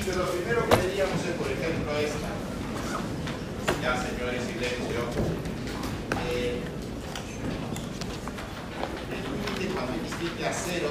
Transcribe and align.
Entonces 0.00 0.16
lo 0.16 0.32
primero 0.32 0.64
que 0.64 0.76
veríamos 0.76 1.20
es, 1.20 1.36
por 1.36 1.46
ejemplo, 1.46 1.92
esta. 1.98 2.32
Ya, 3.82 4.00
señores, 4.00 4.40
silencio. 4.48 5.00
Eh, 6.24 6.62
el 9.12 9.20
límite 9.20 9.74
cuando 9.74 9.92
x 10.00 10.16
tiende 10.18 10.48
a 10.48 10.52
cero 10.54 10.88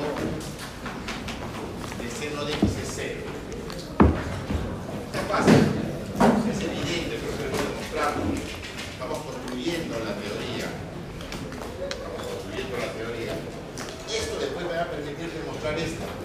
de 1.98 2.06
seno 2.06 2.46
de 2.46 2.54
x 2.54 2.62
es 2.70 2.90
cero. 2.94 3.22
¿Qué 3.98 5.22
pasa? 5.26 5.58
Es 5.58 6.60
evidente, 6.62 7.18
pero 7.18 7.34
quiero 7.34 7.58
demostrarlo. 7.66 8.30
Estamos 8.30 9.18
construyendo 9.26 10.06
la 10.06 10.14
teoría. 10.22 10.70
Estamos 11.82 12.22
construyendo 12.30 12.78
la 12.78 12.94
teoría. 12.94 13.34
Esto 14.06 14.38
después 14.38 14.66
me 14.70 14.78
va 14.78 14.84
a 14.84 14.92
permitir 14.94 15.34
demostrar 15.34 15.80
esto. 15.80 16.19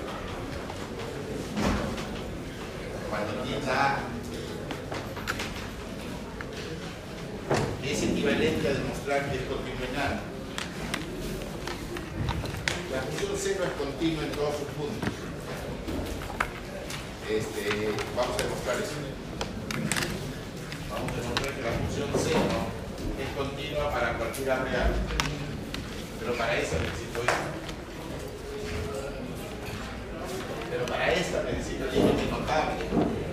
Es 7.83 8.03
equivalente 8.03 8.69
a 8.69 8.73
demostrar 8.73 9.31
que 9.31 9.37
es 9.37 9.43
A. 9.97 10.21
La 12.91 13.03
función 13.03 13.37
C 13.37 13.57
no 13.59 13.65
es 13.65 13.73
continua 13.73 14.25
en 14.25 14.33
todos 14.33 14.57
sus 14.57 14.69
puntos. 14.75 15.11
Este, 17.31 17.93
vamos 18.17 18.35
a 18.35 18.43
demostrar 18.43 18.77
eso. 18.79 18.95
Vamos 20.91 21.13
a 21.13 21.21
demostrar 21.21 21.55
que 21.55 21.63
la 21.63 21.73
función 21.73 22.09
seno 22.19 22.61
es 23.21 23.29
continua 23.37 23.91
para 23.91 24.19
cualquier 24.19 24.47
real. 24.47 24.93
Pero 26.19 26.35
para 26.35 26.59
esa 26.59 26.77
necesito 26.79 27.21
esto. 27.21 27.45
Pero 30.71 30.87
esta 31.13 31.43
necesito 31.43 31.85
el 31.85 31.93
límite 31.95 33.24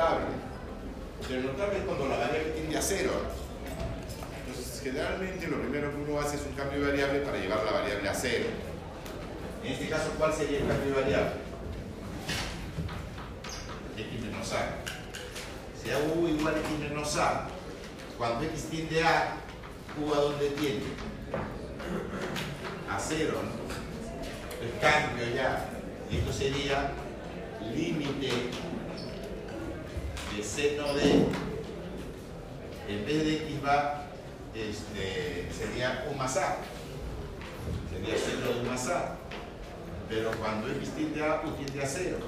notable. 0.00 0.26
Pero 1.28 1.42
notable 1.42 1.78
es 1.78 1.84
cuando 1.84 2.08
la 2.08 2.16
variable 2.16 2.50
tiende 2.50 2.78
a 2.78 2.82
cero. 2.82 3.10
Entonces, 4.46 4.80
generalmente 4.82 5.46
lo 5.46 5.60
primero 5.60 5.90
que 5.90 6.10
uno 6.10 6.20
hace 6.20 6.36
es 6.36 6.42
un 6.46 6.52
cambio 6.52 6.80
de 6.80 6.86
variable 6.86 7.20
para 7.20 7.38
llevar 7.38 7.64
la 7.64 7.72
variable 7.72 8.08
a 8.08 8.14
cero. 8.14 8.46
En 9.62 9.72
este 9.72 9.88
caso, 9.88 10.10
¿cuál 10.18 10.32
sería 10.32 10.60
el 10.60 10.66
cambio 10.66 10.94
de 10.94 11.00
variable? 11.00 11.32
x 13.96 14.20
menos 14.22 14.52
a. 14.54 14.76
Si 15.76 15.90
u 15.90 16.28
igual 16.28 16.54
a 16.54 16.58
x 16.58 16.70
menos 16.78 17.16
a, 17.18 17.48
cuando 18.16 18.44
x 18.44 18.68
tiende 18.70 19.02
a, 19.04 19.34
u 20.00 20.14
a 20.14 20.16
dónde 20.16 20.48
tiende? 20.50 20.86
A 22.88 22.98
cero, 22.98 23.34
¿no? 23.42 24.64
El 24.64 24.78
cambio 24.80 25.34
ya. 25.34 25.68
Y 26.10 26.16
esto 26.16 26.32
sería 26.32 26.90
límite 27.74 28.30
de 30.36 30.42
seno 30.42 30.94
de, 30.94 31.26
en 32.88 33.06
vez 33.06 33.24
de 33.24 33.36
x 33.36 33.64
va, 33.64 34.06
este, 34.54 35.48
sería 35.52 36.06
u 36.10 36.16
más 36.16 36.36
a. 36.36 36.56
Sería 37.90 38.18
seno 38.18 38.52
de 38.54 38.60
u 38.60 38.70
más 38.70 38.88
a. 38.88 39.16
Pero 40.08 40.30
cuando 40.32 40.68
x 40.68 40.90
tiende 40.96 41.24
a, 41.24 41.42
u 41.44 41.50
tiende 41.52 41.82
a 41.82 41.86
cero. 41.86 42.18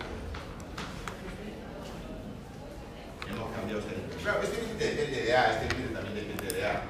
Hemos 3.29 3.53
cambiado 3.55 3.81
este 3.81 3.97
límite. 3.97 4.17
Claro, 4.23 4.43
este 4.43 4.63
límite 4.63 4.85
depende 4.85 5.23
de 5.23 5.37
A, 5.37 5.53
este 5.53 5.75
límite 5.75 5.95
también 5.95 6.15
depende 6.15 6.55
de 6.55 6.67
A. 6.67 6.83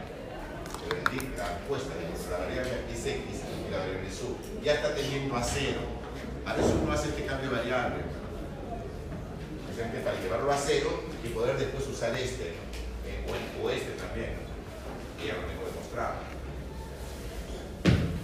La 1.36 1.58
puesta 1.68 1.94
de 1.94 2.30
la 2.30 2.38
variable 2.38 2.72
es 2.92 3.06
X 3.06 3.22
y 3.66 3.70
la 3.70 3.78
variable 3.78 4.08
es 4.08 4.22
U. 4.22 4.36
Ya 4.62 4.74
está 4.74 4.94
teniendo 4.94 5.36
a 5.36 5.42
cero. 5.42 5.80
Para 6.44 6.58
eso 6.58 6.78
uno 6.82 6.92
hace 6.92 7.08
este 7.08 7.24
cambio 7.24 7.50
de 7.50 7.56
variable. 7.56 8.02
Para 9.82 10.20
llevarlo 10.20 10.52
a 10.52 10.56
cero 10.56 10.90
y 11.24 11.28
poder 11.30 11.58
después 11.58 11.84
usar 11.88 12.14
este, 12.14 12.54
eh, 13.02 13.26
o, 13.60 13.68
este 13.68 13.90
también. 13.98 14.30
Y 15.18 15.26
ya 15.26 15.34
lo 15.34 15.42
tengo 15.42 15.66
demostrado. 15.66 16.22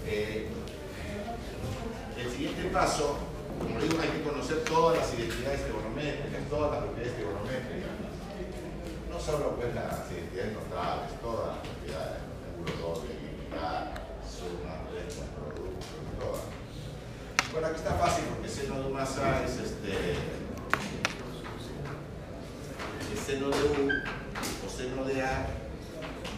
Eh, 0.06 0.46
el 2.16 2.30
siguiente 2.30 2.62
paso, 2.70 3.18
como 3.58 3.80
digo, 3.80 3.98
hay 4.00 4.08
que 4.08 4.22
conocer 4.22 4.62
todas 4.64 4.98
las 4.98 5.18
identidades 5.18 5.64
trigonométricas, 5.64 6.48
todas 6.48 6.70
las 6.70 6.80
propiedades 6.84 7.16
trigonométricas. 7.16 7.90
No 9.10 9.18
solo 9.18 9.56
pues 9.56 9.74
las 9.74 10.06
identidades 10.14 10.54
notables, 10.54 11.10
todas 11.20 11.46
las 11.48 11.58
propiedades, 11.66 12.22
ángulo 12.54 12.74
doble, 12.86 13.10
lineal, 13.18 13.98
suma, 14.22 14.86
resta, 14.94 15.26
producto, 15.34 15.86
todas. 16.22 16.46
Bueno, 17.50 17.66
aquí 17.66 17.76
está 17.82 17.94
fácil 17.98 18.24
porque 18.30 18.48
seno 18.48 18.78
de 18.78 18.86
U 18.86 18.94
más 18.94 19.18
A 19.18 19.42
es 19.42 19.58
este 19.58 20.37
el 23.10 23.18
seno 23.18 23.48
de 23.48 23.56
U 23.56 23.90
o 24.66 24.70
seno 24.70 25.04
de 25.04 25.22
A 25.22 25.46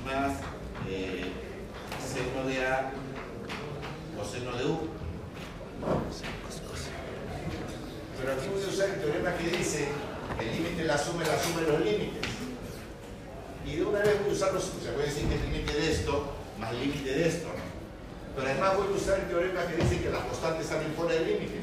más 0.05 0.39
eh, 0.89 1.25
seno 2.01 2.47
de 2.47 2.67
A 2.67 2.93
o 4.21 4.25
seno 4.25 4.57
de 4.57 4.65
U. 4.65 4.89
Pero 8.21 8.33
aquí 8.33 8.49
voy 8.53 8.63
a 8.63 8.69
usar 8.69 8.89
el 8.91 9.01
teorema 9.01 9.35
que 9.37 9.57
dice 9.57 9.89
el 10.39 10.53
límite 10.53 10.85
la 10.85 10.99
suma 10.99 11.25
la 11.25 11.43
suma 11.43 11.61
de 11.63 11.73
los 11.73 11.81
límites. 11.81 12.31
Y 13.67 13.77
de 13.77 13.85
una 13.85 14.01
vez 14.01 14.21
voy 14.21 14.31
a 14.31 14.33
usar 14.33 14.53
los, 14.53 14.65
o 14.65 14.81
sea, 14.83 14.93
decir 14.93 15.29
que 15.29 15.35
el 15.35 15.53
límite 15.53 15.73
de 15.73 15.93
esto 15.93 16.35
más 16.59 16.73
el 16.73 16.81
límite 16.81 17.11
de 17.11 17.29
esto. 17.29 17.49
Pero 18.37 18.47
además 18.47 18.77
voy 18.77 18.89
a 18.89 18.97
usar 18.97 19.21
el 19.21 19.29
teorema 19.29 19.67
que 19.67 19.77
dice 19.77 20.03
que 20.03 20.11
las 20.11 20.23
constantes 20.25 20.67
salen 20.67 20.93
fuera 20.95 21.15
del 21.15 21.27
límite. 21.27 21.61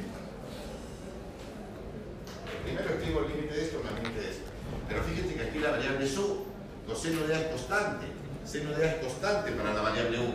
Fíjense 4.96 5.36
que 5.36 5.42
aquí 5.42 5.60
la 5.60 5.72
variable 5.72 6.08
su, 6.08 6.46
coseno 6.88 7.28
de 7.28 7.36
A 7.36 7.42
es 7.42 7.48
constante, 7.48 8.06
seno 8.46 8.72
de 8.72 8.86
A 8.88 8.92
es 8.94 9.04
constante 9.04 9.52
para 9.52 9.74
la 9.74 9.82
variable 9.82 10.20
U. 10.20 10.34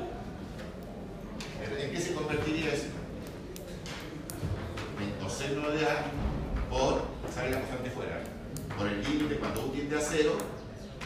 ¿En 1.78 1.90
qué 1.90 2.00
se 2.00 2.14
convertiría 2.14 2.74
eso? 2.74 2.86
En 5.00 5.24
coseno 5.24 5.70
de 5.70 5.84
A 5.86 6.04
por, 6.68 7.02
sale 7.34 7.50
la 7.50 7.60
constante 7.60 7.90
fuera, 7.90 8.20
por 8.76 8.86
el 8.86 9.02
límite 9.02 9.36
cuando 9.36 9.66
U 9.66 9.68
tiende 9.70 9.96
a 9.96 10.00
cero, 10.00 10.36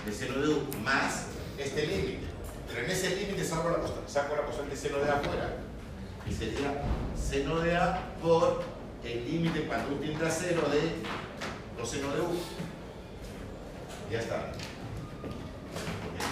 de 0.05 0.13
seno 0.13 0.41
de 0.41 0.49
U 0.49 0.67
más 0.83 1.27
este 1.59 1.87
límite. 1.87 2.27
Pero 2.69 2.85
en 2.85 2.91
ese 2.91 3.17
límite 3.17 3.45
saco 3.45 3.71
la 3.71 3.77
constante, 3.77 4.11
saco 4.11 4.37
la 4.37 4.43
constante 4.43 4.77
seno 4.77 4.99
de 4.99 5.11
A 5.11 5.17
fuera. 5.17 5.57
Y 6.29 6.33
sería 6.33 6.83
seno 7.17 7.61
de 7.61 7.77
A 7.77 8.17
por 8.21 8.63
el 9.05 9.25
límite 9.25 9.67
cuando 9.67 9.95
U 9.95 9.99
tiende 9.99 10.27
a 10.27 10.31
cero 10.31 10.63
de 10.73 11.81
coseno 11.81 12.13
de 12.13 12.21
U. 12.21 12.66
Ya 14.11 14.21
está. 14.21 14.53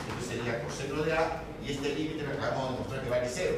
Entonces 0.06 0.28
sería 0.28 0.62
coseno 0.62 1.02
de 1.02 1.12
A 1.12 1.42
y 1.64 1.72
este 1.72 1.94
límite 1.94 2.22
lo 2.22 2.32
acabamos 2.34 2.70
de 2.70 2.72
demostrar 2.74 3.02
que 3.02 3.10
vale 3.10 3.28
cero. 3.28 3.56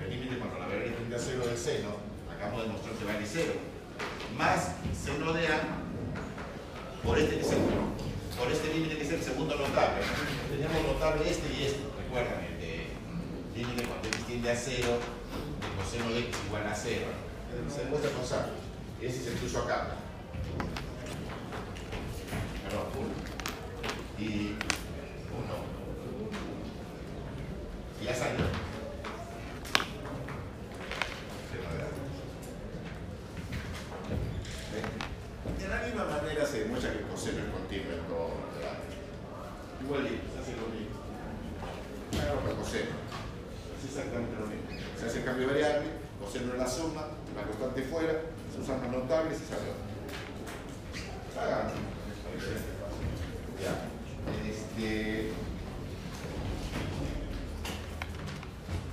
El 0.00 0.10
límite 0.10 0.38
cuando 0.38 0.58
la 0.58 0.66
variable 0.66 0.92
tiende 0.92 1.16
a 1.16 1.18
cero 1.18 1.46
del 1.46 1.58
seno, 1.58 1.96
acabamos 2.30 2.62
de 2.62 2.66
demostrar 2.68 2.94
que 2.94 3.04
vale 3.04 3.26
cero. 3.26 3.52
Más 4.36 4.72
seno 4.94 5.32
de 5.32 5.48
A 5.48 5.60
por 7.02 7.18
este 7.18 7.36
que 7.36 7.40
es 7.40 7.52
el, 7.52 7.58
por 8.38 8.52
este 8.52 8.74
límite 8.74 8.96
que 8.96 9.02
es 9.02 9.12
el 9.12 9.22
segundo 9.22 9.56
notable. 9.56 10.02
Teníamos 10.50 10.82
notable 10.86 11.28
este 11.28 11.48
y 11.52 11.66
este. 11.66 11.80
Recuerdan 12.06 12.44
el 12.44 12.60
de 12.60 12.86
límite 13.56 13.84
cuando 13.84 14.08
x 14.08 14.26
tiende 14.26 14.52
a 14.52 14.56
cero, 14.56 15.00
de 15.00 15.82
coseno 15.82 16.12
de 16.14 16.20
x 16.20 16.36
igual 16.46 16.66
a 16.66 16.74
cero. 16.74 17.06
Se 17.74 17.82
demuestra 17.82 18.10
con. 18.12 18.24
Ese 19.00 19.24
se 19.24 19.30
puso 19.32 19.62
acá. 19.62 19.96
Perdón. 22.64 23.15
Y 24.18 24.54
uno. 25.30 25.56
Ya 28.02 28.14
salió. 28.14 28.44
De 35.58 35.68
la 35.68 35.82
misma 35.82 36.04
manera 36.04 36.46
se 36.46 36.60
demuestra 36.60 36.92
que 36.92 36.98
el 36.98 37.06
coseno 37.06 37.38
es 37.38 37.50
continuo 37.50 37.92
en 37.92 38.00
todo 38.06 38.30
Igualito, 39.82 40.22
se 40.32 40.40
hace 40.40 40.52
lo 40.56 40.68
mismo. 40.72 40.96
Haga 42.20 42.40
para 42.40 42.56
coseno. 42.56 42.90
Es 43.78 43.84
exactamente 43.84 44.36
lo 44.40 44.46
mismo. 44.46 44.66
Se 44.98 45.06
hace 45.06 45.18
el 45.18 45.24
cambio 45.24 45.48
variable, 45.48 45.90
coseno 46.20 46.52
es 46.52 46.58
la 46.58 46.66
suma, 46.66 47.08
la 47.36 47.42
constante 47.42 47.82
fuera, 47.82 48.14
se 48.52 48.60
usan 48.60 48.82
los 48.82 49.02
notables 49.02 49.38
y 49.38 49.44
sale. 49.44 49.76
Hagan. 51.38 51.72
Ya. 53.62 53.96
Este, 54.48 55.30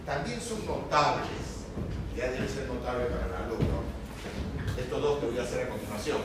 también 0.06 0.40
son 0.40 0.66
notables, 0.94 1.66
ya 2.16 2.30
deben 2.30 2.48
ser 2.48 2.68
notables 2.68 3.08
para 3.08 3.26
el 3.26 3.34
alumno, 3.34 3.82
estos 4.78 5.02
dos 5.02 5.20
que 5.20 5.26
voy 5.26 5.40
a 5.40 5.42
hacer 5.42 5.66
a 5.66 5.70
continuación. 5.70 6.18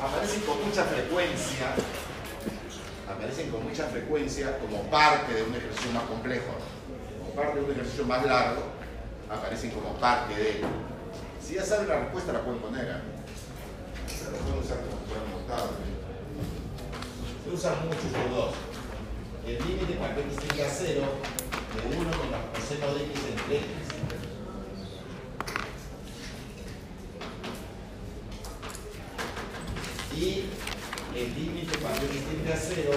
Aparecen 0.00 0.42
con 0.42 0.62
mucha 0.62 0.84
frecuencia, 0.84 1.74
aparecen 3.10 3.50
con 3.50 3.64
mucha 3.64 3.86
frecuencia 3.86 4.58
como 4.60 4.82
parte 4.90 5.34
de 5.34 5.42
un 5.42 5.56
ejercicio 5.56 5.90
más 5.90 6.04
complejo, 6.04 6.54
como 7.18 7.34
parte 7.34 7.58
de 7.58 7.64
un 7.64 7.70
ejercicio 7.72 8.04
más 8.04 8.24
largo, 8.24 8.62
aparecen 9.28 9.70
como 9.72 9.94
parte 9.94 10.36
de 10.36 10.50
él. 10.50 10.60
Si 11.42 11.54
ya 11.54 11.64
saben 11.64 11.88
la 11.88 11.98
respuesta 11.98 12.32
la 12.32 12.44
pueden 12.44 12.60
poner, 12.60 12.84
¿eh? 12.86 13.02
pero 14.06 14.30
lo 14.30 14.38
pueden 14.38 14.60
usar 14.62 14.78
como 14.86 15.02
fuera 15.10 15.26
notable. 15.34 15.82
Se 17.42 17.50
usan 17.50 17.74
mucho 17.86 18.06
estos 18.06 18.30
dos. 18.30 18.54
El 19.46 19.58
límite 19.66 19.94
para 19.94 20.14
que 20.14 20.20
x 20.22 20.36
tenga 20.48 20.68
cero 20.68 21.02
de 21.76 21.96
1 21.96 21.98
menos 21.98 22.42
coseno 22.54 22.94
de 22.94 23.04
x 23.04 23.20
entre 23.30 23.56
x. 23.56 23.66
Y 30.16 30.44
el 31.16 31.34
límite 31.34 31.78
cuando 31.78 32.04
x 32.04 32.22
tiende 32.28 32.52
a 32.52 32.56
0 32.56 32.90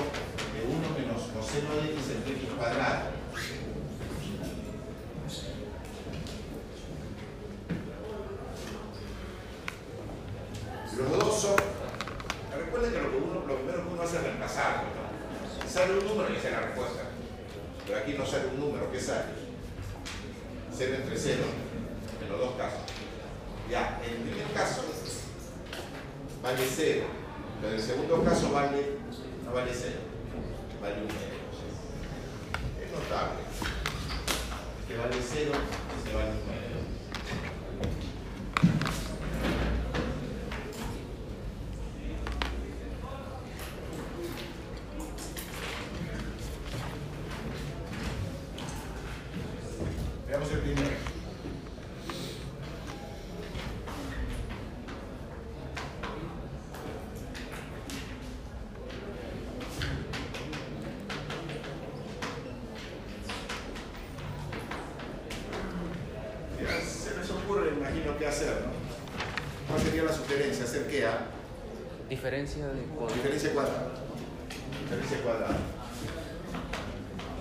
de 0.54 0.62
1 0.68 1.00
menos 1.00 1.22
coseno 1.34 1.76
de 1.82 1.94
x 1.94 2.10
entre 2.16 2.34
x 2.34 2.50
cuadrado. 2.58 3.20
Los 10.98 11.10
dos 11.12 11.42
son. 11.42 11.56
Recuerden 12.58 12.92
que 12.92 13.00
lo, 13.02 13.10
que 13.12 13.18
uno, 13.18 13.46
lo 13.48 13.56
primero 13.56 13.88
que 13.88 13.94
uno 13.94 14.02
hace 14.04 14.18
es 14.18 14.24
reemplazarlo. 14.24 14.84
¿no? 14.90 15.70
Sale 15.70 15.98
un 16.00 16.06
número 16.06 16.34
y 16.34 16.36
esa 16.36 16.48
es 16.50 16.54
la 16.54 16.62
respuesta. 16.62 17.04
Pero 17.88 18.00
aquí 18.00 18.14
no 18.18 18.26
sale 18.26 18.48
un 18.48 18.60
número, 18.60 18.92
¿qué 18.92 19.00
sale? 19.00 19.32
0 20.76 20.96
entre 20.96 21.18
0, 21.18 21.38
en 22.22 22.30
los 22.30 22.40
dos 22.40 22.56
casos. 22.56 22.82
Ya, 23.70 24.02
en 24.04 24.14
el 24.14 24.22
primer 24.30 24.52
caso 24.54 24.84
vale 26.42 26.64
0, 26.66 27.04
pero 27.62 27.74
en 27.74 27.80
el 27.80 27.86
segundo 27.86 28.24
caso 28.24 28.52
vale, 28.52 28.98
no 29.46 29.52
vale 29.54 29.72
0, 29.74 29.94
vale 30.82 30.96
1. 30.96 31.06
Es 32.82 32.92
notable. 32.92 33.40
Este 34.82 34.98
vale 34.98 35.16
0, 35.22 35.52
este 35.98 36.16
vale 36.16 36.30
1. 36.32 36.60
Veamos 50.28 50.52
el 50.52 50.60
primero. 50.60 50.90
Ya 66.62 66.82
se 66.82 67.18
les 67.18 67.30
ocurre, 67.32 67.70
imagino, 67.70 68.18
qué 68.18 68.28
hacer, 68.28 68.48
¿no? 68.50 68.72
¿Cuál 69.68 69.82
sería 69.82 70.04
la 70.04 70.14
sugerencia? 70.14 70.66
¿Hacer 70.66 70.88
qué? 70.88 71.06
ah? 71.08 71.26
Diferencia 72.30 72.68
de 72.68 72.84
cuadrada. 72.84 73.90
Diferencia 74.84 75.24
cuadrada. 75.24 75.58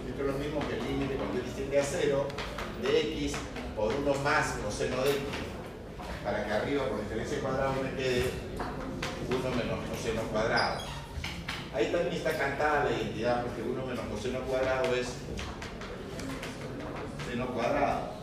Esto 0.08 0.20
es 0.22 0.26
lo 0.26 0.32
mismo 0.38 0.60
que 0.66 0.78
el 0.78 0.84
límite 0.84 1.14
cuando 1.16 1.38
x 1.40 1.56
tiende 1.56 1.78
a 1.78 1.84
0 1.84 2.26
de 2.80 3.00
x 3.26 3.34
por 3.76 3.92
1 3.92 4.14
más 4.24 4.52
coseno 4.64 4.96
de 5.04 5.10
x. 5.10 5.20
Para 6.24 6.42
que 6.46 6.52
arriba 6.52 6.88
por 6.88 7.02
diferencia 7.02 7.38
cuadrada 7.40 7.74
me 7.82 8.02
quede 8.02 8.30
1 9.28 9.56
menos 9.56 9.78
coseno 9.90 10.22
cuadrado. 10.32 10.80
Ahí 11.74 11.92
también 11.92 12.14
está 12.14 12.38
cantada 12.38 12.84
la 12.84 12.90
identidad 12.90 13.42
porque 13.42 13.60
1 13.60 13.86
menos 13.86 14.06
coseno 14.06 14.40
cuadrado 14.40 14.94
es 14.94 15.08
seno 17.28 17.46
cuadrado 17.48 18.14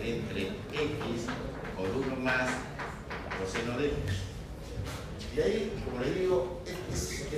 entre 0.00 0.42
x 0.42 1.26
por 1.76 1.88
1 1.88 2.16
más 2.22 2.50
coseno 3.38 3.78
de 3.78 3.86
x. 3.86 3.96
Y 5.36 5.40
ahí, 5.40 5.82
como 5.84 6.00
les 6.02 6.14
digo, 6.18 6.62
es, 6.66 6.72
es, 6.96 7.20
es, 7.20 7.28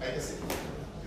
hay 0.00 0.12
que 0.12 0.18
hacer, 0.18 0.36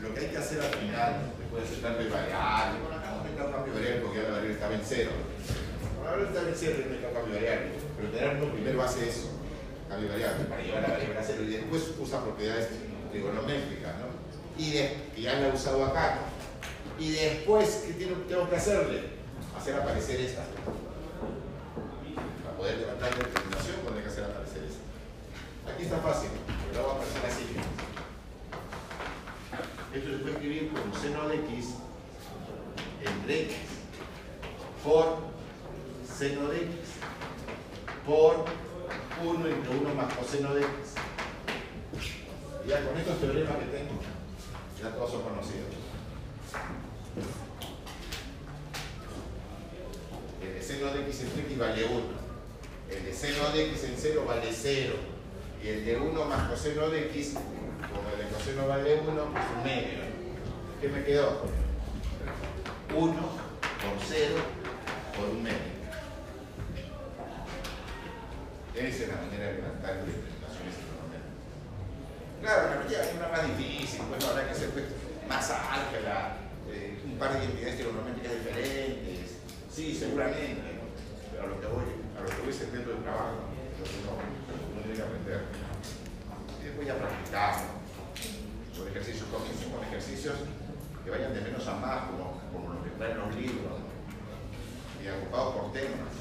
lo 0.02 0.14
que 0.14 0.20
hay 0.20 0.28
que 0.28 0.38
hacer 0.38 0.62
al 0.62 0.70
final, 0.70 1.34
después 1.40 1.64
de 1.64 1.70
hacer 1.70 1.82
cambio 1.82 2.04
de 2.06 2.10
variable, 2.12 2.80
bueno, 2.82 2.96
acá 2.98 3.12
no 3.12 3.24
meter 3.24 3.52
cambio 3.52 3.74
de 3.74 3.80
variable 3.80 4.02
porque 4.02 4.18
ya 4.18 4.24
la 4.24 4.30
variable 4.30 4.54
estaba 4.54 4.74
en 4.76 4.82
cero. 4.86 5.12
La 5.98 6.12
variable 6.12 6.30
estaba 6.30 6.50
en 6.50 6.56
cero 6.56 6.76
y 6.78 6.90
meter 6.90 7.14
cambio 7.14 7.34
de 7.34 7.40
variable, 7.42 7.72
pero 7.98 8.08
tener 8.10 8.30
uno 8.38 8.54
primero 8.54 8.84
hace 8.84 9.10
eso, 9.10 9.28
cambio 9.90 10.08
de 10.08 10.14
variable, 10.14 10.46
para 10.46 10.62
llevar 10.62 10.82
la 10.84 10.90
variable 10.90 11.20
a 11.20 11.24
cero 11.24 11.42
y 11.44 11.50
después 11.58 11.82
usa 12.00 12.24
propiedades 12.24 12.70
trigonométricas, 13.12 13.94
¿no? 13.98 14.08
Y 14.62 14.72
de, 14.72 14.98
que 15.16 15.22
ya 15.22 15.34
la 15.34 15.48
he 15.50 15.52
usado 15.52 15.84
acá, 15.86 16.22
¿no? 16.22 17.04
Y 17.04 17.12
después, 17.12 17.86
¿qué 17.86 17.94
tengo, 17.94 18.16
tengo 18.28 18.50
que 18.50 18.56
hacerle? 18.56 19.18
Hacer 19.58 19.76
aparecer 19.76 20.22
esta. 20.22 20.44
Para 22.44 22.58
poder 22.58 22.78
levantar 22.78 23.12
la 23.12 23.18
determinación, 23.18 23.76
tendré 23.86 24.02
que 24.04 24.10
hacer 24.10 24.24
aparecer 24.24 24.64
esta. 24.64 24.82
Aquí 25.78 25.86
está 25.86 26.00
fácil, 26.00 26.30
pero 26.72 26.82
lo 26.82 26.88
voy 26.88 26.92
a 26.92 26.96
aparecer 26.96 27.26
así. 27.30 27.46
Esto 29.94 30.10
se 30.10 30.18
puede 30.18 30.34
escribir 30.34 30.72
como 30.74 30.96
seno 30.96 31.30
de 31.30 31.36
x 31.36 31.76
entre 33.06 33.44
x 33.44 33.56
por 34.84 35.20
seno 36.18 36.48
de 36.48 36.58
x 36.64 36.74
por 38.08 38.46
1 39.24 39.48
entre 39.48 39.78
1 39.78 39.94
más 39.94 40.12
coseno 40.16 40.56
de 40.56 40.62
x. 40.62 40.96
Y 42.66 42.70
ya 42.70 42.84
con 42.84 42.98
estos 42.98 43.20
teoremas 43.20 43.58
que 43.58 43.66
tengo, 43.66 44.02
ya 44.82 44.96
todos 44.96 45.12
son 45.12 45.22
conocidos. 45.22 45.68
El 50.42 50.54
de 50.56 50.64
seno 50.64 50.92
de 50.92 51.02
x 51.02 51.22
entre 51.22 51.42
x 51.44 51.56
vale 51.60 51.86
1. 51.86 52.02
El 52.98 53.06
de 53.06 53.14
seno 53.14 53.50
de 53.52 53.70
x 53.70 53.84
en 53.84 53.96
0 53.96 54.24
vale 54.28 54.50
0. 54.52 55.17
Y 55.64 55.68
el 55.70 55.86
de 55.86 55.98
1 55.98 56.26
más 56.26 56.50
coseno 56.50 56.90
de 56.90 57.08
x, 57.08 57.34
como 57.34 58.10
el 58.10 58.26
de 58.26 58.34
coseno 58.34 58.68
vale 58.68 59.02
1, 59.02 59.32
pues 59.32 59.66
medio. 59.66 60.00
¿Qué 60.82 60.88
me 60.90 61.04
quedó? 61.04 61.42
1 62.96 63.14
por 63.14 64.08
0 64.08 64.36
por 65.16 65.30
un 65.30 65.44
medio. 65.44 65.78
Esa 68.78 69.04
es 69.04 69.10
la 69.10 69.16
manera 69.16 69.46
de 69.46 69.54
levantar 69.58 70.06
representaciones 70.06 70.78
trigonométricas. 70.78 71.34
Claro, 72.42 72.62
la 72.70 72.76
realidad 72.78 73.02
hay 73.10 73.18
una 73.18 73.28
más 73.30 73.58
difícil, 73.58 74.02
pues 74.06 74.24
habrá 74.24 74.46
que 74.46 74.52
hacer 74.52 74.70
pues, 74.70 74.86
más 75.28 75.50
álgebra, 75.50 76.38
eh, 76.70 77.02
un 77.04 77.18
par 77.18 77.34
de 77.34 77.46
identidades 77.46 77.76
trigonométricas 77.78 78.34
diferentes. 78.38 79.42
Sí, 79.74 79.98
seguramente, 79.98 80.62
pero 81.32 81.44
a 81.44 81.48
lo 81.48 81.60
que 81.60 81.68
voy, 81.68 81.90
a 82.14 82.22
lo 82.22 82.30
que 82.30 82.42
voy 82.42 82.50
es 82.54 82.62
el 82.62 82.72
método 82.72 82.96
de 82.96 83.02
trabajo, 83.02 83.50
lo 83.78 83.86
que 83.86 83.98
uno, 84.02 84.82
tiene 84.82 84.96
que 84.98 85.06
aprender. 85.06 85.42
Y 86.62 86.66
después 86.66 86.88
ya 86.88 86.98
practicar, 86.98 87.54
¿no? 87.62 87.78
Los 88.78 88.88
ejercicios 88.90 89.26
comiencen 89.30 89.72
con 89.72 89.84
ejercicios 89.86 90.36
que 91.04 91.10
vayan 91.10 91.34
de 91.34 91.42
menos 91.42 91.66
a 91.68 91.76
más, 91.78 92.10
como, 92.10 92.42
como 92.54 92.74
los 92.74 92.84
que 92.84 92.92
traen 92.98 93.18
los 93.18 93.34
libros, 93.36 93.80
y 95.02 95.08
agrupados 95.08 95.56
por 95.56 95.74
temas. 95.74 96.14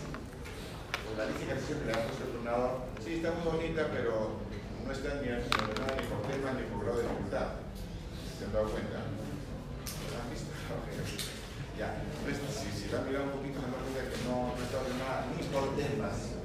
Pues 1.04 1.14
la 1.16 1.26
lista 1.26 1.54
que 1.56 1.86
le 1.86 1.92
damos 1.92 2.16
al 2.16 2.32
turnador, 2.32 2.72
sí, 3.02 3.20
está 3.20 3.32
muy 3.32 3.44
bonita, 3.44 3.88
pero 3.92 4.40
no 4.84 4.88
está 4.92 5.20
ni, 5.20 5.28
ordenada 5.32 5.96
ni 5.96 6.06
por 6.06 6.20
temas 6.28 6.54
ni 6.54 6.64
por 6.70 6.84
grado 6.84 6.98
de 6.98 7.08
dificultad. 7.08 7.48
¿Se 8.38 8.44
han 8.44 8.52
dado 8.52 8.68
cuenta? 8.68 9.00
¿La 9.00 10.16
han 10.20 10.30
visto? 10.30 10.50
Ya, 11.76 11.92
pues, 12.25 12.40
si, 12.40 12.72
si 12.72 12.88
la 12.88 13.00
han 13.00 13.06
mirado 13.06 13.26
un 13.26 13.32
poquito, 13.32 13.60
se 13.60 13.68
dan 13.68 13.76
cuenta 13.76 14.00
que 14.08 14.16
no, 14.25 14.56
no 14.56 14.62
está 14.64 14.80
ordenada 14.80 15.28
ni 15.36 15.44
por 15.52 15.76
temas 15.76 16.35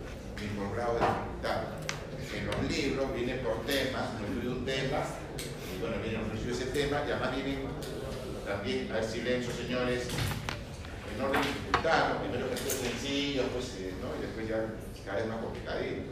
ni 0.42 0.48
por 0.58 0.76
grado 0.76 0.94
de 0.94 1.06
dificultad. 1.06 1.62
En 2.34 2.46
los 2.48 2.72
libros 2.72 3.14
viene 3.14 3.36
por 3.36 3.66
temas, 3.66 4.14
no 4.20 4.28
incluye 4.28 4.50
un 4.50 4.66
tema, 4.66 5.04
y 5.38 5.80
bueno, 5.80 5.98
viene 6.02 6.24
ofrecido 6.24 6.54
ese 6.54 6.66
tema, 6.72 7.04
y 7.08 7.12
además 7.12 7.36
viene 7.36 7.58
también, 8.46 8.92
a 8.92 8.96
ver, 8.96 9.04
silencio, 9.04 9.54
señores, 9.54 10.08
en 11.14 11.22
orden 11.22 11.42
de 11.42 11.48
dificultad, 11.48 12.10
¿no? 12.10 12.20
primero 12.22 12.50
que 12.50 12.56
es 12.56 12.62
sencillo, 12.62 13.44
pues, 13.54 13.76
eh, 13.80 13.94
¿no? 14.02 14.16
y 14.18 14.22
después 14.26 14.48
ya 14.48 14.66
cada 15.06 15.18
vez 15.20 15.28
más 15.28 15.38
complicadito. 15.42 16.12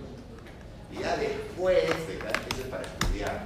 Y 0.91 1.01
ya 1.01 1.17
después 1.17 2.07
de 2.07 2.17
que 2.17 2.27
han 2.27 2.69
para 2.69 2.83
estudiar, 2.83 3.43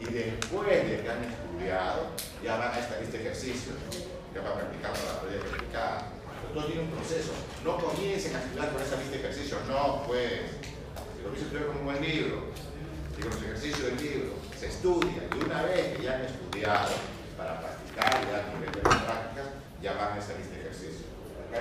y 0.00 0.04
después 0.04 0.68
de 0.68 1.00
que 1.02 1.10
han 1.10 1.24
estudiado, 1.24 2.10
ya 2.42 2.56
van 2.56 2.72
a 2.72 2.78
esta 2.78 3.00
lista 3.00 3.16
de 3.16 3.24
ejercicios, 3.24 3.76
¿no? 3.86 4.34
ya 4.34 4.42
van 4.42 4.58
practicando 4.58 4.98
la 5.06 5.20
teoría 5.20 5.40
practicada. 5.40 6.17
Todo 6.58 6.66
tiene 6.66 6.82
un 6.82 6.90
proceso. 6.90 7.30
No 7.64 7.78
comiencen 7.78 8.34
a 8.34 8.40
estudiar 8.40 8.72
con 8.72 8.82
esa 8.82 8.96
lista 8.96 9.12
de 9.12 9.18
ejercicios, 9.18 9.60
no, 9.68 10.02
pues. 10.08 10.58
Si 11.14 11.22
lo 11.22 11.28
hubiese 11.28 11.44
estudiado 11.44 11.68
con 11.68 11.78
un 11.78 11.84
buen 11.84 12.02
libro, 12.02 12.50
y 13.16 13.20
con 13.20 13.30
los 13.30 13.42
ejercicios 13.42 13.82
del 13.82 13.96
libro, 13.96 14.32
se 14.58 14.66
estudia, 14.66 15.28
y 15.30 15.44
una 15.44 15.62
vez 15.62 15.96
que 15.96 16.02
ya 16.02 16.14
han 16.16 16.22
estudiado, 16.22 16.90
para 17.36 17.60
practicar 17.60 18.24
y 18.24 18.32
dar 18.32 18.54
nivel 18.54 18.72
de 18.72 18.82
las 18.82 19.02
prácticas, 19.04 19.46
ya 19.80 19.92
van 19.92 20.14
a 20.14 20.18
esa 20.18 20.36
lista 20.36 20.54
de 20.54 20.60
ejercicios. 20.62 21.06
¿Ok? 21.46 21.54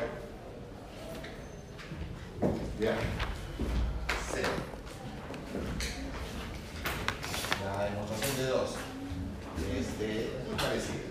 Bien. 2.80 2.96
Cero. 4.34 4.50
La 7.64 7.84
demostración 7.84 8.38
de 8.38 8.46
dos. 8.48 8.70
Este, 9.78 10.32
muy 10.48 10.56
parecida. 10.56 11.06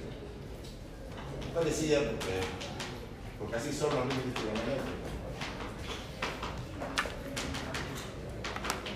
Muy 1.44 1.54
parecida 1.54 1.98
porque, 2.00 2.40
porque 3.46 3.58
así 3.60 3.72
son 3.72 3.94
los 3.94 4.06
límites 4.06 4.34
trigonométricos. 4.34 5.10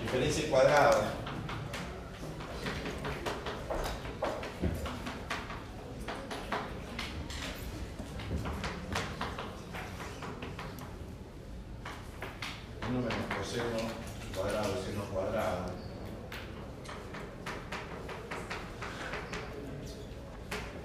Diferencia 0.03 0.49
cuadrada. 0.49 1.13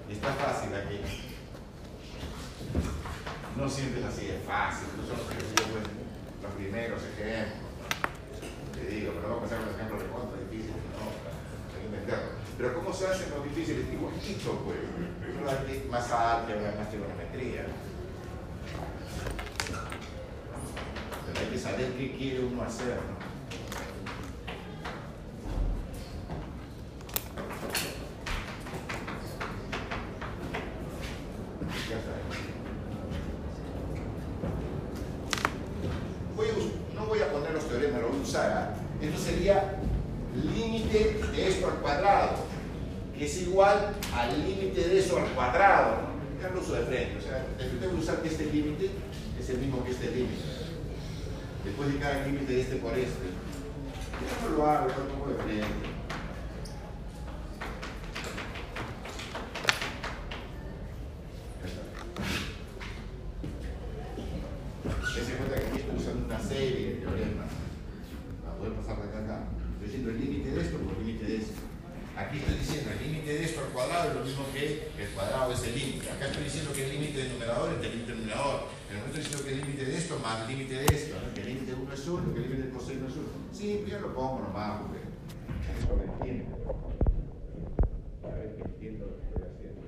Está 0.09 0.33
fácil 0.33 0.73
aquí. 0.73 1.26
No 3.57 3.69
siempre 3.69 4.01
es 4.01 4.05
así, 4.07 4.27
es 4.29 4.43
fácil. 4.45 4.87
No 4.97 5.03
son 5.07 5.17
los 5.17 5.27
los 5.27 6.51
primeros 6.55 7.01
ejemplos. 7.03 7.67
Te 8.73 8.85
digo, 8.93 9.11
pero 9.15 9.27
vamos 9.29 9.39
a 9.39 9.43
pasar 9.49 9.59
los 9.65 9.75
ejemplos 9.75 9.99
de 10.03 10.07
contra 10.07 10.37
difíciles, 10.41 10.77
no, 10.93 11.09
hay 11.09 11.79
que 11.81 11.85
inventarlo. 11.89 12.29
Pero 12.57 12.73
¿cómo 12.75 12.93
se 12.93 13.07
hacen 13.07 13.29
los 13.31 13.43
difíciles? 13.43 13.85
Igualito, 13.91 14.51
pues. 14.65 14.77
Hay 15.47 15.87
más 15.89 16.11
álgebra, 16.11 16.75
más 16.77 16.89
trigonometría. 16.89 17.65
Hay 21.39 21.45
que 21.51 21.59
saber 21.59 21.91
qué 21.93 22.15
quiere 22.17 22.39
uno 22.45 22.63
hacer, 22.63 22.97
¿no? 22.97 23.17
Ya 31.89 31.97
está. 31.97 32.11
Voy 36.35 36.47
a 36.49 36.53
us- 36.53 36.73
no 36.95 37.05
voy 37.05 37.19
a 37.21 37.31
poner 37.31 37.51
los 37.53 37.67
teoremas, 37.67 38.01
lo 38.01 38.09
voy 38.09 38.19
a 38.19 38.21
usar. 38.21 38.51
¿ah? 38.51 38.73
Esto 39.01 39.19
sería 39.19 39.75
límite 40.35 41.19
de 41.31 41.47
esto 41.47 41.67
al 41.67 41.75
cuadrado, 41.77 42.31
que 43.17 43.25
es 43.25 43.41
igual 43.41 43.93
al 44.13 44.45
límite 44.47 44.87
de 44.87 44.99
eso 44.99 45.17
al 45.17 45.29
cuadrado. 45.33 45.95
¿no? 46.01 46.41
Ya 46.41 46.49
lo 46.53 46.61
uso 46.61 46.73
de 46.73 46.85
frente, 46.85 47.17
o 47.17 47.21
sea, 47.21 47.45
de 47.57 47.65
frente 47.65 47.87
voy 47.87 47.97
a 47.97 47.99
usar 47.99 48.21
que 48.21 48.27
este 48.29 48.45
límite 48.45 48.91
es 49.39 49.49
el 49.49 49.57
mismo 49.59 49.83
que 49.83 49.91
este 49.91 50.11
límite. 50.11 50.43
Después 51.63 51.91
de 51.93 51.99
cada 51.99 52.25
límite 52.25 52.53
de 52.53 52.61
este 52.61 52.75
por 52.77 52.93
este. 52.93 53.27
Yo 54.17 54.49
no 54.49 54.57
lo 54.57 54.65
hago, 54.69 54.87
yo 54.87 54.95
lo 55.03 55.09
pongo 55.09 55.27
de 55.37 55.43
frente. 55.43 55.87
Ya 61.61 61.67
está. 61.67 61.81
Dense 65.15 65.33
cuenta 65.33 65.55
que 65.59 65.65
aquí 65.67 65.77
estoy 65.79 65.95
usando 65.97 66.25
una 66.25 66.39
serie 66.39 66.87
de 66.87 66.93
teoremas 67.01 67.49
para 68.43 68.55
poder 68.57 68.73
pasar 68.73 68.97
de 69.01 69.09
acá 69.09 69.17
a 69.17 69.23
acá. 69.23 69.37
Estoy 69.73 69.87
diciendo 69.87 70.09
el 70.11 70.19
límite 70.21 70.51
de 70.51 70.61
esto 70.61 70.77
por 70.77 70.93
el 70.97 71.05
límite 71.05 71.25
de 71.25 71.37
esto. 71.37 71.53
Aquí 72.17 72.37
estoy 72.39 72.55
diciendo 72.57 72.89
el 72.91 72.99
límite 73.05 73.29
de 73.33 73.43
esto 73.45 73.59
al 73.61 73.67
cuadrado 73.73 74.09
es 74.09 74.15
lo 74.15 74.25
mismo 74.25 74.43
que 74.53 74.89
el 74.97 75.09
cuadrado 75.13 75.53
es 75.53 75.63
el 75.63 75.75
límite. 75.77 76.09
Acá 76.11 76.25
estoy 76.27 76.43
diciendo 76.45 76.71
que 76.73 76.85
el 76.85 76.91
límite 76.93 77.17
del 77.19 77.33
numerador 77.33 77.69
es 77.73 77.85
el 77.85 77.91
límite 77.91 78.11
del 78.11 78.21
numerador. 78.21 78.59
Pero 78.87 78.99
no 79.01 79.05
estoy 79.07 79.21
diciendo 79.21 79.43
que 79.45 79.51
el 79.53 79.59
límite 79.61 79.85
de 79.85 79.97
esto 79.97 80.19
más 80.19 80.41
el 80.41 80.47
límite 80.47 80.73
de 80.75 80.85
esto. 80.85 81.15
¿no? 81.21 81.33
Que 81.33 81.41
el 81.41 81.47
límite 81.47 81.71
de 81.71 81.77
uno 81.77 81.93
es 81.93 82.07
uno, 82.07 82.33
que 82.33 82.39
el 82.39 82.43
límite 82.47 82.63
del 82.63 82.71
coseno 82.73 83.07
es 83.07 83.13
uno. 83.17 83.29
Sí, 83.53 83.77
pues 83.81 83.91
yo 83.91 83.99
lo 83.99 84.13
pongo 84.15 84.39
nomás, 84.47 84.81
porque 84.81 84.99
eso 85.77 85.93
lo 85.93 86.03
entiendo. 86.03 86.57
A 88.23 88.27
ver 88.33 88.55
que 88.55 88.61
entiendo 88.63 89.05
lo 89.05 89.13
que 89.21 89.25
estoy 89.29 89.43
haciendo. 89.45 89.81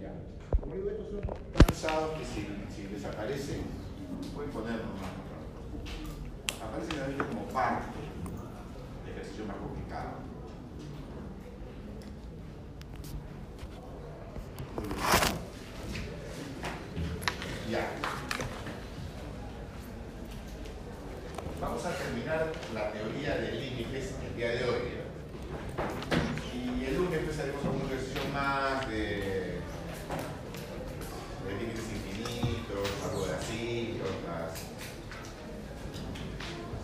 Ya. 0.00 0.12
Como 0.60 0.74
digo, 0.76 0.88
estos 0.90 1.08
son 1.12 1.20
tan 1.20 1.66
usados 1.68 2.16
que 2.16 2.24
si, 2.24 2.40
si 3.18 3.32
desaparecen, 3.32 3.62
pueden 4.34 4.50
ponerlos 4.50 4.86
más. 5.00 5.10
Aparecen 6.62 7.00
a 7.00 7.06
veces 7.06 7.22
como 7.22 7.46
parte 7.48 7.86
de 9.04 9.12
ejercicio 9.12 9.44
más 9.46 9.56
complicado. 9.56 10.10
Ya. 17.70 17.90
Vamos 21.60 21.84
a 21.84 21.90
terminar 21.90 22.52
la 22.72 22.92
teoría 22.92 23.36
de 23.36 23.52
límites 23.52 24.14
el 24.24 24.36
día 24.36 24.50
de 24.50 24.64
hoy. 24.64 24.82
Y 26.54 26.84
el 26.84 26.96
lunes 26.96 27.18
empezaremos 27.18 27.62
con 27.62 27.74
un 27.76 27.86
ejercicio 27.86 28.22
más 28.32 28.88
de 28.88 29.27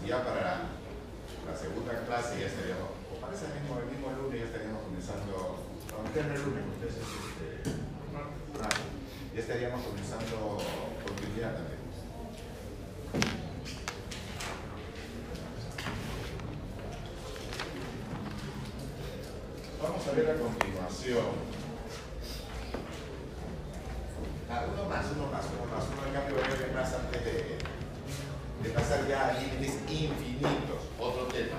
ya 0.06 0.22
para 0.22 0.68
la, 1.46 1.56
segunda 1.56 2.04
clase 2.04 2.40
ya 2.40 2.46
estaríamos, 2.46 2.92
o 3.08 3.20
para 3.20 3.32
ese 3.32 3.48
mismo, 3.56 3.78
el 3.80 3.88
mismo 3.88 4.10
lunes 4.12 4.40
ya 4.40 4.46
estaríamos 4.46 4.82
comenzando, 4.84 5.64
ustedes 6.04 6.26
no 6.26 6.34
el 6.34 6.42
lunes, 6.44 6.64
ustedes 6.76 6.94
es 6.94 7.08
este, 7.08 7.70
ya 9.34 9.40
estaríamos 9.40 9.82
comenzando 9.82 10.58
continuidad 11.04 11.54
también. 11.54 11.84
Vamos 19.82 20.08
a 20.08 20.12
ver 20.12 20.30
a 20.30 20.38
continuación. 20.38 21.54
Ah, 24.50 24.64
uno 24.72 24.88
más, 24.88 25.06
uno 25.16 25.26
más, 25.26 25.44
uno 25.50 25.66
más, 25.72 25.84
uno 25.92 26.06
de 26.06 26.12
cambio 26.12 26.36
breve 26.36 26.72
más 26.74 26.92
antes 26.94 27.24
de, 27.24 27.73
de 28.64 28.70
pasar 28.70 29.06
ya 29.06 29.28
a 29.28 29.32
límites 29.34 29.74
infinitos, 29.88 30.88
otro 30.98 31.26
tema. 31.26 31.58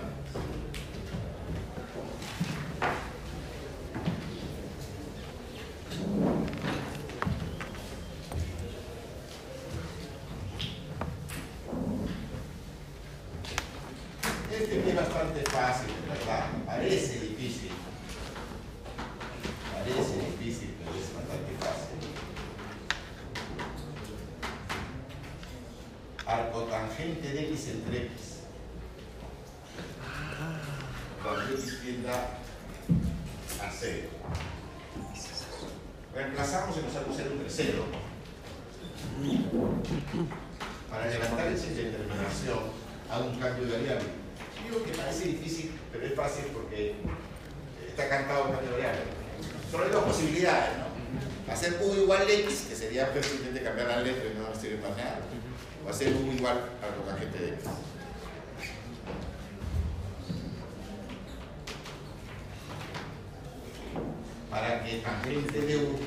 que 64.84 65.01
la 65.01 65.20
gente 65.24 65.62
de 65.62 65.77
U 65.77 65.98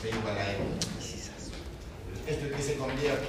se 0.00 0.08
igualara. 0.10 0.54
Esto 2.26 2.46
es 2.46 2.52
que 2.52 2.62
se 2.62 2.76
convierte 2.76 3.26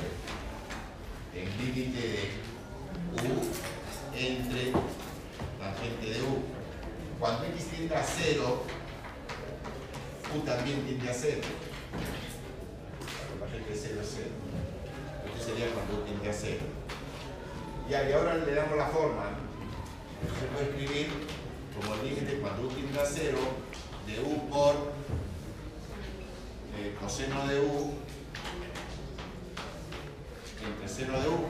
en 1.33 1.57
límite 1.57 1.99
de 2.07 3.27
U 3.27 3.41
entre 4.15 4.71
tangente 5.59 6.09
de 6.09 6.21
U. 6.21 6.43
Cuando 7.19 7.45
X 7.45 7.65
tiende 7.75 7.95
a 7.95 8.03
0, 8.03 8.63
U 10.35 10.39
también 10.39 10.81
tiende 10.85 11.09
a 11.09 11.13
0. 11.13 11.41
Tangente 13.39 13.69
de 13.69 13.75
0 13.75 14.01
es 14.01 14.11
0. 14.15 14.27
Esto 15.25 15.45
sería 15.45 15.73
cuando 15.73 16.01
U 16.01 16.05
tiende 16.05 16.29
a 16.29 16.33
0. 16.33 16.57
Ya, 17.89 18.09
y 18.09 18.13
ahora 18.13 18.37
le 18.37 18.53
damos 18.53 18.77
la 18.77 18.87
forma. 18.87 19.23
Se 20.39 20.45
puede 20.47 20.69
escribir 20.69 21.09
como 21.75 21.95
el 21.95 22.09
límite 22.09 22.39
cuando 22.39 22.67
U 22.67 22.67
tiende 22.69 22.99
a 22.99 23.05
0 23.05 23.60
de 24.07 24.21
u 24.21 24.49
por 24.49 24.75
eh, 26.77 26.95
coseno 27.01 27.47
de 27.47 27.59
u 27.59 27.93
entre 30.65 30.87
seno 30.87 31.19
de 31.19 31.29
u 31.29 31.40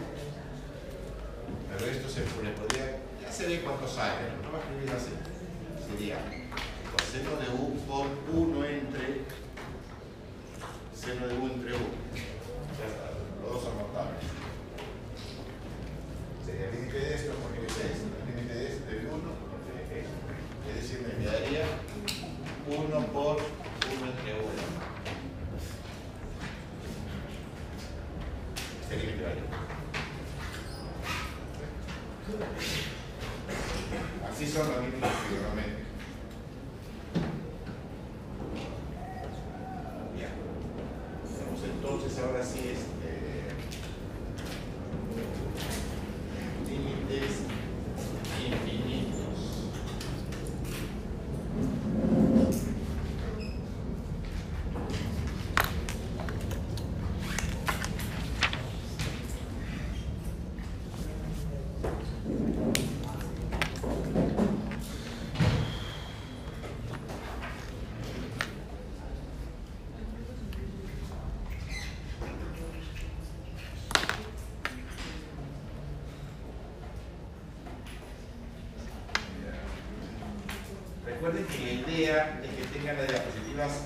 Recuerden 81.22 81.46
que 81.46 81.66
la 81.66 81.72
idea 81.72 82.42
es 82.44 82.50
que 82.50 82.80
tengan 82.80 82.98
las 82.98 83.08
diapositivas 83.08 83.82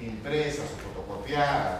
impresas 0.00 0.66
o 0.72 0.88
fotocopiadas 0.88 1.73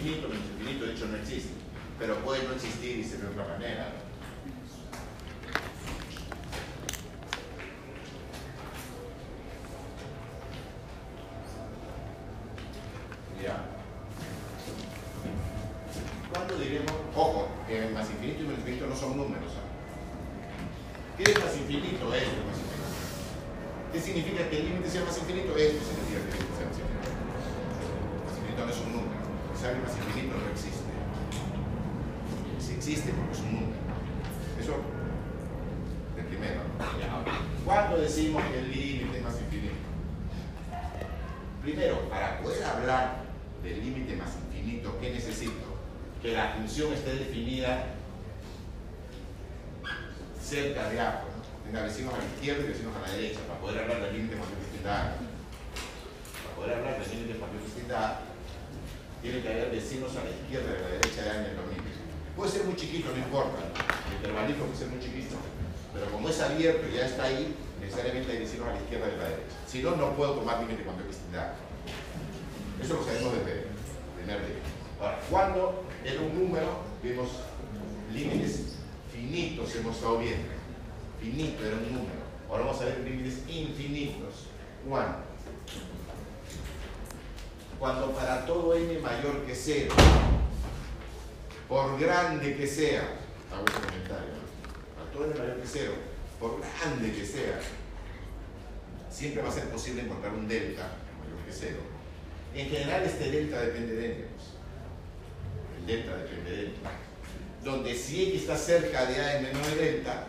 infinito, 0.00 0.28
infinito 0.28 0.86
de 0.86 0.92
hecho 0.92 1.06
no 1.06 1.16
existe, 1.16 1.50
pero 1.98 2.16
puede 2.24 2.42
no 2.44 2.54
existir 2.54 2.98
y 2.98 3.04
ser 3.04 3.20
de 3.20 3.28
otra 3.28 3.46
manera. 3.46 3.92
Todo 88.46 88.74
n 88.74 88.98
mayor 88.98 89.44
que 89.46 89.54
cero, 89.54 89.94
por 91.68 91.98
grande 91.98 92.56
que 92.56 92.66
sea, 92.66 93.02
hago 93.52 93.64
ese 93.66 93.80
comentario, 93.80 94.34
para 94.96 95.10
todo 95.12 95.24
n 95.26 95.34
mayor 95.38 95.60
que 95.60 95.66
cero, 95.66 95.92
por 96.38 96.60
grande 96.60 97.12
que 97.12 97.24
sea, 97.24 97.60
siempre 99.10 99.42
va 99.42 99.48
a 99.48 99.52
ser 99.52 99.64
posible 99.70 100.02
encontrar 100.02 100.32
un 100.32 100.48
delta 100.48 100.96
mayor 101.20 101.44
que 101.46 101.52
cero. 101.52 101.78
En 102.54 102.68
general 102.68 103.02
este 103.02 103.30
delta 103.30 103.60
depende 103.60 103.94
de 103.94 104.06
n. 104.06 104.24
pues. 104.34 104.48
El 105.78 105.86
delta 105.86 106.16
depende 106.16 106.50
de 106.50 106.62
n. 106.64 106.72
Donde 107.62 107.94
si 107.94 108.30
x 108.30 108.42
está 108.42 108.56
cerca 108.56 109.06
de 109.06 109.20
a 109.20 109.36
en 109.36 109.42
menor 109.44 109.64
de 109.66 109.76
delta, 109.76 110.26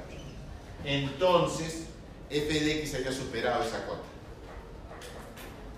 entonces 0.84 1.86
f 2.30 2.60
de 2.60 2.80
x 2.80 2.95
haya 2.95 3.12
superado 3.12 3.63
esa 3.63 3.86
cota. 3.86 4.04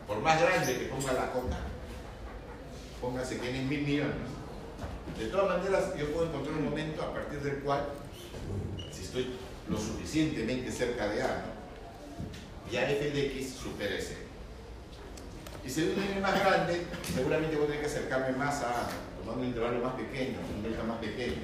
Por 0.08 0.20
más 0.20 0.42
grande 0.42 0.78
que 0.78 0.86
ponga 0.86 1.14
la 1.14 1.32
cota, 1.32 1.58
póngase 3.04 3.38
que 3.38 3.50
es 3.50 3.64
mil 3.66 3.82
millones. 3.82 4.16
De 5.20 5.26
todas 5.28 5.58
maneras, 5.58 5.94
yo 5.98 6.10
puedo 6.14 6.28
encontrar 6.28 6.56
un 6.56 6.64
momento 6.64 7.04
a 7.04 7.14
partir 7.14 7.42
del 7.42 7.60
cual, 7.60 7.86
si 8.92 9.04
estoy 9.04 9.36
lo 9.70 9.78
suficientemente 9.78 10.72
cerca 10.72 11.10
de 11.10 11.22
a, 11.22 11.28
¿no? 11.28 12.72
ya 12.72 12.90
f 12.90 13.12
de 13.12 13.26
x 13.28 13.56
supera 13.62 13.96
ese. 13.96 14.16
Y 15.66 15.70
si 15.70 15.82
un 15.84 16.02
n 16.02 16.22
más 16.22 16.40
grande, 16.40 16.86
seguramente 17.14 17.56
voy 17.58 17.66
a 17.66 17.68
tener 17.68 17.82
que 17.82 17.88
acercarme 17.88 18.38
más 18.38 18.64
a, 18.64 18.88
tomando 19.20 19.42
un 19.42 19.48
intervalo 19.48 19.80
más 19.84 19.96
pequeño, 19.96 20.40
un 20.56 20.64
delta 20.64 20.84
más 20.84 20.98
pequeño. 21.00 21.44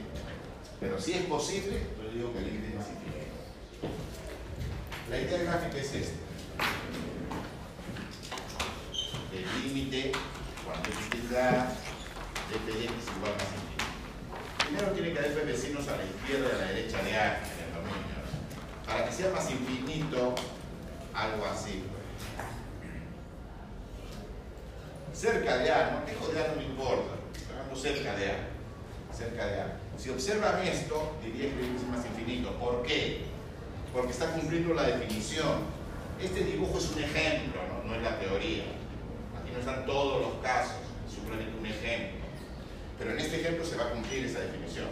Pero 0.79 0.99
si 0.99 1.13
es 1.13 1.23
posible, 1.23 1.77
yo 2.01 2.11
digo 2.11 2.33
que 2.33 2.39
el 2.39 2.45
límite 2.45 2.67
es 2.69 2.75
más 2.75 2.87
infinito. 2.87 3.19
La 5.09 5.19
idea 5.19 5.43
gráfica 5.43 5.77
es 5.77 5.93
esta. 5.93 6.15
El 9.33 9.63
límite, 9.67 10.11
cuando 10.69 10.89
x 10.89 11.31
da 11.31 11.73
f 12.49 12.71
de 12.71 12.85
x 12.85 12.93
igual 13.17 13.33
más 13.33 13.49
infinito. 13.57 13.85
Primero 14.59 14.91
tiene 14.91 15.13
que 15.13 15.19
haber 15.19 15.45
vecinos 15.45 15.87
a 15.87 15.97
la 15.97 16.05
izquierda 16.05 16.47
y 16.49 16.55
a 16.55 16.57
la 16.61 16.71
derecha 16.71 17.01
de 17.01 17.17
A 17.17 17.41
en 17.41 17.59
el 17.65 17.71
dominio. 17.73 18.19
Para 18.85 19.05
que 19.05 19.11
sea 19.11 19.31
más 19.31 19.49
infinito, 19.49 20.35
algo 21.13 21.45
así. 21.45 21.83
cerca 25.13 25.57
de 25.57 25.71
A, 25.71 25.91
no 25.91 26.05
lejos 26.07 26.33
de 26.33 26.39
A 26.39 26.47
no 26.47 26.55
me 26.55 26.63
importa, 26.63 27.11
hablando 27.51 27.75
cerca 27.75 28.15
de 28.15 28.31
A, 28.31 28.35
cerca 29.13 29.47
de 29.47 29.61
A. 29.61 29.77
Si 29.97 30.09
observan 30.09 30.65
esto, 30.65 31.17
diría 31.21 31.53
que 31.53 31.75
es 31.75 31.83
más 31.91 32.05
infinito. 32.05 32.51
¿Por 32.53 32.83
qué? 32.83 33.25
Porque 33.91 34.11
está 34.11 34.31
cumpliendo 34.31 34.73
la 34.73 34.83
definición. 34.83 35.63
Este 36.21 36.43
dibujo 36.45 36.77
es 36.77 36.91
un 36.91 37.03
ejemplo, 37.03 37.59
no 37.85 37.95
es 37.95 38.01
la 38.01 38.17
teoría. 38.19 38.78
Están 39.59 39.85
todos 39.85 40.21
los 40.21 40.33
casos, 40.41 40.77
es 41.07 41.17
un 41.17 41.65
ejemplo. 41.65 42.19
Pero 42.97 43.11
en 43.11 43.19
este 43.19 43.41
ejemplo 43.41 43.65
se 43.65 43.75
va 43.75 43.85
a 43.85 43.89
cumplir 43.91 44.25
esa 44.25 44.39
definición. 44.39 44.87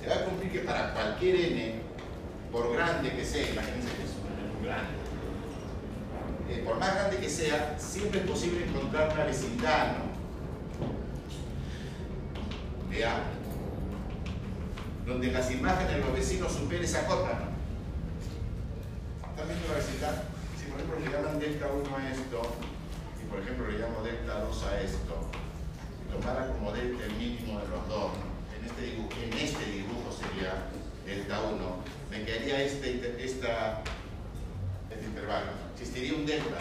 Se 0.00 0.08
va 0.08 0.16
a 0.16 0.24
cumplir 0.24 0.52
que 0.52 0.60
para 0.60 0.92
cualquier 0.92 1.36
n, 1.36 1.74
por 2.50 2.72
grande 2.72 3.10
que 3.12 3.24
sea, 3.24 3.48
imagínense 3.48 3.88
que 3.88 4.02
es 4.02 4.10
un 4.10 4.24
eh, 6.50 6.62
por 6.64 6.78
más 6.78 6.94
grande 6.94 7.18
que 7.18 7.28
sea, 7.28 7.76
siempre 7.78 8.20
es 8.20 8.26
posible 8.26 8.66
encontrar 8.66 9.12
una 9.12 9.24
vecindad, 9.24 9.96
¿no? 9.98 10.14
De 12.90 13.06
donde 15.06 15.32
las 15.32 15.50
imágenes 15.50 15.96
de 15.96 16.00
los 16.00 16.12
vecinos 16.12 16.52
superen 16.52 16.84
esa 16.84 17.06
cota, 17.06 17.28
¿no? 17.28 17.54
¿Están 19.30 19.48
la 19.48 19.74
vecindad? 19.74 20.22
Si 20.58 20.66
por 20.66 20.80
ejemplo 20.80 21.00
le 21.00 21.10
llaman 21.10 21.38
delta 21.38 21.66
1 21.66 21.96
a 21.96 22.10
esto, 22.10 22.42
por 23.30 23.40
ejemplo 23.40 23.70
le 23.70 23.78
llamo 23.78 24.02
delta 24.02 24.40
2 24.40 24.62
a 24.64 24.80
esto, 24.80 25.30
y 26.06 26.12
tomara 26.12 26.48
como 26.48 26.72
delta 26.72 27.04
el 27.04 27.12
mínimo 27.14 27.60
de 27.60 27.68
los 27.68 27.88
dos. 27.88 28.12
En 28.58 28.64
este 28.66 28.82
dibujo, 28.82 29.10
en 29.22 29.32
este 29.32 29.64
dibujo 29.70 30.10
sería 30.12 30.54
delta 31.04 31.40
1, 31.42 31.76
me 32.10 32.24
quedaría 32.24 32.62
este, 32.62 33.00
esta, 33.24 33.82
este 34.90 35.04
intervalo. 35.06 35.52
Existiría 35.74 36.14
un 36.14 36.24
delta, 36.26 36.58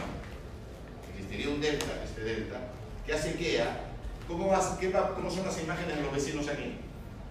existiría 1.13 1.49
un 1.49 1.61
delta, 1.61 2.03
este 2.03 2.21
delta, 2.23 2.57
que 3.05 3.13
hace 3.13 3.35
que 3.35 3.61
A, 3.61 3.79
¿cómo, 4.27 4.47
vas- 4.49 4.77
qué 4.79 4.89
va- 4.89 5.13
¿cómo 5.15 5.29
son 5.29 5.45
las 5.45 5.61
imágenes 5.61 5.95
de 5.97 6.01
los 6.03 6.13
vecinos 6.13 6.47
aquí? 6.47 6.77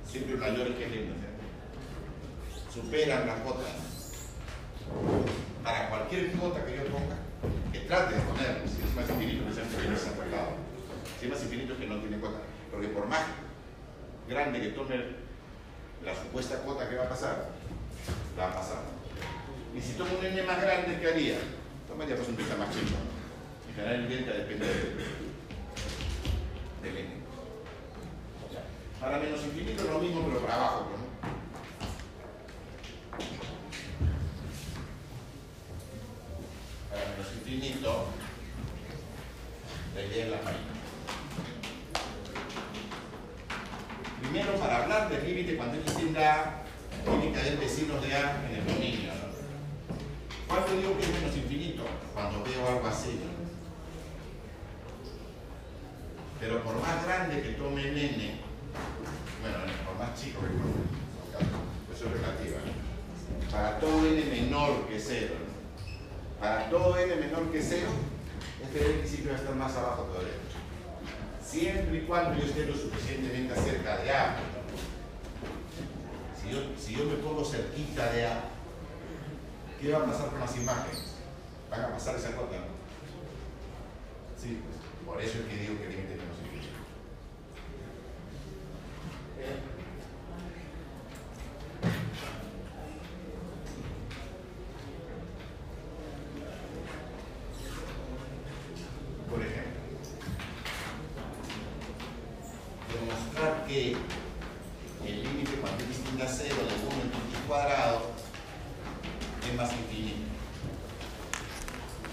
Siempre 0.09 0.37
mayores 0.37 0.77
que 0.77 0.85
el 0.85 0.90
¿cierto? 0.92 1.12
Superan 2.73 3.27
la 3.27 3.42
cota. 3.42 3.64
Para 5.64 5.88
cualquier 5.88 6.33
cota 6.33 6.64
que 6.64 6.77
yo 6.77 6.85
ponga, 6.87 7.16
que 7.72 7.81
trate 7.81 8.14
de 8.14 8.20
poner, 8.22 8.62
si 8.68 8.83
es 8.83 8.94
más 8.94 9.09
infinito 9.11 9.46
que 9.46 9.55
sea 9.55 9.64
infinito, 9.64 10.00
se 10.00 10.09
ha 10.11 10.12
tratado. 10.12 10.57
Si 11.18 11.26
es 11.26 11.31
más 11.33 11.42
infinito 11.42 11.76
que 11.76 11.87
no 11.87 11.96
tiene 11.98 12.20
cota. 12.20 12.40
Porque 12.70 12.88
por 12.88 13.07
más 13.07 13.22
grande 14.28 14.61
que 14.61 14.68
tome 14.68 14.96
la 16.05 16.14
supuesta 16.14 16.62
cota 16.62 16.88
que 16.88 16.96
va 16.96 17.05
a 17.05 17.09
pasar, 17.09 17.50
va 18.38 18.48
a 18.48 18.55
pasar. 18.55 18.83
Y 19.76 19.81
si 19.81 19.92
tomo 19.94 20.18
un 20.18 20.24
n 20.24 20.42
más 20.42 20.61
grande, 20.61 20.98
¿qué 21.00 21.09
haría? 21.09 21.38
Tomaría 21.88 22.16
pues 22.16 22.28
un 22.28 22.37
delta 22.37 22.57
más 22.57 22.70
chico. 22.70 22.96
En 23.68 23.74
general 23.74 24.00
el 24.00 24.09
delta 24.09 24.33
depende 24.33 24.66
del, 24.66 24.96
del 26.83 26.96
n. 26.98 27.22
Para 29.00 29.18
menos 29.18 29.44
infinito 29.44 29.83
es 29.83 29.90
lo 29.90 29.98
mismo, 29.98 30.24
pero 30.28 30.40
para 30.40 30.55
abajo. 30.55 30.90
¿no? 30.90 31.12
Para 36.92 37.09
menos 37.11 37.33
infinito, 37.35 38.07
la 39.94 40.02
idea 40.02 40.24
es 40.26 40.31
la 40.31 40.37
misma. 40.37 40.72
Primero, 44.20 44.52
para 44.55 44.83
hablar 44.83 45.09
del 45.09 45.26
límite 45.26 45.57
cuando 45.57 45.78
x 45.78 45.96
tiende 45.96 46.24
a 46.24 46.62
que 47.05 47.40
haber 47.40 47.57
vecinos 47.57 48.02
de 48.07 48.14
A 48.14 48.44
en 48.46 48.57
el 48.57 48.66
dominio. 48.66 49.11
¿no? 49.11 49.33
¿Cuándo 50.46 50.76
digo 50.76 50.96
que 50.98 51.02
es 51.02 51.09
menos 51.09 51.37
infinito? 51.37 51.85
Cuando 52.12 52.44
veo 52.44 52.68
algo 52.68 52.87
así. 52.87 53.18
Pero 56.38 56.62
por 56.62 56.76
más 56.81 57.05
grande 57.07 57.42
que 57.42 57.50
tome 57.52 57.88
el 57.88 57.96
n, 57.96 58.40
bueno, 59.40 59.59
por 59.87 59.98
más 59.98 60.20
chico 60.20 60.40
que 60.40 60.48
tome, 60.48 61.55
eso 61.94 62.07
es 62.07 62.12
relativo. 62.12 62.57
¿no? 62.66 63.50
Para 63.50 63.81
todo 63.81 64.07
n 64.07 64.24
menor 64.24 64.87
que 64.88 65.00
cero, 65.00 65.35
¿no? 65.46 65.51
Para 66.42 66.68
todo 66.68 66.98
n 66.98 67.14
menor 67.14 67.52
que 67.52 67.62
cero, 67.62 67.87
f 68.66 68.76
de 68.76 68.98
x 68.98 69.11
siempre 69.11 69.31
va 69.33 69.38
a 69.38 69.40
estar 69.40 69.55
más 69.55 69.76
abajo 69.76 70.02
todavía. 70.11 70.35
Siempre 71.40 71.98
y 71.98 72.00
cuando 72.00 72.37
yo 72.37 72.44
esté 72.44 72.66
lo 72.66 72.74
suficientemente 72.74 73.55
cerca 73.55 73.98
de 73.98 74.11
A. 74.11 74.37
Si 76.76 76.94
yo, 76.94 77.05
me 77.05 77.14
pongo 77.14 77.44
cerquita 77.44 78.12
de 78.12 78.26
A, 78.26 78.44
¿qué 79.81 79.92
va 79.92 79.98
a 79.98 80.07
pasar 80.07 80.31
con 80.31 80.40
las 80.40 80.57
imágenes? 80.57 81.14
Van 81.70 81.85
a 81.85 81.92
pasar 81.92 82.16
esa 82.16 82.33
cota, 82.33 82.57
¿no? 82.57 82.66
Sí, 84.37 84.61
pues, 84.61 85.07
por 85.07 85.22
eso 85.22 85.38
es 85.38 85.44
que 85.46 85.57
digo 85.57 85.78
que 85.78 85.88
límite 85.90 86.14
es 86.14 86.20
que 103.72 103.96
el 105.06 105.22
límite 105.22 105.52
cuando 105.62 105.82
es 105.82 105.88
distinta 105.88 106.24
a 106.24 106.28
0 106.28 106.54
de 106.54 106.61
1 106.61 107.02
en 107.02 107.08
x 107.08 107.40
cuadrado 107.48 108.02
es 109.48 109.56
más 109.56 109.72
infinito. 109.72 110.18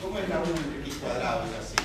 ¿Cómo 0.02 0.19
es 0.19 0.30
la 0.30 0.39
1 0.39 0.48
en 0.48 0.82
x 0.84 0.95
cuadrado? 0.95 1.43
Es 1.43 1.60
así. 1.60 1.76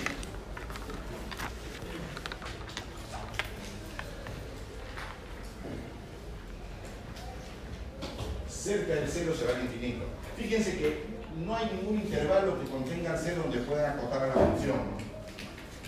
cerca 8.49 8.95
del 8.95 9.11
cero 9.11 9.35
se 9.39 9.45
va 9.45 9.59
al 9.59 9.65
infinito. 9.65 10.07
Fíjense 10.39 10.79
que 10.79 11.05
no 11.45 11.55
hay 11.55 11.67
ningún 11.67 11.97
intervalo 11.97 12.59
que 12.59 12.71
contenga 12.71 13.13
el 13.13 13.19
cero 13.19 13.43
donde 13.43 13.59
pueda 13.59 13.91
acotar 13.91 14.23
a 14.23 14.27
la 14.29 14.33
función. 14.33 14.79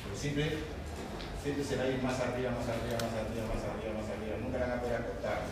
Por 0.06 0.18
simple 0.18 0.58
siempre 1.46 1.64
se 1.64 1.76
va 1.76 1.84
a 1.84 1.88
ir 1.88 2.02
más 2.02 2.18
arriba, 2.18 2.50
más 2.50 2.66
arriba, 2.66 2.98
más 2.98 3.14
arriba, 3.22 3.46
más 3.46 3.62
arriba, 3.62 3.94
más 3.94 4.10
arriba. 4.10 4.34
Nunca 4.42 4.58
la 4.58 4.66
van 4.66 4.78
a 4.78 4.82
poder 4.82 4.96
acotar. 4.96 5.42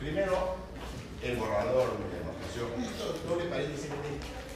Primero, 0.00 0.56
el 1.22 1.36
borrador 1.36 1.98
de 2.00 2.16
demostración. 2.16 2.66
Esto 2.80 3.12
doble 3.28 3.44
paréntesis, 3.50 3.90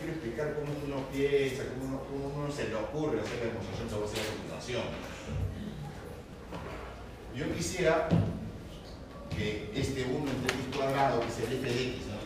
quiero 0.01 0.13
explicar 0.17 0.55
cómo 0.57 0.73
uno 0.81 1.05
piensa, 1.13 1.65
cómo 1.69 1.85
uno, 1.85 2.01
cómo 2.09 2.41
uno 2.41 2.51
se 2.51 2.69
le 2.71 2.75
ocurre 2.75 3.21
hacer 3.21 3.39
la 3.45 3.53
demostración 3.53 3.85
a 3.93 4.05
hacer 4.09 4.25
a 4.25 4.33
continuación. 4.33 4.85
Yo 7.37 7.55
quisiera 7.55 8.09
que 9.29 9.71
este 9.75 10.05
1 10.05 10.17
entre 10.17 10.57
x 10.57 10.75
cuadrado, 10.75 11.21
que 11.21 11.29
es 11.29 11.39
el 11.41 11.53
f 11.53 11.69
de 11.69 11.83
x, 11.85 12.07
¿no? 12.09 12.17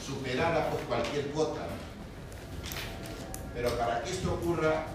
superara 0.00 0.70
pues, 0.70 0.84
cualquier 0.88 1.26
cuota. 1.32 1.66
Pero 3.58 3.76
para 3.76 4.00
que 4.04 4.10
esto 4.12 4.34
ocurra, 4.34 4.86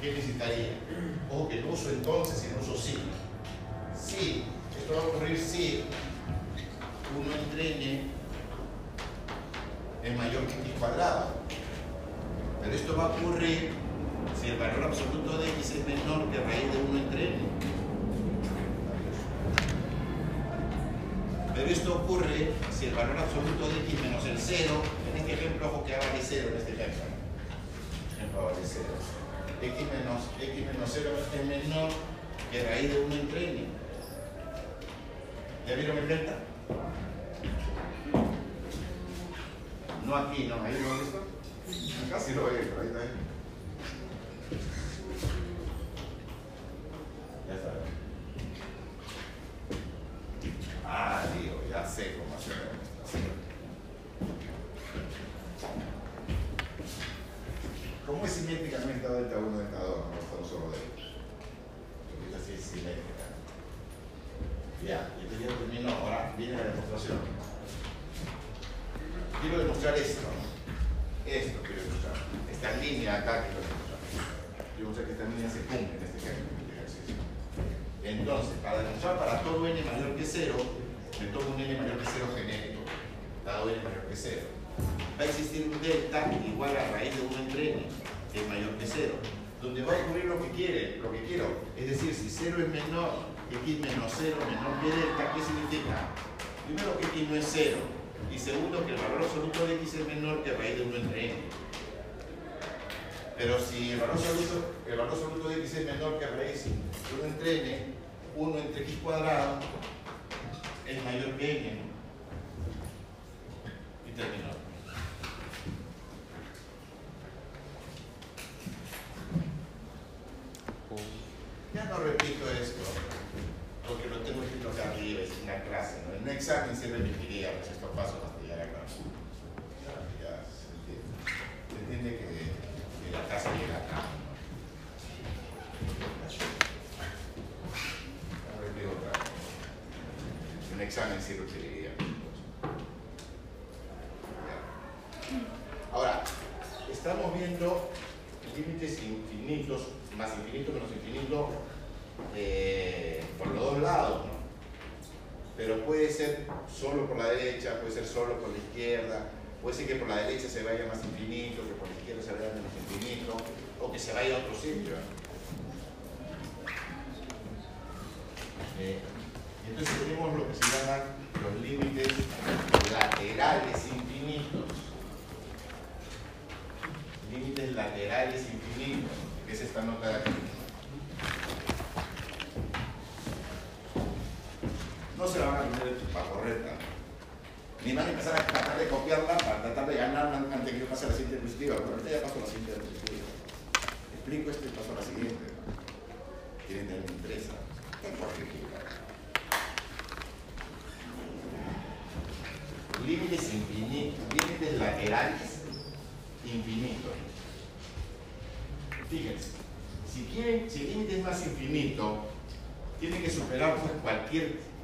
¿qué 0.00 0.12
necesitaría? 0.12 0.68
Ojo 1.32 1.48
que 1.48 1.60
no 1.60 1.72
uso 1.72 1.90
entonces, 1.90 2.38
sino 2.38 2.60
uso 2.60 2.80
sí. 2.80 2.96
Sí, 3.92 4.44
esto 4.78 4.94
va 4.94 5.00
a 5.00 5.06
ocurrir 5.08 5.36
si 5.36 5.82
1 7.18 7.34
entre 7.34 7.74
n 7.74 8.02
es 10.04 10.16
mayor 10.16 10.46
que 10.46 10.60
x 10.60 10.78
cuadrado. 10.78 11.26
Pero 12.62 12.72
esto 12.72 12.96
va 12.96 13.06
a 13.06 13.08
ocurrir 13.08 13.72
si 14.40 14.50
el 14.50 14.56
valor 14.56 14.84
absoluto 14.84 15.38
de 15.38 15.48
x 15.48 15.74
es 15.74 15.86
menor 15.88 16.30
que 16.30 16.38
raíz 16.38 16.70
de 16.70 16.78
1 16.88 16.98
entre 17.00 17.24
n. 17.30 17.38
Pero 21.56 21.68
esto 21.68 21.96
ocurre 21.96 22.52
si 22.70 22.86
el 22.86 22.94
valor 22.94 23.18
absoluto 23.18 23.68
de 23.70 23.80
x 23.90 24.00
menos 24.02 24.24
el 24.24 24.38
0, 24.38 24.82
en 25.10 25.20
este 25.20 25.32
ejemplo, 25.32 25.66
ojo 25.66 25.84
que 25.84 25.96
vale 25.96 26.20
0 26.22 26.48
en 26.52 26.56
este 26.56 26.72
ejemplo. 26.74 27.09
Ejemplo 28.30 28.44
vale 28.44 28.58
0. 28.62 28.84
x 29.62 29.74
menos, 29.74 30.22
x 30.40 30.66
menos 30.66 30.90
0 30.92 31.10
es 31.34 31.46
menor 31.46 31.90
que 32.50 32.62
raíz 32.62 32.92
de 32.92 33.00
1 33.00 33.14
entre 33.14 33.50
n. 33.50 33.66
¿Ya 35.66 35.74
vieron 35.74 35.96
mi 35.96 36.06
delta? 36.06 36.34
No 40.06 40.16
aquí, 40.16 40.44
no, 40.44 40.54
ahí 40.62 40.74
no 40.80 41.02
está. 41.02 41.18
Acá 42.06 42.20
sí 42.20 42.34
lo 42.34 42.44
veo, 42.44 42.54
pero 42.54 42.80
ahí 42.80 42.88
está. 42.88 43.29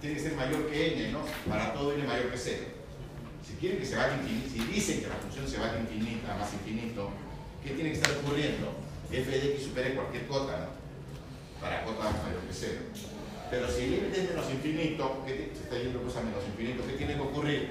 Tiene 0.00 0.16
que 0.16 0.22
ser 0.22 0.34
mayor 0.34 0.66
que 0.68 0.94
n, 0.94 1.12
¿no? 1.12 1.20
Para 1.48 1.72
todo 1.72 1.92
n 1.92 2.04
mayor 2.04 2.30
que 2.30 2.38
0. 2.38 2.58
Si 3.46 3.54
quieren 3.54 3.78
que 3.78 3.86
se 3.86 3.96
vaya 3.96 4.14
infinito, 4.14 4.50
si 4.52 4.58
dicen 4.72 5.00
que 5.00 5.08
la 5.08 5.16
función 5.16 5.48
se 5.48 5.58
vaya 5.58 5.80
infinita, 5.80 6.34
más 6.34 6.52
infinito, 6.52 7.10
¿qué 7.62 7.70
tiene 7.70 7.90
que 7.90 7.96
estar 7.96 8.12
ocurriendo? 8.18 8.74
f 9.10 9.30
de 9.30 9.54
x 9.54 9.64
supere 9.64 9.94
cualquier 9.94 10.26
cota, 10.26 10.58
¿no? 10.58 11.60
Para 11.60 11.84
cota 11.84 12.04
mayor 12.04 12.42
que 12.46 12.52
0. 12.52 12.72
Pero 13.50 13.70
si 13.70 13.84
el 13.84 13.90
límite 13.92 14.20
es 14.20 14.30
menos 14.30 14.50
infinito, 14.50 15.22
¿qué 15.24 15.52
se 15.54 15.62
está 15.62 15.78
yendo 15.78 16.00
pues 16.00 16.16
a 16.16 16.22
menos 16.22 16.44
infinito, 16.44 16.84
¿qué 16.86 16.94
tiene 16.94 17.14
que 17.14 17.20
ocurrir? 17.20 17.70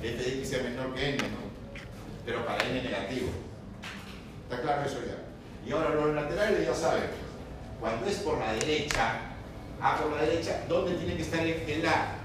f 0.00 0.16
de 0.16 0.38
x 0.38 0.48
sea 0.48 0.62
menor 0.62 0.94
que 0.94 1.08
n, 1.10 1.18
¿no? 1.18 1.48
Pero 2.24 2.46
para 2.46 2.64
n 2.64 2.82
negativo. 2.82 3.28
¿Está 4.48 4.62
claro 4.62 4.86
eso 4.86 5.00
ya? 5.04 5.18
Y 5.68 5.72
ahora 5.72 5.90
los 5.90 6.14
laterales 6.14 6.64
ya 6.64 6.74
saben, 6.74 7.10
cuando 7.80 8.06
es 8.06 8.16
por 8.18 8.38
la 8.38 8.52
derecha, 8.54 9.27
A 9.80 9.96
por 9.96 10.16
la 10.16 10.22
derecha, 10.22 10.64
¿dónde 10.68 10.94
tiene 10.96 11.16
que 11.16 11.22
estar 11.22 11.40
el 11.40 11.86
A? 11.86 12.16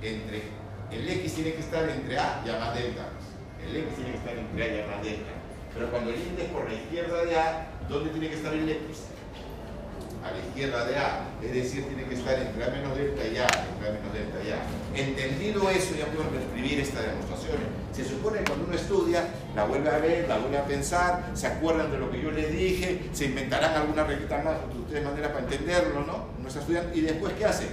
Entre, 0.00 0.42
el 0.92 1.08
X 1.08 1.34
tiene 1.34 1.54
que 1.54 1.60
estar 1.60 1.88
entre 1.88 2.18
A 2.18 2.42
y 2.46 2.50
A 2.50 2.58
más 2.58 2.74
delta. 2.74 3.08
El 3.66 3.76
X 3.76 3.94
tiene 3.96 4.10
que 4.12 4.16
estar 4.18 4.36
entre 4.36 4.62
A 4.62 4.76
y 4.76 4.80
A 4.80 4.86
más 4.86 5.04
delta. 5.04 5.30
Pero 5.74 5.90
cuando 5.90 6.10
el 6.10 6.18
límite 6.20 6.44
es 6.44 6.50
por 6.50 6.68
la 6.68 6.74
izquierda 6.74 7.24
de 7.24 7.36
A, 7.36 7.66
¿dónde 7.88 8.10
tiene 8.10 8.28
que 8.28 8.36
estar 8.36 8.54
el 8.54 8.68
X? 8.68 9.06
A 10.26 10.32
la 10.32 10.38
izquierda 10.38 10.84
de 10.86 10.96
A, 10.96 11.28
es 11.42 11.52
decir, 11.52 11.84
tiene 11.86 12.04
que 12.04 12.14
estar 12.14 12.38
entre 12.38 12.64
A 12.64 12.68
menos 12.68 12.96
delta 12.96 13.24
y 13.24 13.36
A, 13.38 13.46
entre 13.46 13.88
A 13.88 13.92
menos 13.92 14.12
delta 14.12 14.38
y 14.44 14.50
A. 14.50 14.60
Entendido 14.94 15.70
eso, 15.70 15.94
ya 15.94 16.06
puedo 16.06 16.28
escribir 16.38 16.80
esta 16.80 17.00
demostración. 17.02 17.56
Se 17.92 18.04
supone 18.04 18.38
que 18.38 18.44
cuando 18.44 18.66
uno 18.66 18.74
estudia, 18.74 19.24
la 19.54 19.64
vuelve 19.64 19.88
a 19.90 19.98
ver, 19.98 20.28
la 20.28 20.38
vuelve 20.38 20.58
a 20.58 20.64
pensar, 20.64 21.30
se 21.34 21.46
acuerdan 21.46 21.90
de 21.90 21.98
lo 21.98 22.10
que 22.10 22.20
yo 22.20 22.30
les 22.30 22.50
dije, 22.52 23.08
se 23.12 23.26
inventarán 23.26 23.74
alguna 23.74 24.04
reglita 24.04 24.42
más 24.42 24.56
de 24.72 24.80
ustedes 24.80 25.04
manera 25.04 25.32
para 25.32 25.44
entenderlo, 25.44 26.04
¿no? 26.04 26.26
No 26.42 26.48
estudian, 26.48 26.90
y 26.94 27.00
después, 27.00 27.32
¿qué 27.34 27.44
hacen? 27.44 27.68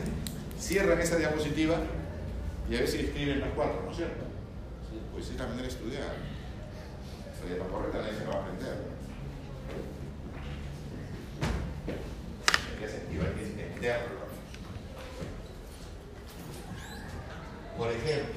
Cierran 0.59 0.99
esa 0.99 1.17
diapositiva 1.17 1.75
y 2.69 2.75
a 2.75 2.81
veces 2.81 3.03
escriben 3.05 3.41
las 3.41 3.49
cuatro, 3.55 3.81
¿no 3.85 3.91
es 3.91 3.97
cierto? 3.97 4.23
Pues 5.11 5.29
es 5.29 5.35
la 5.35 5.47
manera 5.47 5.63
de 5.63 5.69
estudiar. 5.69 6.33
De 7.43 7.57
la 7.57 7.65
correcta 7.65 7.97
nadie 7.97 8.17
se 8.17 8.25
va 8.25 8.35
a 8.35 8.41
aprender. 8.41 8.92
Hay 12.91 13.33
que 13.35 13.43
entenderlo. 13.43 14.23
Por 17.77 17.89
ejemplo, 17.89 18.33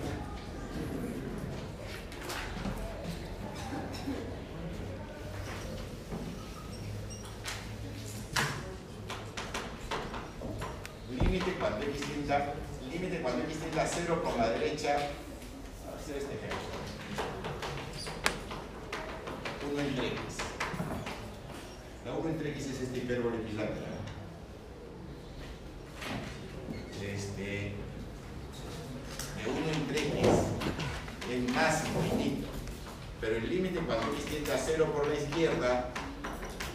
límite 11.10 11.52
cuando 11.58 11.82
x 11.82 12.00
tienda, 12.02 12.54
límite 12.90 13.20
cuando 13.20 13.42
x 13.44 13.58
tienda 13.58 13.82
a 13.82 13.86
0 13.86 14.22
por 14.22 14.36
la 14.38 14.48
derecha, 14.50 14.96
hacer 15.96 16.16
este 16.16 16.34
ejemplo. 16.34 16.56
1 19.72 19.80
entre 19.80 20.06
x. 20.06 20.18
La 22.04 22.12
1 22.14 22.28
entre 22.30 22.50
x 22.50 22.66
es 22.66 22.80
este 22.80 22.98
hipérbole 22.98 23.36
equilátero. 23.42 23.95
Este, 27.02 27.72
de 29.36 29.50
1 29.50 29.58
entre 29.74 30.08
x 30.08 30.28
es 31.30 31.52
más 31.52 31.84
infinito, 31.86 32.48
pero 33.20 33.36
el 33.36 33.48
límite 33.48 33.80
cuando 33.80 34.12
x 34.14 34.24
tiende 34.26 34.52
a 34.52 34.58
0 34.58 34.92
por 34.94 35.06
la 35.06 35.14
izquierda 35.14 35.90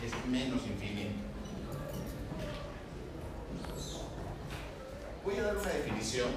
es 0.05 0.29
menos 0.29 0.61
infinito. 0.65 1.15
Voy 5.23 5.35
a 5.37 5.43
dar 5.43 5.57
una 5.57 5.69
definición 5.69 6.29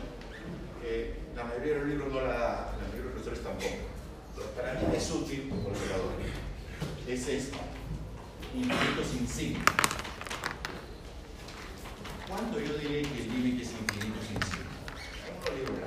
que 0.83 1.14
la 1.35 1.44
mayoría 1.44 1.74
de 1.74 1.78
los 1.80 1.88
libros 1.88 2.12
no 2.12 2.20
la 2.20 2.33
da, 2.33 2.72
la 2.72 2.88
mayoría 2.88 2.96
de 2.96 3.02
los 3.04 3.12
profesores 3.12 3.42
tampoco. 3.42 3.94
Pero 4.37 4.50
para 4.50 4.74
mí 4.74 4.96
es 4.96 5.11
útil 5.11 5.48
como 5.48 5.68
operador. 5.68 6.12
Es 7.09 7.28
esto, 7.28 7.59
infinito 8.54 9.04
sin 9.04 9.26
signo. 9.26 9.64
¿Cuándo 12.34 12.58
yo 12.58 12.76
diré 12.78 13.02
que 13.02 13.22
el 13.22 13.28
límite 13.28 13.62
es 13.62 13.70
infinito 13.70 14.18
sin? 14.26 14.40
¿Cómo 14.40 15.46
lo 15.46 15.54
digo 15.54 15.72
la? 15.78 15.86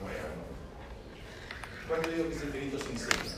Bueno. 0.00 0.28
¿Cuándo 1.86 2.08
digo 2.08 2.28
que 2.30 2.34
es 2.34 2.42
infinito 2.44 2.78
sin 2.78 2.98
signo? 2.98 3.30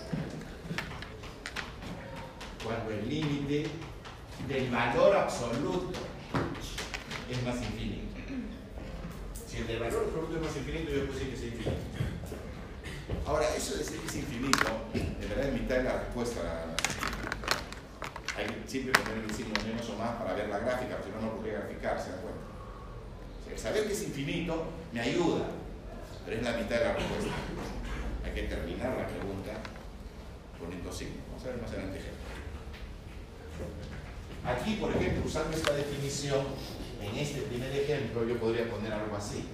Cuando 2.63 2.91
el 2.93 3.09
límite 3.09 3.67
del 4.47 4.71
valor 4.71 5.17
absoluto 5.17 5.99
es 7.29 7.43
más 7.43 7.57
infinito. 7.57 8.03
Si 9.45 9.57
el 9.57 9.67
del 9.67 9.81
valor 9.81 10.05
absoluto 10.05 10.37
es 10.37 10.43
más 10.43 10.57
infinito, 10.57 10.93
yo 10.93 11.07
puedo 11.07 11.19
decir 11.19 11.29
que 11.31 11.35
es 11.35 11.43
infinito. 11.43 11.73
Ahora, 13.27 13.53
eso 13.57 13.73
de 13.73 13.79
decir 13.81 13.99
que 13.99 14.07
es 14.07 14.15
infinito, 14.15 14.69
de 14.95 15.27
verdad 15.27 15.49
es 15.49 15.61
mitad 15.61 15.75
de 15.75 15.83
la 15.83 15.99
respuesta 16.05 16.77
hay 18.37 18.47
que 18.47 18.69
siempre 18.69 18.93
poner 18.93 19.25
el 19.25 19.35
signo 19.35 19.55
menos 19.65 19.89
o 19.91 19.97
más 19.99 20.17
para 20.17 20.35
ver 20.35 20.49
la 20.49 20.59
gráfica, 20.59 20.99
si 21.05 21.11
no, 21.11 21.21
no 21.21 21.37
podría 21.37 21.61
graficar, 21.61 22.01
¿se 22.01 22.11
da 22.11 22.17
cuenta? 22.17 22.41
O 23.55 23.59
saber 23.59 23.87
que 23.87 23.93
es 23.93 24.03
infinito 24.03 24.65
me 24.93 25.01
ayuda, 25.01 25.45
pero 26.25 26.39
es 26.39 26.43
la 26.43 26.53
mitad 26.53 26.77
de 26.79 26.85
la 26.85 26.93
respuesta. 26.95 27.33
Hay 28.25 28.33
que 28.33 28.43
terminar 28.45 28.97
la 28.97 29.07
pregunta 29.07 29.53
poniendo 30.59 30.93
signo. 30.93 31.21
Vamos 31.29 31.45
a 31.45 31.49
ver 31.49 31.61
más 31.61 31.71
adelante 31.71 31.99
ejemplo. 31.99 32.23
Aquí, 34.45 34.75
por 34.77 34.91
ejemplo, 34.97 35.23
usando 35.27 35.57
esta 35.57 35.75
definición, 35.75 36.47
en 37.01 37.17
este 37.17 37.43
primer 37.43 37.71
ejemplo 37.77 38.27
yo 38.27 38.39
podría 38.39 38.71
poner 38.71 38.93
algo 38.93 39.17
así. 39.17 39.45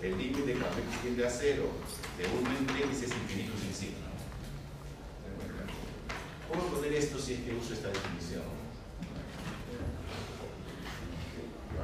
El 0.00 0.16
límite 0.16 0.52
cuando 0.52 0.78
x 0.78 1.02
tiende 1.02 1.26
a 1.26 1.30
cero 1.30 1.64
de 2.16 2.24
1 2.24 2.58
entre 2.58 2.84
x 2.84 3.02
es 3.02 3.10
infinito 3.10 3.52
sin 3.58 3.74
signo. 3.74 4.09
¿Cómo 6.60 6.76
poner 6.76 6.92
esto 6.92 7.18
si 7.18 7.34
es 7.34 7.40
que 7.40 7.54
uso 7.54 7.72
esta 7.72 7.88
definición? 7.88 8.42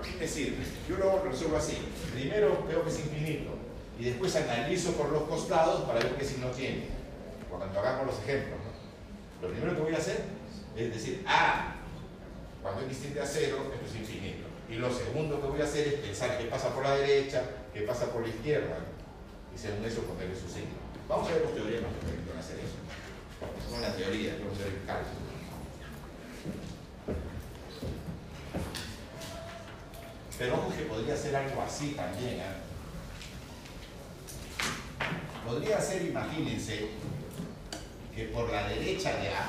Es 0.04 0.20
decir, 0.20 0.58
yo 0.86 0.98
lo 0.98 1.22
resuelvo 1.24 1.56
así. 1.56 1.78
Primero 2.12 2.62
veo 2.68 2.84
que 2.84 2.90
es 2.90 2.98
infinito 2.98 3.52
y 3.98 4.04
después 4.04 4.36
analizo 4.36 4.92
por 4.92 5.10
los 5.10 5.22
costados 5.22 5.84
para 5.84 6.00
ver 6.00 6.16
qué 6.16 6.24
signo 6.24 6.48
tiene. 6.48 6.88
Cuando 7.48 7.80
hagamos 7.80 8.06
los 8.06 8.18
ejemplos. 8.18 8.58
Lo 9.40 9.48
primero 9.48 9.74
que 9.76 9.82
voy 9.82 9.94
a 9.94 9.98
hacer 9.98 10.24
es 10.76 10.92
decir, 10.92 11.24
ah, 11.26 11.76
cuando 12.60 12.82
x 12.82 12.98
tiende 12.98 13.22
a 13.22 13.26
cero, 13.26 13.72
esto 13.72 13.86
es 13.86 13.96
infinito. 13.96 14.46
Y 14.68 14.74
lo 14.74 14.92
segundo 14.92 15.40
que 15.40 15.46
voy 15.46 15.60
a 15.62 15.64
hacer 15.64 15.88
es 15.88 15.94
pensar 16.00 16.36
qué 16.36 16.44
pasa 16.44 16.74
por 16.74 16.82
la 16.82 16.96
derecha, 16.96 17.44
qué 17.72 17.82
pasa 17.82 18.12
por 18.12 18.22
la 18.22 18.28
izquierda. 18.28 18.76
Y 19.54 19.58
según 19.58 19.86
eso 19.86 20.02
ponerle 20.02 20.34
su 20.34 20.48
signo. 20.48 20.76
Vamos 21.08 21.28
a 21.28 21.32
ver 21.32 21.42
los 21.42 21.54
teoremas 21.54 21.92
que 21.94 22.06
permiten 22.06 22.38
hacer 22.38 22.58
eso 22.58 23.05
con 23.70 23.80
la 23.82 23.94
teoría, 23.94 24.32
el 24.34 24.86
cálculo. 24.86 25.26
Pero 30.38 30.54
ojo 30.54 30.72
que 30.76 30.82
podría 30.82 31.16
ser 31.16 31.34
algo 31.34 31.62
así 31.62 31.92
también. 31.92 32.40
¿eh? 32.40 32.66
Podría 35.46 35.80
ser, 35.80 36.04
imagínense, 36.04 36.88
que 38.14 38.24
por 38.24 38.50
la 38.50 38.68
derecha 38.68 39.16
de 39.16 39.28
A 39.28 39.48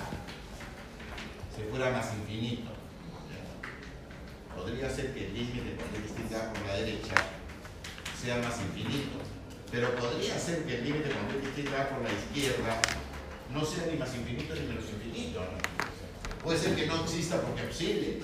se 1.55 1.63
fuera 1.63 1.91
más 1.91 2.13
infinito. 2.13 2.71
Podría 4.55 4.89
ser 4.89 5.13
que 5.13 5.27
el 5.27 5.33
límite 5.33 5.75
cuando 5.75 5.97
x 5.99 6.11
por 6.53 6.67
la 6.67 6.75
derecha 6.75 7.15
sea 8.21 8.37
más 8.37 8.59
infinito. 8.59 9.19
Pero 9.71 9.93
podría 9.95 10.37
ser 10.39 10.63
que 10.65 10.77
el 10.77 10.83
límite 10.85 11.09
cuando 11.09 11.47
x 11.49 11.69
por 11.89 12.01
la 12.03 12.13
izquierda 12.13 12.81
no 13.53 13.65
sea 13.65 13.85
ni 13.91 13.97
más 13.97 14.13
infinito 14.15 14.53
ni 14.53 14.67
menos 14.67 14.85
infinito. 14.89 15.41
Puede 16.43 16.59
ser 16.59 16.75
que 16.75 16.85
no 16.85 17.01
exista 17.03 17.41
porque 17.41 17.63
posible, 17.63 18.21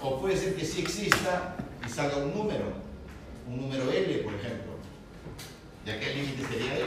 o 0.00 0.20
puede 0.20 0.36
ser 0.36 0.54
que 0.54 0.64
sí 0.64 0.82
exista 0.82 1.56
y 1.84 1.88
salga 1.88 2.18
un 2.18 2.34
número, 2.34 2.72
un 3.48 3.60
número 3.60 3.90
L, 3.90 4.18
por 4.18 4.34
ejemplo. 4.34 4.76
¿Ya 5.84 6.00
que 6.00 6.12
el 6.12 6.18
límite 6.18 6.46
sería 6.48 6.78
L? 6.78 6.86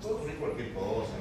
Puede 0.00 0.14
ocurrir 0.14 0.36
cualquier 0.36 0.72
cosa. 0.74 1.14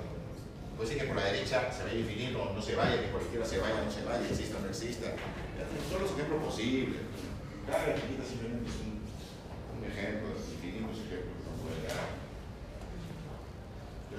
Puede 0.76 0.90
ser 0.90 0.98
que 1.00 1.06
por 1.06 1.16
la 1.16 1.26
derecha 1.26 1.72
se 1.72 1.84
vaya 1.84 2.00
infinito, 2.00 2.52
no 2.56 2.62
se 2.62 2.76
vaya, 2.76 3.02
que 3.02 3.12
cualquiera 3.12 3.46
se 3.46 3.60
vaya, 3.60 3.84
no 3.86 3.92
se 3.92 4.04
vaya, 4.04 4.28
exista 4.28 4.58
o 4.58 4.62
no 4.62 4.68
exista. 4.68 5.14
Son 5.92 6.02
los 6.02 6.12
ejemplos 6.12 6.44
posibles. 6.44 7.02
Cada 7.68 7.94
simplemente 7.96 8.66
es 8.66 8.82
un, 8.82 8.98
un 9.78 9.84
ejemplo, 9.86 10.34
infinitos 10.34 10.98
ejemplos 11.06 11.38
que 11.38 11.46
no 11.46 11.54
puede 11.62 11.86
dar. 11.86 12.22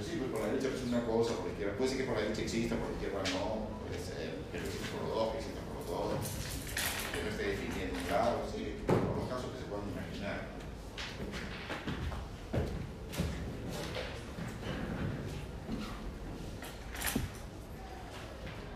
Pero 0.02 0.14
sí, 0.14 0.18
pues 0.18 0.32
por 0.32 0.40
la 0.40 0.46
derecha 0.48 0.74
es 0.74 0.82
una 0.82 1.06
cosa, 1.06 1.34
por 1.36 1.46
la 1.46 1.52
izquierda. 1.52 1.78
Puede 1.78 1.90
ser 1.90 1.98
que 1.98 2.04
por 2.10 2.16
la 2.16 2.22
derecha 2.22 2.42
exista, 2.42 2.74
por 2.74 2.90
la 2.90 2.94
izquierda 2.98 3.22
no. 3.38 3.70
Puede 3.86 4.02
ser 4.02 4.34
que 4.50 4.58
no 4.58 4.66
exista 4.66 4.90
por 4.90 5.06
los 5.06 5.14
dos, 5.14 5.30
que 5.30 5.38
exista 5.38 5.60
por 5.62 5.74
los 5.78 5.86
dos. 5.86 6.18
Que 7.14 7.22
no 7.22 7.28
esté 7.30 7.44
definiendo, 7.54 7.98
claro, 8.10 8.42
sí. 8.50 8.82
Por 8.82 8.98
los 8.98 9.30
casos 9.30 9.54
que 9.54 9.62
se 9.62 9.70
puedan 9.70 9.86
imaginar. 9.94 10.50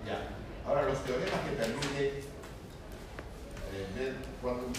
Ya. 0.07 0.31
Ahora, 0.63 0.87
los 0.87 1.03
teoremas 1.03 1.43
que 1.43 1.59
permiten 1.59 2.23
eh, 3.75 3.87
ver 3.99 4.15
cuánto 4.39 4.71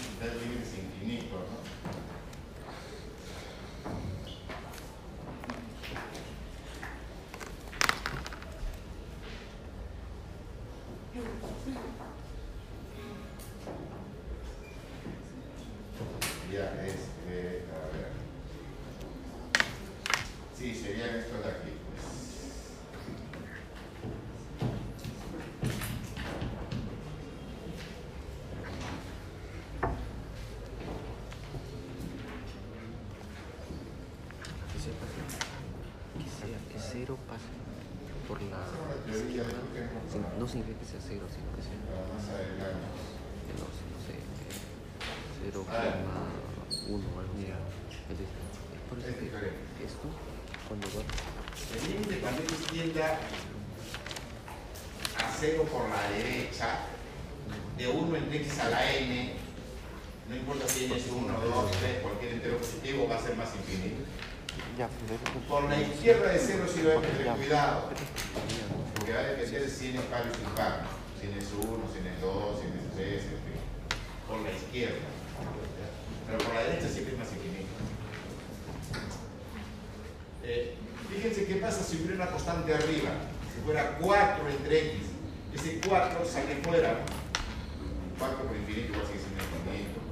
izquierda. 74.78 75.08
Pero 76.26 76.38
por 76.38 76.54
la 76.54 76.62
derecha 76.62 76.88
siempre 76.88 77.14
es 77.14 77.18
más 77.18 77.28
infinito. 77.32 77.68
Eh, 80.44 80.74
fíjense 81.10 81.46
qué 81.46 81.54
pasa 81.56 81.82
si 81.82 81.96
hubiera 81.96 82.14
una 82.14 82.30
constante 82.30 82.74
arriba. 82.74 83.10
Si 83.54 83.60
fuera 83.64 83.98
4 83.98 84.48
entre 84.48 84.92
x, 84.92 85.06
ese 85.54 85.80
4 85.86 86.24
sale 86.26 86.56
fuera. 86.62 87.00
4 88.18 88.38
por 88.46 88.56
infinito 88.56 88.92
igual 88.92 89.06
sigue 89.06 89.20
siendo 89.20 89.42
infinito. 89.42 90.07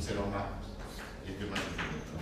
un 0.00 0.06
cero 0.06 0.24
más, 0.32 0.48
este 1.28 1.44
más 1.44 1.60
infinito. 1.60 2.16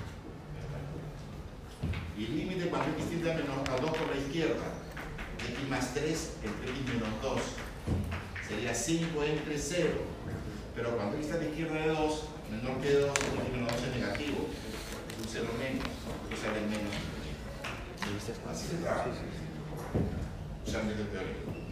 Y 2.18 2.24
el 2.24 2.36
límite 2.36 2.70
cuando 2.70 2.90
x 2.98 3.08
tiende 3.08 3.34
menos 3.34 3.68
a 3.70 3.76
2 3.78 3.90
por 3.90 4.10
la 4.10 4.16
izquierda, 4.18 4.66
x 5.38 5.68
más 5.70 5.94
3 5.94 6.32
entre 6.42 6.70
x 6.70 6.78
menos 6.90 7.08
2, 7.22 7.40
sería 8.48 8.74
5 8.74 9.22
entre 9.22 9.56
0. 9.56 9.90
Pero 10.74 10.96
cuando 10.96 11.16
x 11.18 11.26
está 11.26 11.38
a 11.38 11.42
la 11.42 11.48
izquierda 11.50 11.74
de 11.74 11.86
2, 11.86 12.24
menor 12.50 12.80
que 12.82 12.92
2, 12.94 13.14
x 13.14 13.52
menos 13.54 13.70
2 13.70 13.82
es 13.82 13.94
negativo, 13.94 14.38
es 15.06 15.18
un 15.22 15.28
0 15.30 15.46
menos, 15.62 15.86
o 15.86 16.34
sale 16.34 16.60
menos. 16.66 16.94
Así 18.50 18.66
se 18.66 18.76
trabaja, 18.82 19.06
usando 20.66 20.92
este 20.92 21.04
teórico. 21.04 21.67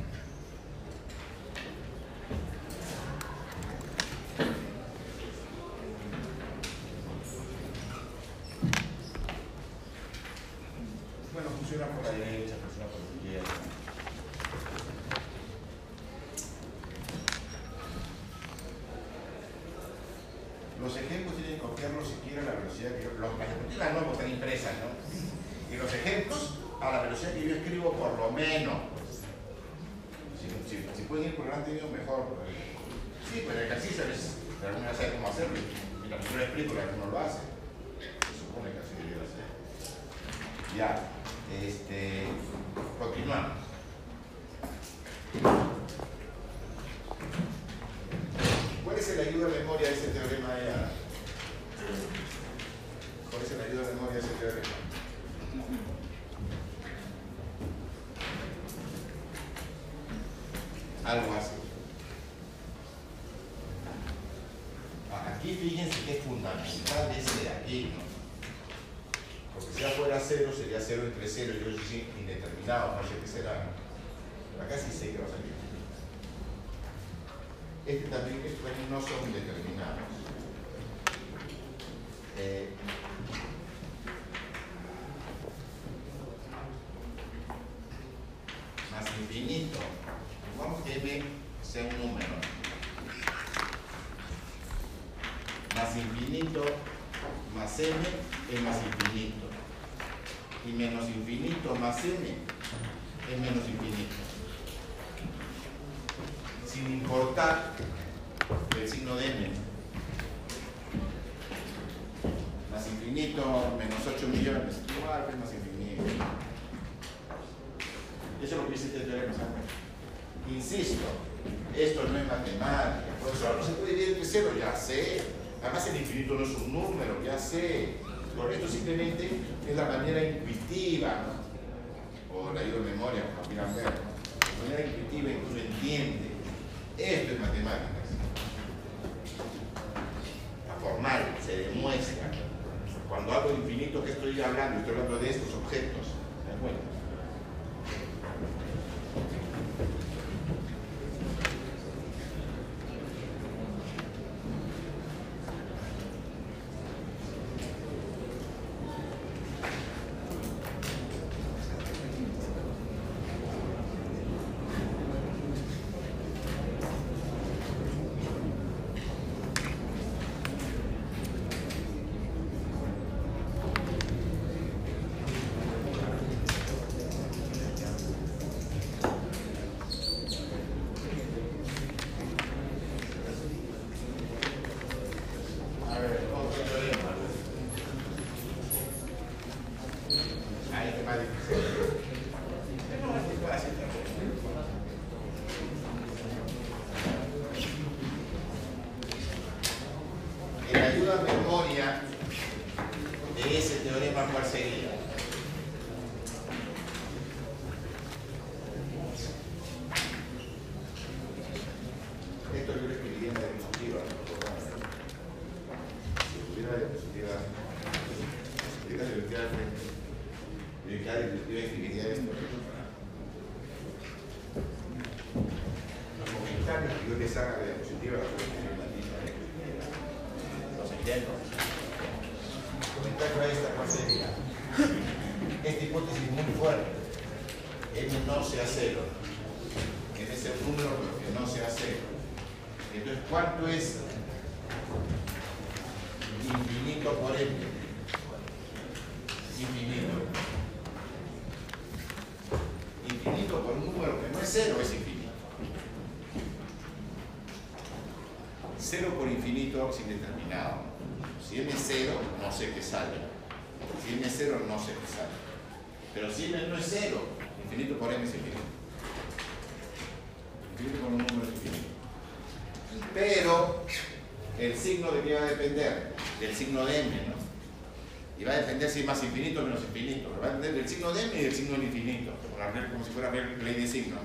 si 283.06 283.12
fuera 283.12 283.30
ley 283.30 283.74
de 283.74 283.86
signos, 283.86 284.20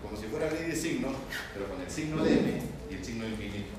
como 0.00 0.16
si 0.16 0.26
fuera 0.26 0.50
ley 0.52 0.70
de 0.70 0.76
signos, 0.76 1.16
pero 1.52 1.68
con 1.68 1.80
el 1.80 1.90
signo 1.90 2.22
de 2.22 2.38
m 2.38 2.62
y 2.90 2.94
el 2.94 3.04
signo 3.04 3.26
infinito. 3.26 3.74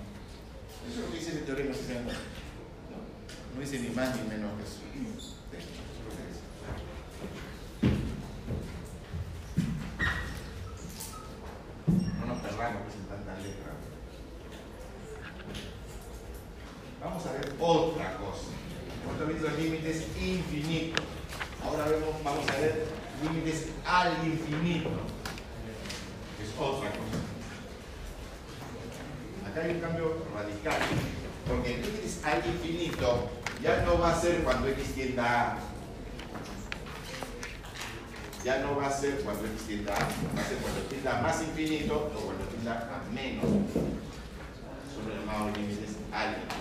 Eso 0.90 1.00
es 1.00 1.06
lo 1.06 1.12
que 1.12 1.20
dice 1.20 1.32
el 1.32 1.46
teorema 1.46 1.72
¿no? 1.72 3.56
no 3.56 3.62
dice 3.62 3.80
ni 3.80 3.90
más 3.90 4.16
ni 4.16 4.28
menos 4.28 4.52
que 4.58 4.64
eso. 4.64 4.88
infinito. 24.28 24.90
Es 26.42 26.50
otra 26.60 26.90
cosa. 26.90 27.18
Acá 29.50 29.62
hay 29.62 29.72
un 29.76 29.80
cambio 29.82 30.26
radical. 30.36 30.82
Porque 31.48 31.76
el 31.76 31.82
límite 31.82 32.08
al 32.24 32.46
infinito 32.46 33.30
ya 33.64 33.84
no 33.84 34.00
va 34.00 34.12
a 34.12 34.22
ser 34.22 34.44
cuando 34.44 34.68
x 34.68 34.94
tienda 34.94 35.54
a. 35.54 35.58
Ya 38.44 38.60
no 38.60 38.76
va 38.76 38.88
a 38.88 38.92
ser 38.92 39.22
cuando 39.22 39.46
x 39.46 39.62
tienda 39.68 39.94
a, 39.94 40.00
va 40.00 40.42
a 40.42 40.46
ser 40.48 40.58
cuando 40.58 40.82
tienda 40.82 41.20
a 41.20 41.22
más 41.22 41.42
infinito 41.42 42.12
o 42.16 42.20
cuando 42.20 42.44
tienda 42.46 42.90
a 42.94 43.14
menos. 43.14 43.46
Son 43.46 45.08
los 45.08 45.20
llamados 45.20 45.58
límites 45.58 45.96
al 46.12 46.30
infinito. 46.30 46.56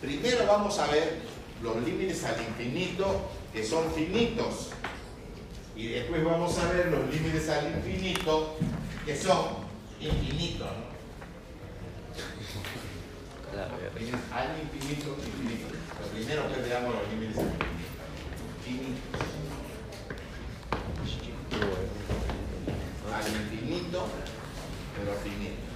Primero 0.00 0.46
vamos 0.46 0.78
a 0.78 0.86
ver 0.88 1.18
los 1.62 1.76
límites 1.84 2.24
al 2.24 2.40
infinito 2.40 3.30
que 3.52 3.64
son 3.64 3.90
finitos. 3.92 4.70
Y 5.78 5.86
después 5.86 6.24
vamos 6.24 6.58
a 6.58 6.72
ver 6.72 6.86
los 6.88 7.08
límites 7.08 7.48
al 7.50 7.70
infinito, 7.70 8.58
que 9.06 9.16
son 9.16 9.58
infinitos, 10.00 10.66
¿no? 10.66 10.98
Al 14.34 14.58
infinito, 14.60 15.16
infinito. 15.24 15.68
Lo 16.00 16.08
primero 16.08 16.52
que 16.52 16.62
veamos 16.62 16.94
los 16.96 17.08
límites 17.12 17.38
al 17.38 17.44
infinito. 17.44 18.98
Infinitos. 21.00 21.62
Al 23.14 23.26
infinito, 23.28 24.08
pero 24.96 25.14
finitos. 25.22 25.67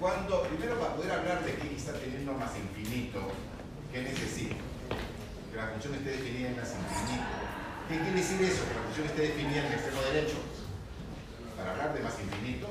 Cuando, 0.00 0.44
primero 0.44 0.80
para 0.80 0.96
poder 0.96 1.12
hablar 1.12 1.44
de 1.44 1.54
que 1.56 1.76
está 1.76 1.92
teniendo 1.92 2.32
más 2.32 2.56
infinito, 2.56 3.20
¿qué 3.92 4.00
necesito? 4.00 4.56
Que 5.52 5.56
la 5.56 5.68
función 5.76 5.94
esté 5.94 6.16
definida 6.16 6.48
en 6.48 6.56
más 6.56 6.72
infinito. 6.72 7.28
¿Qué 7.86 8.00
quiere 8.00 8.16
decir 8.16 8.40
eso? 8.40 8.64
Que 8.64 8.74
la 8.80 8.84
función 8.88 9.06
esté 9.06 9.22
definida 9.28 9.60
en 9.60 9.66
el 9.66 9.72
extremo 9.74 10.00
derecho. 10.00 10.40
Para 11.52 11.72
hablar 11.72 11.92
de 11.92 12.00
más 12.00 12.16
infinito, 12.16 12.68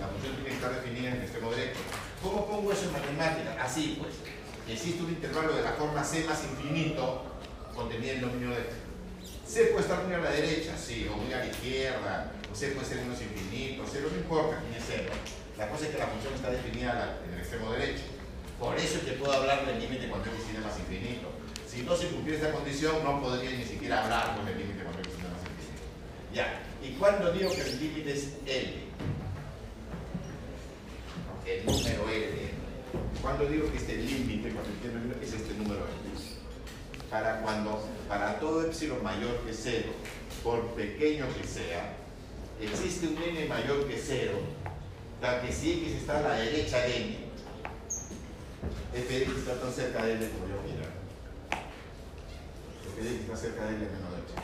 la 0.00 0.08
función 0.10 0.34
tiene 0.34 0.48
que 0.48 0.54
estar 0.58 0.74
definida 0.74 1.08
en 1.10 1.14
el 1.14 1.22
extremo 1.22 1.50
derecho. 1.54 1.78
¿Cómo 2.20 2.46
pongo 2.50 2.72
eso 2.72 2.86
en 2.86 2.92
matemáticas? 2.92 3.56
Así 3.62 4.02
pues. 4.02 4.18
Existe 4.66 5.02
un 5.02 5.10
intervalo 5.10 5.54
de 5.54 5.62
la 5.62 5.72
forma 5.72 6.02
c 6.02 6.24
más 6.24 6.42
infinito 6.44 7.24
contenida 7.74 8.12
en 8.12 8.18
el 8.18 8.24
dominio 8.26 8.50
de 8.50 8.62
C 9.46 9.66
puede 9.66 9.82
estar 9.82 10.02
muy 10.04 10.14
a 10.14 10.18
la 10.18 10.30
derecha, 10.30 10.78
sí, 10.78 11.08
o 11.12 11.16
muy 11.16 11.32
a 11.32 11.38
la 11.38 11.46
izquierda, 11.46 12.32
o 12.50 12.54
C 12.54 12.68
puede 12.68 12.86
ser 12.86 12.98
menos 12.98 13.20
infinito, 13.20 13.84
cero 13.90 14.08
no 14.10 14.18
importa 14.18 14.60
quién 14.60 14.80
es 14.80 14.84
cero. 14.86 15.12
La 15.58 15.68
cosa 15.68 15.84
es 15.84 15.90
que 15.90 15.98
la 15.98 16.06
función 16.06 16.34
está 16.34 16.50
definida 16.50 17.18
en 17.26 17.34
el 17.34 17.40
extremo 17.40 17.72
derecho. 17.72 18.04
Por 18.58 18.76
eso 18.78 18.98
es 18.98 19.04
que 19.04 19.12
puedo 19.12 19.32
hablar 19.32 19.66
del 19.66 19.80
límite 19.80 20.08
cuando 20.08 20.30
x 20.30 20.44
tiene 20.44 20.64
más 20.64 20.78
infinito. 20.78 21.28
Si 21.66 21.82
no 21.82 21.96
se 21.96 22.08
cumpliera 22.08 22.40
esta 22.40 22.52
condición, 22.52 23.02
no 23.02 23.20
podría 23.20 23.50
ni 23.50 23.64
siquiera 23.64 24.04
hablar 24.04 24.36
con 24.36 24.48
el 24.48 24.58
límite 24.58 24.82
cuando 24.82 25.00
x 25.00 25.14
tiene 25.14 25.30
más 25.30 25.40
infinito. 25.42 25.82
Ya, 26.32 26.62
¿y 26.82 26.92
cuándo 26.92 27.32
digo 27.32 27.54
que 27.54 27.60
el 27.60 27.80
límite 27.80 28.12
es 28.12 28.28
L? 28.46 28.74
El 31.46 31.66
número 31.66 32.08
L. 32.08 32.52
¿Cuándo 33.20 33.46
digo 33.46 33.70
que 33.70 33.78
este 33.78 33.96
límite, 33.96 34.50
cuando 34.50 34.70
entiendo 34.70 35.14
es 35.20 35.32
este 35.32 35.54
número 35.54 35.80
L? 35.80 36.02
Para 37.10 37.42
cuando, 37.42 37.86
para 38.08 38.40
todo 38.40 38.64
epsilon 38.64 39.02
mayor 39.02 39.38
que 39.44 39.52
cero, 39.52 39.90
por 40.42 40.66
pequeño 40.74 41.26
que 41.36 41.46
sea, 41.46 41.94
existe 42.58 43.06
un 43.06 43.22
n 43.22 43.44
mayor 43.46 43.86
que 43.86 43.98
cero, 43.98 44.38
da 45.22 45.40
que 45.40 45.52
si 45.52 45.84
x 45.84 46.02
está 46.02 46.18
a 46.18 46.22
la 46.22 46.34
derecha 46.34 46.78
de 46.78 47.30
f 48.92 49.08
de 49.08 49.22
x 49.22 49.38
está 49.38 49.54
tan 49.54 49.72
cerca 49.72 50.04
de 50.04 50.14
n 50.14 50.28
como 50.30 50.48
yo 50.48 50.56
f 52.90 53.00
de 53.00 53.08
x 53.08 53.20
está 53.20 53.36
cerca 53.36 53.66
de 53.66 53.76
n 53.76 53.86
menos 53.86 54.18
8. 54.26 54.42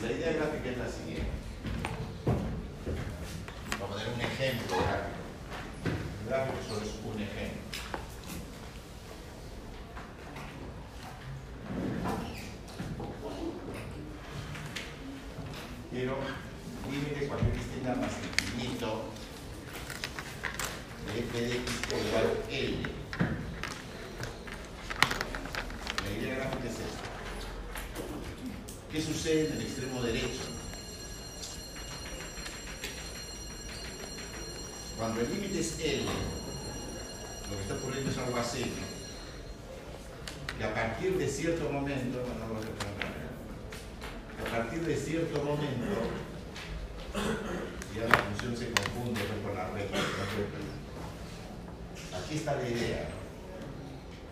La 0.00 0.12
idea 0.12 0.32
gráfica 0.32 0.70
es 0.70 0.78
la 0.78 0.88
siguiente. 0.88 1.26
Vamos 3.78 4.00
a 4.00 4.04
poner 4.04 4.08
un 4.14 4.20
ejemplo 4.22 4.76
gráfico. 4.78 5.20
El 6.22 6.28
gráfico 6.30 6.56
solo 6.66 6.80
es 6.80 6.92
un 7.04 7.20
ejemplo. 7.20 7.60
Quiero 15.90 16.16
límite 16.90 17.24
x 17.26 17.66
tenga 17.74 17.94
más 17.94 18.12
infinito 18.22 19.15
de 21.12 21.20
f 21.20 21.40
de 21.40 21.56
x 21.56 21.72
igual 22.08 22.26
a 22.26 22.52
L. 22.52 22.76
La 26.04 26.10
idea 26.18 26.34
gráfica 26.36 26.64
es 26.64 26.74
esta. 26.74 27.06
¿Qué 28.92 29.00
sucede 29.02 29.46
en 29.48 29.52
el 29.52 29.62
extremo 29.62 30.02
derecho? 30.02 30.44
Cuando 34.96 35.20
el 35.20 35.30
límite 35.30 35.60
es 35.60 35.78
L, 35.80 36.04
lo 36.04 37.56
que 37.56 37.62
está 37.62 37.74
ocurriendo 37.74 38.10
es 38.10 38.18
algo 38.18 38.36
así. 38.38 38.72
Y 40.58 40.62
a 40.62 40.74
partir 40.74 41.18
de 41.18 41.28
cierto 41.28 41.70
momento, 41.70 42.18
no, 42.18 42.48
no 42.48 42.60
a 44.46 44.50
partir 44.50 44.80
de 44.80 44.96
cierto 44.96 45.42
momento, 45.42 45.96
ya 47.94 48.08
la 48.08 48.14
función 48.14 48.56
se 48.56 48.70
confunde 48.72 49.20
con 49.42 49.54
la 49.54 49.68
recta. 49.70 49.98
Aquí 52.16 52.36
está 52.36 52.56
la 52.56 52.68
idea. 52.68 53.08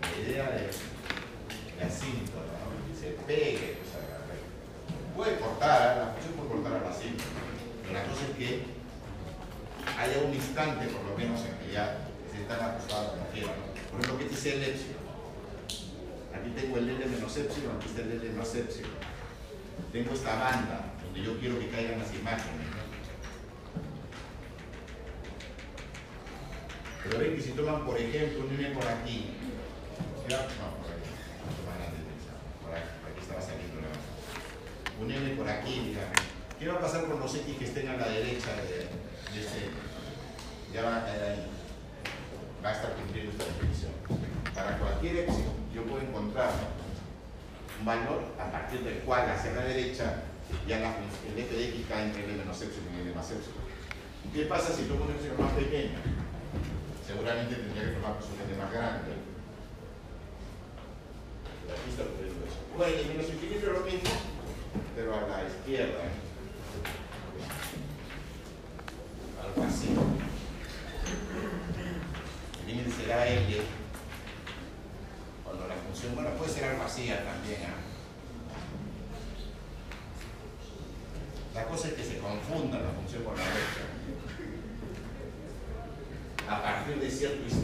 La 0.03 0.31
idea 0.31 0.51
de, 0.51 0.71
de 1.77 1.85
asíntota, 1.85 2.53
¿no? 2.61 2.75
que 2.89 2.99
se 2.99 3.11
pegue 3.27 3.79
a 3.95 3.99
la. 4.01 5.17
Puede 5.17 5.39
cortar, 5.39 5.97
la 5.97 6.13
función 6.13 6.35
puede 6.35 6.51
cortar 6.51 6.81
a 6.81 6.85
la 6.85 6.91
asíntota, 6.91 7.31
pero 7.83 7.95
la 7.95 8.05
cosa 8.05 8.23
es 8.31 8.37
que 8.37 8.75
haya 9.99 10.27
un 10.27 10.35
instante, 10.35 10.87
por 10.87 11.05
lo 11.05 11.17
menos, 11.17 11.41
en 11.45 11.55
que 11.59 11.73
ya 11.73 12.09
se 12.31 12.43
están 12.43 12.61
ajustadas 12.61 13.11
como 13.13 13.29
quieran. 13.29 13.55
¿no? 13.55 13.91
Por 13.91 14.01
ejemplo, 14.01 14.19
¿qué 14.19 14.29
dice 14.29 14.55
el 14.55 14.65
epsilon? 14.65 15.05
Aquí 16.35 16.51
tengo 16.57 16.79
el 16.79 16.89
L 16.89 17.07
menos 17.07 17.37
epsilon, 17.37 17.77
aquí 17.77 17.87
está 17.87 18.03
el 18.03 18.13
L 18.13 18.31
más 18.31 18.55
epsilon. 18.55 18.91
Tengo 19.93 20.13
esta 20.13 20.35
banda 20.35 20.93
donde 21.05 21.23
yo 21.23 21.39
quiero 21.39 21.59
que 21.59 21.69
caigan 21.69 22.01
las 22.01 22.13
imágenes. 22.13 22.67
¿no? 22.75 22.85
Pero 27.05 27.19
ven 27.19 27.37
que 27.37 27.43
si 27.43 27.51
toman, 27.51 27.85
por 27.85 27.99
ejemplo, 27.99 28.41
un 28.41 28.75
por 28.75 28.89
aquí, 28.89 29.37
no, 30.25 30.37
por 30.81 30.89
aquí, 30.89 31.13
más 31.69 31.77
grande, 31.77 32.01
por 32.65 32.73
aquí, 32.73 32.89
por 33.01 33.11
aquí 33.13 33.21
estaba 33.21 33.43
saliendo 33.43 33.77
la 33.85 33.93
un 35.05 35.11
N 35.11 35.37
por 35.37 35.49
aquí, 35.49 35.93
digamos. 35.93 36.17
¿Qué 36.59 36.67
va 36.67 36.75
a 36.75 36.81
pasar 36.81 37.05
con 37.05 37.21
los 37.21 37.35
X 37.35 37.57
que 37.59 37.65
estén 37.65 37.89
a 37.89 37.99
la 37.99 38.09
derecha 38.09 38.57
de, 38.57 38.89
de 38.89 39.41
este? 39.45 39.69
Ya 40.73 40.83
van 40.83 40.95
a 40.95 41.05
caer 41.05 41.23
ahí. 41.23 41.47
Va 42.65 42.71
a 42.71 42.73
estar 42.73 42.95
cumpliendo 42.95 43.33
esta 43.33 43.45
definición. 43.45 43.93
Para 44.55 44.79
cualquier 44.79 45.29
epsilon, 45.29 45.61
yo 45.75 45.83
puedo 45.85 46.01
encontrar 46.01 46.51
un 47.79 47.85
valor 47.85 48.23
a 48.41 48.51
partir 48.51 48.81
del 48.81 49.01
cual 49.01 49.29
hacia 49.29 49.53
la 49.53 49.65
derecha 49.65 50.23
ya 50.67 50.79
la, 50.79 50.97
el 50.97 51.39
f 51.39 51.55
de 51.55 51.69
x 51.69 51.85
cae 51.87 52.05
entre 52.05 52.25
L 52.25 52.33
menos 52.33 52.63
epsilon 52.63 52.97
y 52.97 53.01
L 53.03 53.15
más 53.15 53.31
epsilon. 53.31 53.61
¿Qué 54.33 54.47
pasa 54.47 54.73
si 54.73 54.85
tomo 54.85 55.05
un 55.05 55.11
epsilon 55.11 55.43
más 55.43 55.53
pequeño? 55.53 56.24
Seguramente 57.07 57.55
tendría 57.57 57.85
que 57.85 57.91
tomar 57.91 58.17
un 58.17 58.41
L 58.41 58.63
más 58.63 58.73
grande. 58.73 59.13
Aquí 61.69 61.91
está 61.91 62.03
eso. 62.03 62.35
Bueno, 62.77 62.97
el 62.97 63.07
menos 63.09 63.29
infinito 63.29 63.67
es 63.67 63.73
lo 63.73 63.81
mismo, 63.85 64.11
pero 64.97 65.15
a 65.15 65.29
la 65.29 65.49
izquierda. 65.49 66.01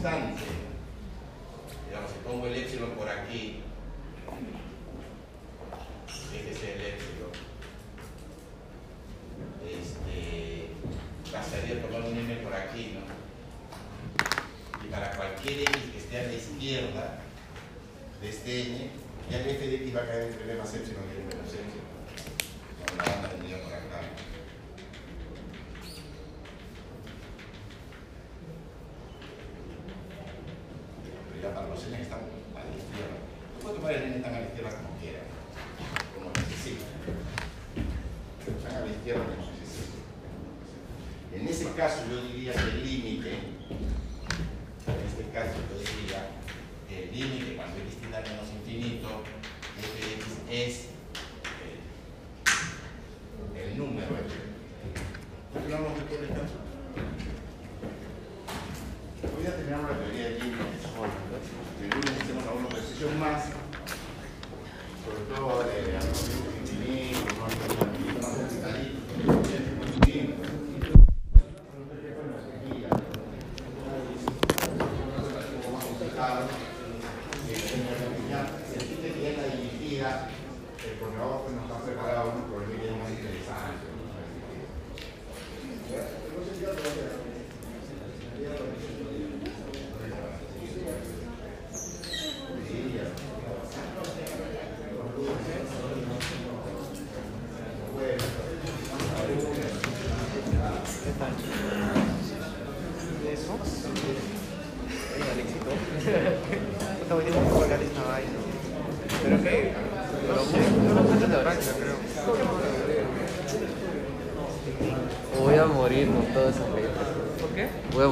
Instante, 0.01 0.50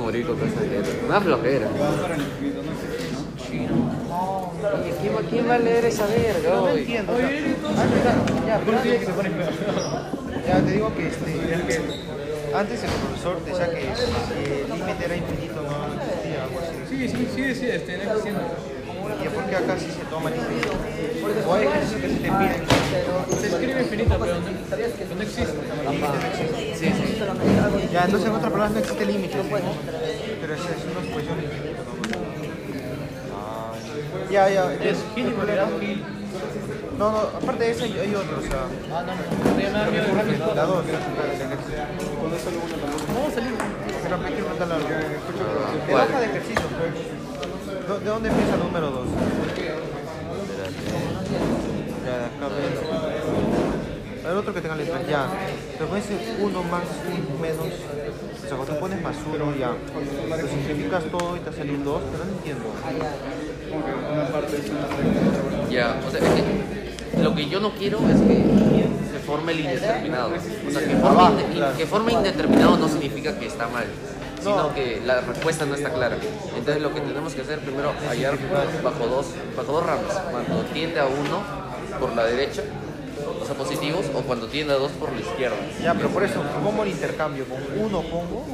morir 0.09 0.25
con. 0.25 0.37
Una 1.07 1.21
flojera. 1.21 1.67
Oye, 4.71 4.93
¿quién 5.01 5.15
va, 5.15 5.21
quién 5.29 5.49
va 5.49 5.55
a 5.55 5.59
leer 5.59 5.85
esa 5.85 6.05
verga? 6.07 6.49
No 6.49 6.63
hoy? 6.63 6.79
entiendo. 6.81 7.13
o 7.13 7.17
sea, 7.17 7.27
ah, 7.27 7.85
verdad, 7.93 8.15
ya, 8.47 8.61
pero 8.65 8.77
antes- 8.77 9.07
Ya 10.47 10.59
te 10.61 10.71
digo 10.71 10.95
que 10.95 11.07
este, 11.07 11.81
antes 12.53 12.83
el 12.83 12.89
profesor 12.89 13.45
decía 13.45 13.69
que 13.69 13.81
si 13.81 14.61
el 14.63 14.69
límite 14.79 15.05
era 15.05 15.15
infinito 15.15 15.61
no 15.61 15.93
existía, 16.01 16.43
algo 16.43 16.59
así. 16.59 16.75
Sí, 16.89 17.07
sí, 17.07 17.27
sí, 17.35 17.55
sí, 17.55 17.65
este, 17.69 17.97
no 17.97 18.03
existiendo. 18.03 18.41
¿Y 19.23 19.27
por 19.29 19.43
qué 19.45 19.55
acá 19.55 19.77
sí 19.77 19.87
se 19.91 20.05
toma 20.09 20.29
el 20.29 20.35
infinito? 20.37 20.71
O 21.47 21.53
hay 21.53 21.67
ejercicios 21.67 22.01
que 22.01 22.07
se 22.09 22.15
te 22.15 22.29
piden. 22.29 22.63
Se 23.41 23.47
escribe 23.47 23.81
infinito, 23.81 24.15
pero 24.19 24.35
no, 24.35 24.41
pero 24.69 25.15
no 25.15 25.21
existe. 25.21 25.53
Sí, 26.79 26.85
sí. 26.85 27.89
Ya, 27.91 28.05
entonces 28.05 28.29
en 28.29 28.35
otras 28.35 28.51
palabras 28.51 28.71
no 28.71 28.79
existe 28.79 29.05
límite. 29.05 29.33
¿sí? 29.33 29.47
Pero 30.41 30.53
es, 30.53 30.59
es 30.61 30.67
una 30.91 31.01
suposición 31.05 31.37
de 31.39 31.43
infinito. 31.45 31.81
¿no? 31.83 31.91
Ay. 33.35 33.79
Ya, 34.29 34.49
ya. 34.49 34.73
Es 34.73 34.97
Gil 35.15 35.27
y. 35.27 35.85
Gil. 35.85 36.03
No, 36.99 37.11
no, 37.11 37.17
aparte 37.17 37.63
de 37.63 37.71
eso 37.71 37.85
hay, 37.85 37.97
hay 37.97 38.13
otro, 38.13 38.37
o 38.37 38.41
sea. 38.41 38.65
Ah, 38.91 39.03
no, 39.03 39.15
no, 39.15 39.69
nada 39.71 39.89
de. 39.89 40.37
La 40.55 40.65
dos, 40.65 40.85
la 40.85 40.99
a 43.25 43.31
salir. 43.31 43.53
Quiero 44.01 44.17
preguntarle 44.19 44.73
algo. 44.75 44.87
Ah, 44.89 45.73
El 45.87 45.95
hoja 45.95 46.19
de 46.19 46.25
ejercicio, 46.25 46.65
pues. 46.77 48.03
¿De 48.03 48.09
dónde 48.09 48.29
empieza 48.29 48.53
el 48.53 48.59
número 48.59 48.91
2? 48.91 49.07
Ya, 52.05 52.15
acá. 52.25 52.45
El 54.29 54.37
otro 54.37 54.53
que 54.53 54.61
tenga 54.61 54.75
letras, 54.75 55.07
ya. 55.07 55.27
Te 55.77 55.85
pones 55.85 56.05
1 56.39 56.63
más 56.63 56.83
1 57.07 57.39
menos. 57.41 57.65
O 57.65 58.47
sea, 58.47 58.57
cuando 58.57 58.73
te 58.73 58.79
pones 58.79 59.01
más 59.01 59.15
1, 59.25 59.55
ya. 59.55 59.71
Lo 60.29 60.47
simplificas 60.47 61.03
todo 61.05 61.37
y 61.37 61.39
te 61.39 61.51
sale 61.51 61.71
un 61.71 61.83
2, 61.83 62.01
pero 62.11 62.25
no 62.25 62.31
entiendo. 62.31 62.65
Ya, 65.69 65.99
o 66.07 66.11
sea, 66.11 66.19
es 66.19 66.29
que 66.29 67.21
lo 67.21 67.35
que 67.35 67.47
yo 67.49 67.59
no 67.59 67.71
quiero 67.73 67.99
es 68.09 68.21
que 68.21 68.43
se 69.11 69.19
forme 69.25 69.51
el 69.53 69.59
indeterminado. 69.61 70.31
O 70.67 70.71
sea, 70.71 70.81
que 70.81 71.77
que 71.77 71.85
forme 71.85 72.13
indeterminado 72.13 72.77
no 72.77 72.87
significa 72.87 73.37
que 73.37 73.47
está 73.47 73.67
mal, 73.67 73.85
sino 74.39 74.55
No. 74.63 74.73
que 74.73 75.01
la 75.05 75.21
respuesta 75.21 75.65
no 75.65 75.75
está 75.75 75.91
clara. 75.91 76.17
Entonces 76.57 76.81
lo 76.81 76.93
que 76.93 77.01
tenemos 77.01 77.33
que 77.33 77.41
hacer 77.41 77.59
primero 77.59 77.93
hallar 78.07 78.37
bajo 78.83 79.07
dos, 79.07 79.27
bajo 79.55 79.71
dos 79.73 79.85
ramas. 79.85 80.13
Cuando 80.31 80.63
tiende 80.73 80.99
a 80.99 81.05
uno 81.05 81.41
por 81.99 82.15
la 82.15 82.23
derecha, 82.25 82.63
o 83.41 83.45
sea, 83.45 83.55
positivos, 83.55 84.05
o 84.15 84.21
cuando 84.21 84.47
tiende 84.47 84.73
a 84.73 84.77
dos 84.77 84.91
por 84.93 85.11
la 85.11 85.19
izquierda. 85.19 85.57
Ya, 85.83 85.93
pero 85.93 86.09
por 86.09 86.23
eso, 86.23 86.41
¿cómo 86.63 86.83
el 86.83 86.89
intercambio? 86.89 87.45
¿Con 87.45 87.59
1 87.77 88.01
pongo? 88.03 88.45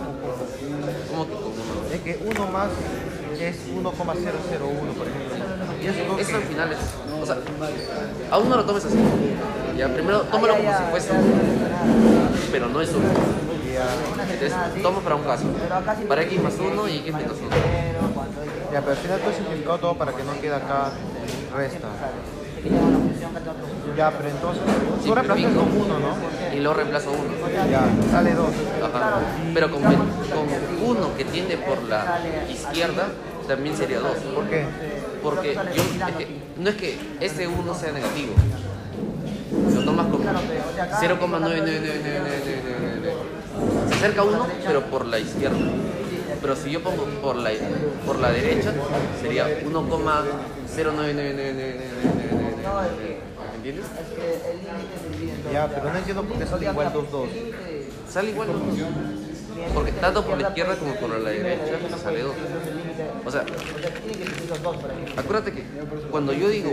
¿Cómo 1.09 1.26
que 1.28 1.34
con 1.34 1.43
uno? 1.43 1.93
Es 1.93 2.01
que 2.01 2.20
1 2.26 2.47
más 2.51 2.70
es 3.41 3.57
1,001, 3.73 4.93
por 4.93 5.07
ejemplo. 5.07 5.36
Y 5.81 5.88
eso 5.88 6.17
es 6.19 6.27
Eso 6.27 6.38
al 6.38 6.43
final 6.43 6.71
es. 6.71 6.79
O 7.21 7.25
sea, 7.25 7.38
aún 8.31 8.49
no 8.49 8.57
lo 8.57 8.65
tomes 8.65 8.86
así. 8.86 8.97
Ya, 9.77 9.93
primero 9.93 10.21
tómalo 10.21 10.55
como 10.55 10.77
si 10.77 10.83
fuese 10.91 11.11
pero 12.51 12.67
no 12.69 12.81
es 12.81 12.89
uno. 12.93 13.05
Entonces, 14.31 14.53
toma 14.81 14.99
para 15.01 15.15
un 15.15 15.23
caso. 15.23 15.45
Para 16.07 16.21
x 16.23 16.41
más 16.41 16.53
1 16.57 16.88
y 16.88 16.97
x 16.99 17.13
menos 17.13 17.38
1. 17.38 17.49
Ya, 18.71 18.81
pero 18.81 18.91
al 18.91 18.97
final 18.97 19.19
tú 19.19 19.29
has 19.29 19.36
simplificado 19.36 19.77
todo 19.79 19.95
para 19.95 20.13
que 20.13 20.23
no 20.23 20.39
quede 20.39 20.55
acá 20.55 20.91
resta. 21.55 21.88
Ya, 23.97 24.11
pero 24.11 24.30
entonces 24.30 24.63
tú 25.03 25.15
reemplazas 25.15 25.45
con 25.53 25.71
1, 25.71 25.99
¿no? 25.99 26.15
Y 26.53 26.59
luego 26.59 26.73
reemplazo 26.76 27.11
1. 27.11 27.21
Ya, 27.69 27.88
sale 28.11 28.34
2. 28.34 28.47
Ajá. 28.84 29.19
Pero 29.53 29.71
con, 29.71 29.84
con 29.84 29.95
uno 30.86 31.15
que 31.17 31.26
tiende 31.26 31.57
por 31.57 31.84
la 31.84 32.19
izquierda 32.49 33.07
también 33.47 33.76
sería 33.78 33.99
2. 33.99 34.11
¿Por 34.34 34.49
qué? 34.49 34.65
Porque 35.23 35.53
yo, 35.53 35.61
es 35.61 36.15
que, 36.15 36.28
no 36.57 36.69
es 36.69 36.76
que 36.76 36.97
este 37.19 37.47
1 37.47 37.76
sea 37.76 37.91
negativo. 37.91 38.34
Lo 39.73 39.84
tomas 39.84 40.07
como 40.07 40.23
0,99999. 40.26 40.30
Se 43.88 43.93
acerca 43.93 44.23
1, 44.23 44.47
pero 44.65 44.82
por 44.86 45.05
la 45.05 45.19
izquierda. 45.19 45.57
Pero 46.41 46.55
si 46.55 46.71
yo 46.71 46.84
pongo 46.84 47.05
por 47.21 47.38
la, 47.38 47.51
por 48.05 48.19
la 48.19 48.32
derecha, 48.32 48.73
sería 49.21 49.47
1,0999999. 52.76 53.55
¿Entiendes? 53.55 53.86
Ya, 55.51 55.67
pero 55.67 55.91
no 55.91 55.97
entiendo 55.97 56.23
por 56.23 56.38
qué 56.38 56.45
sale 56.45 56.69
igual 56.69 56.93
2, 56.93 57.11
2. 57.11 57.30
Sale 58.09 58.32
igual. 58.32 58.49
Porque 59.73 59.93
tanto 59.93 60.26
por 60.26 60.39
la 60.39 60.49
izquierda 60.49 60.76
como 60.76 60.93
por 60.95 61.09
la 61.11 61.30
derecha 61.30 61.97
sale 61.97 62.21
2. 62.21 62.36
O 63.26 63.32
sea, 63.32 63.45
acuérdate 65.15 65.53
que 65.53 65.63
cuando 66.11 66.34
yo 66.34 66.49
digo 66.49 66.71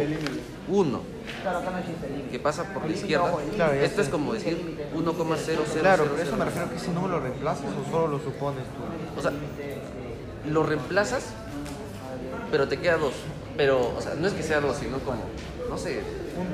1 0.68 1.00
que 2.30 2.38
pasa 2.40 2.64
por 2.74 2.84
la 2.84 2.92
izquierda, 2.92 3.32
esto 3.80 4.02
es 4.02 4.08
como 4.08 4.34
decir 4.34 4.76
1,0000. 4.94 5.80
Claro, 5.80 6.04
pero 6.10 6.22
eso 6.22 6.36
me 6.36 6.44
refiero 6.44 6.66
a 6.66 6.70
que 6.70 6.76
ese 6.76 6.90
número 6.92 7.18
lo 7.18 7.20
reemplazas 7.20 7.66
o 7.66 7.90
solo 7.90 8.08
lo 8.08 8.18
supones 8.18 8.64
tú. 8.64 9.18
O 9.18 9.22
sea, 9.22 9.32
lo 10.50 10.62
reemplazas, 10.64 11.26
pero 12.50 12.66
te 12.66 12.78
queda 12.78 12.96
2. 12.96 13.12
Pero, 13.56 13.94
o 13.96 14.00
sea, 14.00 14.14
no 14.14 14.26
es 14.26 14.32
que 14.32 14.42
sea 14.42 14.60
2, 14.60 14.76
sino 14.76 14.98
como, 15.00 15.20
no 15.72 15.78
sé, 15.78 16.00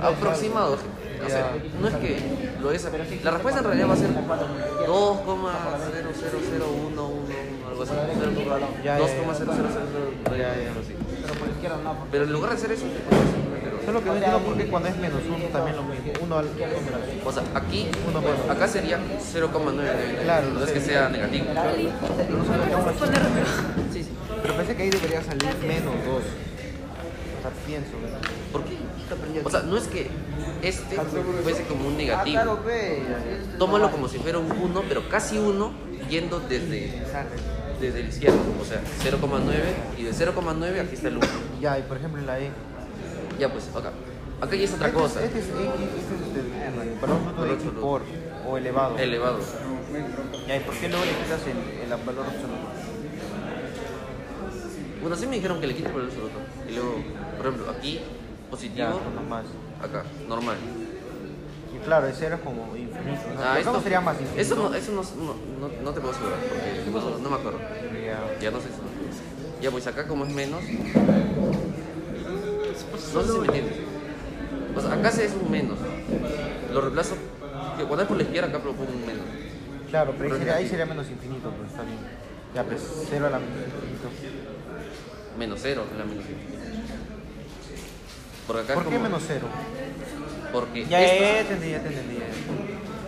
aproximado. 0.01 0.75
O 0.75 1.29
sea, 1.29 1.51
no 1.81 1.89
es 1.89 1.95
que 1.97 2.17
lo 2.63 2.71
es. 2.71 2.85
La 3.25 3.31
respuesta 3.33 3.59
en 3.59 3.67
realidad 3.67 3.89
va 3.89 3.95
a 3.95 3.97
ser 3.97 4.11
2,0000111, 4.11 4.21
algo 7.69 7.83
así. 7.83 7.93
Ya, 8.85 8.99
ya, 8.99 8.99
ya. 8.99 8.99
2,00001, 8.99 10.37
Ya, 10.37 10.55
ya. 10.55 10.69
algo 10.69 10.81
así. 10.81 10.95
Pero 12.13 12.25
en 12.25 12.33
lugar 12.33 12.51
de 12.51 12.57
hacer 12.57 12.71
eso, 12.73 12.87
Solo 13.85 14.01
que 14.01 14.11
no 14.11 14.15
entiendo 14.17 14.39
por 14.41 14.57
qué 14.59 14.67
cuando 14.67 14.89
es 14.91 14.97
menos 14.99 15.23
1 15.27 15.47
también 15.47 15.77
lo 15.77 15.83
mismo. 15.83 16.13
1 16.21 16.39
al 16.39 16.47
o 17.25 17.33
sea, 17.33 17.43
aquí, 17.55 17.89
Uno 18.07 18.21
menos. 18.21 18.51
acá 18.51 18.69
sería 18.69 18.99
0,999. 19.33 20.25
Claro, 20.25 20.51
no 20.51 20.63
es 20.63 20.71
que 20.73 20.81
sea 20.81 21.09
negativo. 21.09 21.47
Pero 24.43 24.57
pensé 24.57 24.77
que 24.77 24.83
ahí 24.83 24.91
debería 24.91 25.23
salir 25.23 25.57
menos 25.67 25.95
2. 26.05 26.15
O 26.15 26.21
sea, 27.41 27.51
pienso. 27.67 27.93
¿verdad? 28.03 28.21
¿Por 28.53 28.65
qué? 28.65 28.77
O 29.45 29.51
sea, 29.51 29.63
no 29.63 29.77
es 29.77 29.85
que 29.89 30.09
este 30.63 30.97
fuese 31.43 31.63
como 31.65 31.89
un 31.89 31.97
negativo. 31.97 32.59
Tómalo 33.59 33.91
como 33.91 34.09
si 34.09 34.19
fuera 34.19 34.39
un 34.39 34.51
1, 34.51 34.83
pero 34.89 35.09
casi 35.09 35.39
1 35.39 35.73
yendo 36.11 36.41
desde, 36.41 37.03
desde 37.81 38.03
la 38.03 38.09
izquierda. 38.09 38.37
O 38.61 38.65
sea, 38.65 38.81
0,9 39.05 39.99
y 39.99 40.03
de 40.05 40.11
0,9 40.13 40.81
aquí 40.81 40.95
está 40.95 41.09
el 41.09 41.17
1. 41.19 41.27
Ya, 41.61 41.79
y 41.79 41.83
por 41.83 41.97
ejemplo 41.97 42.21
la 42.23 42.39
E. 42.41 42.51
Ya 43.39 43.53
pues, 43.53 43.69
acá. 43.75 43.93
Acá 44.41 44.55
ya 44.57 44.65
es 44.65 44.73
otra 44.73 44.87
Este 44.89 44.99
es- 44.99 45.03
cosa. 45.05 45.25
Este 45.25 45.39
es 45.41 45.45
X, 45.47 45.57
este 45.57 46.41
es 46.41 46.75
el, 46.77 46.83
el 46.85 46.99
valor 47.01 47.19
por 47.81 48.03
o 48.47 48.57
elevado. 48.57 48.97
Elevado. 48.99 49.39
Ya, 50.47 50.57
¿y 50.57 50.61
por 50.61 50.75
qué 50.75 50.89
luego 50.89 51.05
le 51.05 51.11
quitas 51.13 51.41
el, 51.47 51.83
el 51.93 52.05
valor 52.05 52.25
absoluto? 52.27 52.69
Bueno, 55.01 55.17
sí 55.17 55.27
me 55.27 55.37
dijeron 55.37 55.61
que 55.61 55.67
le 55.67 55.75
quite 55.75 55.89
el 55.89 55.95
absoluto. 56.03 56.39
Y 56.69 56.73
luego, 56.75 56.97
por 57.37 57.47
ejemplo, 57.47 57.71
aquí, 57.71 58.01
positivo, 58.51 59.01
más. 59.29 59.45
acá, 59.83 60.05
normal. 60.29 60.57
Y 61.75 61.79
claro, 61.85 62.07
ese 62.07 62.27
era 62.27 62.39
como 62.39 62.77
infinito. 62.77 63.23
¿no? 63.35 63.41
Ah, 63.43 63.59
¿Cómo 63.65 63.81
sería 63.81 64.01
más 64.01 64.15
infinito? 64.21 64.41
Eso 64.41 64.57
no, 64.57 64.75
eso 64.75 64.93
no, 64.93 65.03
no, 65.03 65.35
no- 65.69 65.83
no 65.83 65.93
te 65.93 66.01
puedo 66.01 66.15
asegurar, 66.15 66.39
porque 66.49 66.91
no, 66.91 67.19
no 67.19 67.31
me 67.31 67.37
acuerdo. 67.37 67.59
Ya. 68.05 68.39
Ya 68.41 68.51
no 68.51 68.59
sé 68.59 68.69
si 68.69 69.63
Ya 69.63 69.71
pues 69.71 69.87
acá 69.87 70.07
como 70.07 70.25
es 70.25 70.33
menos, 70.33 70.63
No 73.15 73.23
sé 73.23 73.33
si 73.33 73.39
me 73.39 73.47
entiendes. 73.47 73.77
O 74.77 74.81
sea, 74.81 74.93
acá 74.95 75.11
se 75.11 75.25
es 75.27 75.33
un 75.35 75.51
menos. 75.51 75.79
Lo 76.73 76.81
reemplazo. 76.81 77.17
Que 77.77 77.85
cuando 77.85 78.03
es 78.03 78.09
por 78.09 78.17
la 78.17 78.23
izquierda, 78.23 78.49
acá 78.49 78.59
propongo 78.61 78.91
un 78.93 79.07
menos. 79.07 79.25
Claro, 79.91 80.13
pero 80.19 80.33
ahí 80.35 80.39
sería, 80.39 80.55
ahí 80.57 80.69
sería 80.69 80.87
menos 80.87 81.09
infinito, 81.11 81.51
pues 81.51 81.71
está 81.71 81.83
bien. 81.83 81.99
Ya, 82.55 82.65
pues 82.65 83.07
cero 83.09 83.27
a 83.27 83.31
la 83.31 83.39
menos 83.39 83.57
infinito. 83.57 84.09
Menos 85.39 85.61
cero 85.63 85.85
es 85.91 85.99
la 85.99 86.05
menos 86.05 86.25
infinito. 86.25 87.18
Porque 88.49 88.63
acá 88.65 88.75
¿Por 88.75 88.85
qué 88.85 88.91
como- 88.91 89.03
menos 89.05 89.23
cero? 89.29 89.47
Porque 90.53 90.87
Ya, 90.87 91.01
esta- 91.03 91.21
ya, 91.21 91.41
entendí, 91.41 91.71
ya 91.71 91.81
te 91.81 91.89
entendí. 91.89 92.19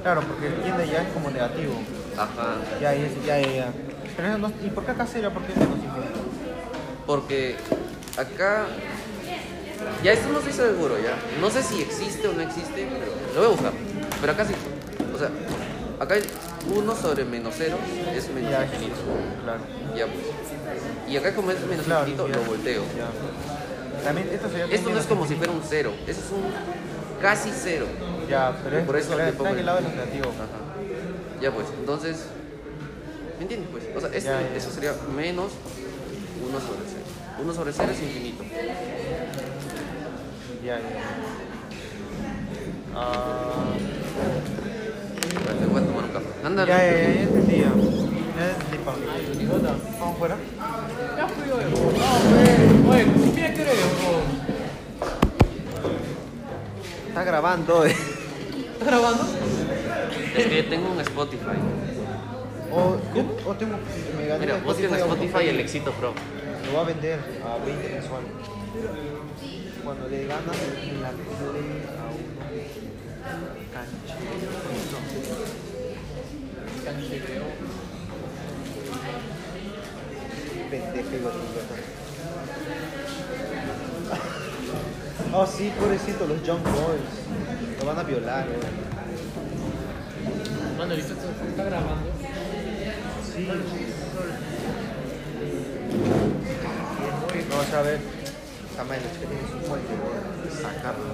Claro, 0.02 0.20
porque 0.22 0.46
el 0.46 0.54
tiende 0.62 0.86
ya 0.86 1.02
es 1.02 1.08
como 1.12 1.30
negativo. 1.30 1.74
Ajá. 2.16 2.56
Ya, 2.80 2.94
ya, 2.94 3.08
ya, 3.26 3.40
ya. 3.40 3.48
ya. 3.52 3.72
Pero 4.16 4.38
no, 4.38 4.52
¿Y 4.62 4.68
por 4.68 4.84
qué 4.84 4.92
acá 4.92 5.06
cero? 5.10 5.30
¿Por 5.34 5.42
qué 5.44 5.58
menos 5.58 5.76
infinito? 5.76 6.20
Porque 7.06 7.56
acá. 8.16 8.66
Ya 10.04 10.12
esto 10.12 10.28
no 10.30 10.38
estoy 10.40 10.52
seguro, 10.52 10.96
ya. 11.02 11.16
No 11.40 11.50
sé 11.50 11.62
si 11.62 11.80
existe 11.80 12.28
o 12.28 12.32
no 12.32 12.42
existe, 12.42 12.86
pero 12.90 13.06
lo 13.34 13.40
voy 13.40 13.44
a 13.46 13.48
buscar. 13.52 13.72
Pero 14.20 14.32
acá 14.32 14.44
sí. 14.44 14.52
O 15.14 15.18
sea, 15.18 15.30
acá 15.98 16.14
hay 16.14 16.22
1 16.74 16.94
sobre 16.96 17.24
menos 17.24 17.54
0 17.56 17.78
es 18.14 18.28
menos 18.28 18.50
Ya, 18.50 18.64
infinito. 18.64 18.96
claro. 19.42 19.60
Ya 19.96 20.04
pues. 20.06 20.26
Y 21.08 21.16
acá 21.16 21.34
como 21.34 21.50
es 21.50 21.60
menos 21.66 21.86
Claro, 21.86 22.00
infinito, 22.02 22.28
ya. 22.28 22.36
lo 22.36 22.42
volteo. 22.44 22.82
Ya. 22.96 23.08
También 24.04 24.28
esto 24.32 24.48
sería 24.48 24.66
Esto 24.66 24.90
no 24.90 24.98
es 24.98 25.06
como 25.06 25.26
si 25.26 25.34
fuera 25.36 25.52
un 25.52 25.62
0, 25.68 25.92
eso 26.06 26.20
es 26.20 26.30
un 26.32 26.42
casi 27.20 27.50
0. 27.54 27.86
Ya, 28.28 28.56
pero 28.62 28.78
es 28.78 28.86
Por 28.86 28.96
eso 28.96 29.20
está, 29.20 29.50
en 29.50 29.58
el 29.58 29.66
lado. 29.66 29.78
Ajá. 29.78 29.86
Ya 31.40 31.52
pues, 31.52 31.66
entonces. 31.78 32.26
¿Me 33.38 33.42
entiendes? 33.42 33.68
Pues, 33.72 33.84
o 33.96 34.00
sea, 34.00 34.08
este- 34.10 34.30
Ya, 34.30 34.40
ya. 34.40 34.56
eso 34.56 34.70
sería 34.70 34.92
menos 35.14 35.52
1 36.46 36.60
sobre 36.60 36.80
0. 36.86 37.00
1 37.42 37.54
sobre 37.54 37.72
0 37.72 37.88
es 37.92 38.02
infinito. 38.02 38.44
Ya, 40.64 40.76
ya. 40.76 40.82
Ah, 42.94 43.74
Espérate, 45.28 45.66
voy 45.66 45.82
a 45.82 45.86
tomar 45.86 46.04
un 46.04 46.10
café. 46.10 46.26
Ándale. 46.44 46.70
ya, 46.70 46.78
ya, 46.78 46.92
ya, 46.92 47.56
ya. 47.56 47.89
Vamos 49.98 50.18
fuera. 50.18 50.36
Ya 51.16 51.28
fui 51.28 51.50
hoy. 51.50 51.64
No, 51.64 51.76
güey. 52.86 53.04
Oye, 53.04 53.24
si 53.24 53.30
quieres 53.32 53.52
creer, 53.52 53.76
bro. 53.76 54.22
Está 57.08 57.24
grabando, 57.24 57.84
eh. 57.84 57.90
¿Estás 58.72 58.88
grabando? 58.88 59.26
Es 60.36 60.46
que 60.46 60.62
tengo 60.62 60.90
un 60.90 61.00
Spotify. 61.00 61.58
O, 62.72 62.96
o 63.46 63.54
tengo. 63.54 63.76
Me 64.16 64.26
gané 64.26 64.40
Mira, 64.40 64.54
a 64.54 64.58
un 64.58 64.70
Spotify 64.70 65.48
el 65.48 65.60
Éxito 65.60 65.92
Pro. 65.92 66.14
Lo 66.64 66.72
voy 66.72 66.80
a 66.80 66.84
vender 66.84 67.18
a 67.44 67.64
20 67.64 67.88
mensual. 67.90 68.22
Cuando 69.84 70.08
le 70.08 70.26
ganas 70.26 70.56
en 70.82 71.02
la 71.02 71.10
play 71.10 71.84
a 71.98 72.04
uno. 72.08 72.40
Canchero. 73.74 74.40
Canchereo. 76.84 77.69
Pendejo 80.70 81.08
y 81.10 81.20
Oh, 85.34 85.46
sí, 85.46 85.72
pobrecito, 85.78 86.26
los 86.26 86.42
Young 86.44 86.62
Boys. 86.62 87.80
Lo 87.80 87.86
van 87.86 87.98
a 87.98 88.02
violar, 88.04 88.46
eh. 88.48 88.58
Mano, 90.78 90.92
ahorita 90.92 91.12
está 91.12 91.28
está 91.48 91.64
grabando. 91.64 92.10
Sí. 93.34 93.48
Vamos 97.50 97.72
a 97.72 97.82
ver. 97.82 98.00
Esta 98.70 98.84
madre 98.84 99.00
que 99.20 99.26
tiene 99.26 99.42
su 99.42 99.58
fuente, 99.68 99.92
voy 100.00 100.48
a 100.48 100.52
sacarlo. 100.56 101.04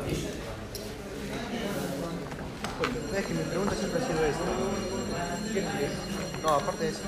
Es 3.17 3.27
que 3.27 3.35
mi 3.35 3.43
pregunta 3.45 3.75
siempre 3.75 4.03
ha 4.03 4.07
sido 4.07 4.25
esta. 4.25 6.16
No, 6.47 6.55
aparte 6.55 6.85
de 6.85 6.91
eso, 6.91 7.01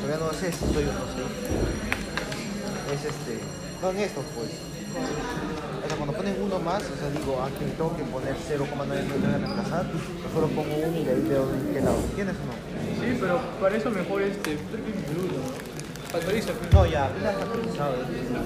todavía 0.00 0.24
no 0.24 0.32
sé 0.32 0.50
si 0.50 0.64
soy 0.72 0.84
o 0.88 0.92
no 0.96 1.04
soy. 1.12 1.28
Es 2.94 3.04
este. 3.04 3.44
No 3.82 3.90
en 3.90 3.98
esto, 3.98 4.24
pues. 4.34 4.48
O 5.84 5.86
sea, 5.86 5.96
cuando 5.98 6.16
ponen 6.16 6.40
uno 6.40 6.58
más, 6.60 6.82
o 6.82 6.96
sea, 6.96 7.10
digo, 7.12 7.42
aquí 7.42 7.60
tengo 7.76 7.94
que 7.94 8.04
poner 8.04 8.32
0,9 8.32 8.64
no 8.64 8.86
voy 8.88 9.34
a 9.34 9.36
reemplazar, 9.36 9.84
solo 10.32 10.48
pongo 10.48 10.74
uno 10.80 10.96
y 10.96 11.04
de 11.04 11.10
ahí 11.12 11.26
veo 11.28 11.44
en 11.52 11.74
qué 11.74 11.80
lado. 11.82 11.98
¿Entiendes 12.08 12.36
o 12.40 12.46
no? 12.48 12.54
Sí, 13.04 13.18
pero 13.20 13.40
para 13.60 13.76
eso 13.76 13.90
mejor 13.90 14.22
este. 14.22 14.54
¿no? 14.54 14.60
Factoriza, 16.10 16.52
pues. 16.54 16.72
No, 16.72 16.86
ya, 16.86 17.12
ya 17.20 17.30
está. 17.32 17.44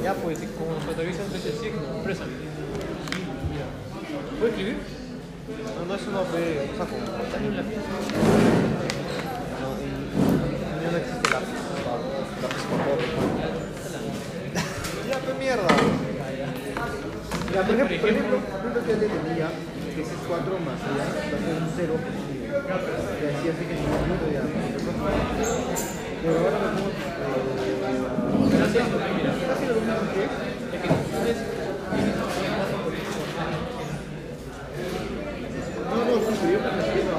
Ya, 0.02 0.14
pues, 0.14 0.38
como 0.58 0.80
factoriza 0.80 1.22
es 1.30 1.46
el 1.46 1.52
signo. 1.62 1.80
Mira. 2.02 3.66
¿Puedes 4.40 4.54
escribir? 4.54 4.78
No, 5.78 5.86
no 5.86 5.94
es 5.94 6.02
uno 6.08 6.24
B, 6.32 6.70
o 6.72 6.76
sea, 6.76 6.86
como 6.90 7.06
Dame 7.30 7.48
un 7.48 7.56
lápiz. 7.56 7.76
No, 9.58 9.68
y, 9.78 9.84
y 10.84 10.87
ya, 15.08 15.16
qué 15.20 15.32
mierda. 15.38 15.68
Ya, 17.54 17.62
por 17.62 17.74
ejemplo, 17.74 17.96
por 18.00 18.10
que 18.84 18.92
le 18.94 19.08
tenía 19.08 19.48
que 19.94 20.02
es 20.02 20.08
4 20.28 20.58
más 20.60 20.80
allá, 20.84 21.06
ser 21.74 21.90
un 21.90 21.96
0 21.98 21.98
Y 23.44 23.48
así, 23.48 23.64
que 23.66 23.74
ya. 24.32 24.42
Pero 26.22 26.38
ahora. 26.38 26.48
Eh. 26.48 26.52
No, 35.88 35.96
no, 35.96 36.04
yo 36.14 36.20
me 36.60 36.70
refiero 36.70 37.10
a. 37.10 37.12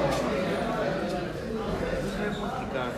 No 1.52 1.64
sé 2.16 2.24
cómo 2.34 2.46
explicar. 2.46 2.90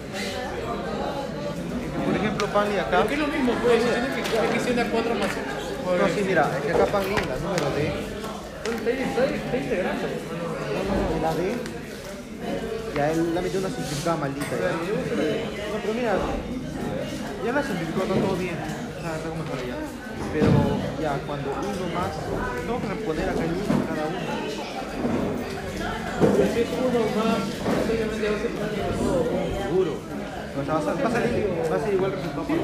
Acá. 2.53 2.85
Pero 2.91 3.09
que 3.09 3.15
es 3.15 3.21
lo 3.21 3.27
mismo, 3.29 3.53
pues. 3.65 3.83
Si 3.83 3.89
tienes 3.89 4.13
que 4.13 4.21
X 4.21 4.65
tiende 4.65 4.83
a 4.83 4.91
4 4.91 5.15
más. 5.15 5.31
No, 5.33 6.09
sí, 6.15 6.21
mira, 6.27 6.51
es 6.59 6.65
que 6.65 6.73
acá 6.73 6.87
Pali, 6.87 7.15
la 7.17 7.37
número 7.41 7.71
D. 7.73 7.81
Está 8.93 9.57
integrando. 9.57 10.05
No, 10.05 11.23
la 11.23 11.33
D. 11.35 11.57
Ya 12.95 13.11
él 13.11 13.35
la 13.35 13.41
metió 13.41 13.59
una 13.59 13.69
simplificada 13.69 14.17
maldita 14.17 14.53
ya. 14.53 14.69
No, 14.69 15.77
pero 15.81 15.95
mira, 15.95 16.13
ya 17.45 17.53
la 17.53 17.63
simplificó, 17.63 18.03
está 18.03 18.15
todo 18.21 18.37
bien. 18.37 18.53
O 18.53 19.01
sea, 19.01 19.17
está 19.17 19.29
como. 19.33 19.45
Pero 20.33 20.53
ya, 21.01 21.19
cuando 21.27 21.51
uno 21.57 21.87
más, 21.97 22.13
tengo 22.61 22.81
que 22.81 22.89
reponer 22.89 23.29
acá 23.31 23.45
el 23.45 23.53
uno 23.53 23.75
cada 23.89 24.05
uno. 24.13 24.21
Si 26.53 26.61
es 26.61 26.69
uno 26.69 27.01
más, 27.17 27.43
obviamente 27.89 28.29
va 28.29 28.37
a 28.37 28.41
ser 28.45 28.53
todo. 29.01 29.25
Seguro. 29.63 29.93
O 30.53 30.65
sea, 30.65 30.75
va 30.75 30.81
a, 30.81 31.11
salir, 31.11 31.49
va 31.71 31.77
a 31.77 31.81
ser 31.81 31.95
igual 31.95 32.13
resultado 32.13 32.45
para. 32.45 32.61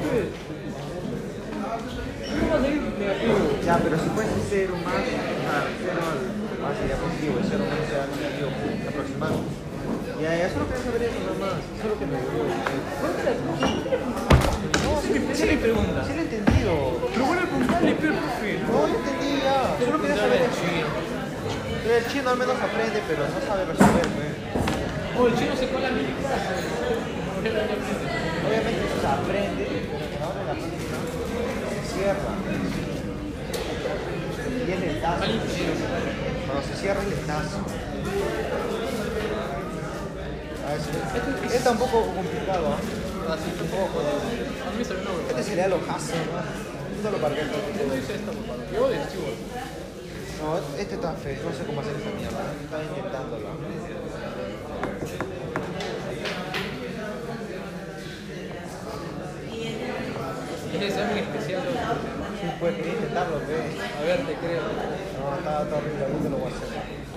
Ya, 3.65 3.81
pero 3.83 3.97
si 3.97 4.09
fuese 4.13 4.37
cero 4.51 4.75
más, 4.85 4.95
o 4.95 5.09
sea, 5.09 5.65
cero 5.81 6.01
al, 6.05 6.21
ah, 6.69 6.73
sería 6.77 6.97
positivo, 7.01 7.41
y 7.41 7.45
cero 7.49 7.65
menos 7.65 7.89
sería 7.89 8.05
negativo, 8.13 8.53
aproximado. 8.89 9.41
Ya, 10.21 10.37
ya, 10.37 10.53
solo 10.53 10.69
quería 10.69 10.85
saber 10.85 11.03
eso 11.09 11.17
nada 11.25 11.39
más, 11.41 11.57
solo 11.81 11.97
que 11.97 12.05
me 12.05 12.21
dio. 12.21 12.45
No, 14.85 14.91
sí, 15.01 15.17
es 15.17 15.41
mi 15.49 15.57
pregunta. 15.57 16.05
sí 16.05 16.13
lo 16.13 16.21
he 16.21 16.29
entendido. 16.29 16.73
Pero 17.09 17.25
bueno, 17.25 17.41
preguntarle, 17.49 17.97
pero. 17.97 18.15
No, 18.21 18.85
lo 18.85 18.95
entendí 19.01 19.33
ya, 19.41 19.73
solo 19.81 19.97
quería 19.97 20.17
saber 20.17 20.41
eso. 20.45 20.61
el 21.89 22.05
chino 22.13 22.29
al 22.29 22.37
menos 22.37 22.57
aprende, 22.61 23.01
pero 23.09 23.25
no 23.25 23.39
sabe 23.49 23.65
resolver, 23.65 24.07
pues. 24.13 24.33
Oh, 25.17 25.27
el 25.27 25.35
chino 25.35 25.57
se 25.57 25.69
cola 25.73 25.89
mi 25.91 26.05
clase. 26.21 26.88
Obviamente 27.39 28.83
o 28.97 29.01
sea, 29.01 29.13
aprende, 29.15 29.65
pero 29.71 30.27
hora 30.27 30.41
de 30.41 30.47
la 30.47 30.53
práctica 30.59 30.99
se 31.71 31.95
cierra. 31.95 32.33
Y 34.67 34.73
es 34.73 34.81
lentazo. 34.81 35.25
Cuando 36.47 36.63
se 36.67 36.75
cierra 36.81 37.01
es 37.03 37.09
lentazo. 37.09 37.59
A 40.67 40.73
ver, 40.73 40.81
si- 40.81 41.57
Está 41.57 41.71
un 41.71 41.79
poco 41.79 42.07
complicado. 42.15 42.75
Así 42.75 43.49
un 43.61 43.69
poco. 43.69 44.01
A 44.01 44.71
mí 44.73 44.79
me 44.79 44.85
salió 44.85 45.03
una 45.03 45.11
Este 45.31 45.43
sería 45.43 45.69
lo 45.69 45.77
hace, 45.77 46.15
¿no? 46.17 47.03
No 47.05 47.11
lo 47.11 47.19
parqué. 47.19 47.43
¿Qué 47.43 47.85
dice 47.97 48.15
esta, 48.17 48.33
por 48.33 48.45
favor? 48.47 48.65
Yo. 48.73 48.89
No, 50.39 50.57
este 50.79 50.95
está 50.95 51.13
feo, 51.15 51.37
no 51.45 51.51
sé 51.57 51.65
cómo 51.67 51.81
hacer 51.81 51.95
esa 51.97 52.11
mierda. 52.17 52.43
Estaba 52.63 52.83
intentándolo. 52.83 53.49
Es 60.75 60.83
examen 60.83 61.19
especial. 61.19 61.63
¿no? 61.65 61.71
Sí, 62.41 62.48
pues 62.61 62.75
quería 62.75 62.93
intentarlo. 62.93 63.37
A 63.37 63.39
ver, 64.03 64.19
te 64.27 64.35
creo. 64.35 64.63
No, 65.19 65.37
está, 65.39 65.63
está 65.63 65.77
horrible, 65.77 66.05
ahorita 66.05 66.29
lo 66.29 66.37
voy 66.39 66.47
a 66.47 66.57
hacer. 66.57 66.69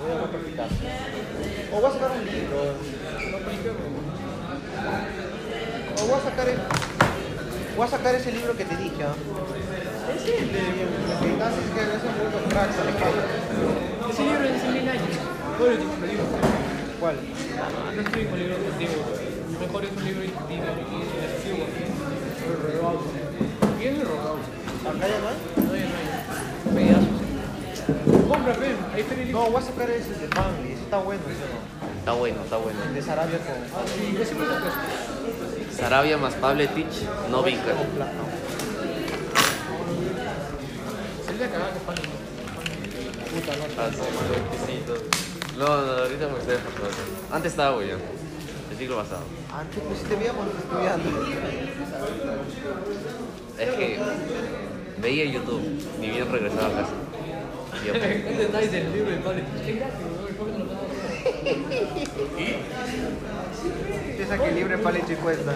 Voy 0.02 0.12
a 0.12 0.30
practicar. 0.30 0.68
O 1.72 1.80
voy 1.80 1.90
a 1.90 1.92
sacar 1.92 2.10
un 2.12 2.24
libro. 2.26 2.58
No 3.30 3.36
apliquemos. 3.36 3.86
O 5.98 6.06
voy 6.06 6.18
a 6.18 6.22
sacar 6.22 6.48
el, 6.48 6.58
voy 7.76 7.86
a 7.86 7.90
sacar 7.90 8.14
ese 8.14 8.32
libro 8.32 8.56
que 8.56 8.64
te 8.64 8.76
dije, 8.76 9.02
¿ah? 9.04 9.14
Es 10.14 10.22
el 10.26 10.52
de... 10.52 10.58
Que 10.58 11.82
es 11.82 12.02
un 12.02 12.14
mundo 12.18 12.38
crack, 12.48 12.70
¿sale 12.74 12.92
qué? 12.92 14.10
Ese 14.10 14.22
libro 14.22 14.44
es 14.44 14.52
de 14.52 14.58
100.000 14.68 14.90
años. 14.90 15.14
Todo 15.58 15.66
el 15.70 15.78
último 15.78 16.06
libro. 16.06 16.24
¿Cuál? 17.00 17.16
No 17.94 18.00
estoy 18.02 18.24
con 18.26 18.38
libros 18.38 18.58
antiguos. 18.72 19.06
Mejor 19.60 19.84
es 19.84 19.92
un 19.92 20.04
libro 20.04 20.22
antiguo. 20.22 21.66
El 22.42 22.80
robado. 22.80 23.00
¿Qué 23.78 23.88
es 23.88 24.00
el 24.00 24.06
robado? 24.06 24.38
¿Acá 24.82 25.06
ya 25.06 25.18
no 25.20 25.28
hay? 25.28 25.36
No, 25.56 25.74
ya 25.74 26.96
no 26.96 26.98
hay. 26.98 27.22
Compra, 28.28 28.52
ven. 28.54 28.76
Ahí 28.94 29.00
está. 29.02 29.14
No, 29.32 29.50
voy 29.50 29.62
a 29.62 29.64
sacar 29.64 29.90
ese 29.90 30.08
de 30.10 30.14
ese 30.14 30.24
está 30.24 30.98
bueno, 30.98 31.22
ese 31.30 31.46
no. 31.52 31.98
Está 31.98 32.12
bueno, 32.12 32.42
está 32.42 32.56
bueno. 32.56 32.78
El 32.82 32.94
de 32.94 33.02
Sarabia 33.02 33.38
con... 33.38 33.54
Ah, 33.74 33.84
sí, 33.86 34.16
ese 34.20 34.34
me 34.34 34.46
lo 34.46 34.60
cuesta. 34.60 34.82
Sarabia 35.76 36.18
más 36.18 36.34
Pavletic, 36.34 36.86
no 37.30 37.42
Vinca. 37.42 37.74
Se 41.26 41.34
le 41.34 41.44
acaba 41.44 41.70
con 41.70 41.82
pan. 41.82 41.96
Puta, 43.32 43.56
no. 43.56 43.64
Ah, 43.78 43.90
sí. 44.66 44.82
No, 45.58 45.66
no, 45.66 45.92
ahorita 45.92 46.28
me 46.28 46.38
estoy 46.38 46.56
pasando. 46.56 47.34
Antes 47.34 47.52
estaba 47.52 47.76
bueno. 47.76 47.98
El 48.70 48.78
siglo 48.78 48.96
pasado. 48.96 49.22
Antes 49.52 49.82
pues 49.86 50.02
te 50.02 50.16
veíamos 50.16 50.46
estudiando. 50.58 51.08
Es 53.58 53.70
que 53.74 54.00
veía 54.98 55.24
YouTube, 55.24 55.62
ni 56.00 56.10
bien 56.10 56.30
regresaba 56.30 56.66
a 56.66 56.70
casa. 56.82 56.92
Y 57.82 57.86
yo, 57.86 57.94
El 57.94 58.38
detalle 58.38 58.68
del 58.68 58.92
libro 58.92 59.10
de 59.10 59.16
padre. 59.18 59.44
Es 59.66 59.76
gratis, 59.76 60.06
¿no? 60.20 60.28
El 60.28 60.34
pobre 60.34 60.52
no 60.52 60.58
lo 60.58 60.66
paga. 60.66 60.82
Piensa 64.16 64.38
que 64.44 64.50
libre 64.52 64.78
paliche 64.78 65.16
cuesta. 65.16 65.52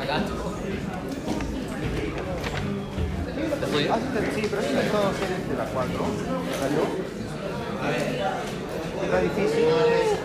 Acá. 0.00 0.22
¿Te 3.60 3.66
fui? 3.66 3.86
Ah, 3.90 3.98
sí, 3.98 4.40
sí, 4.40 4.46
pero 4.48 4.62
eso 4.62 4.80
es 4.80 4.92
todo 4.92 5.12
series 5.18 5.48
de 5.48 5.56
la 5.56 5.64
4. 5.64 5.92
¿Salió? 6.60 6.82
Está 9.04 9.20
difícil. 9.20 9.64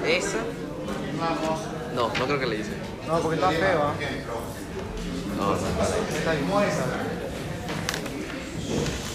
¿Esa? 0.06 0.38
No, 1.96 2.08
no 2.08 2.26
creo 2.26 2.40
que 2.40 2.46
le 2.46 2.56
hice. 2.58 2.72
No, 3.08 3.20
porque 3.20 3.36
está 3.36 3.50
feo, 3.50 3.82
¿ah? 3.84 3.94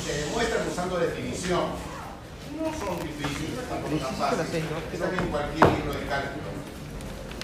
Se 0.03 0.13
demuestran 0.23 0.69
usando 0.71 0.99
definición. 0.99 1.75
No 2.55 2.71
son 2.79 2.95
difíciles, 3.03 3.59
tampoco 3.69 3.99
tan. 3.99 4.39
Están 4.39 5.19
en 5.19 5.27
cualquier 5.35 5.67
libro 5.67 5.99
de 5.99 6.07
cálculo. 6.07 6.47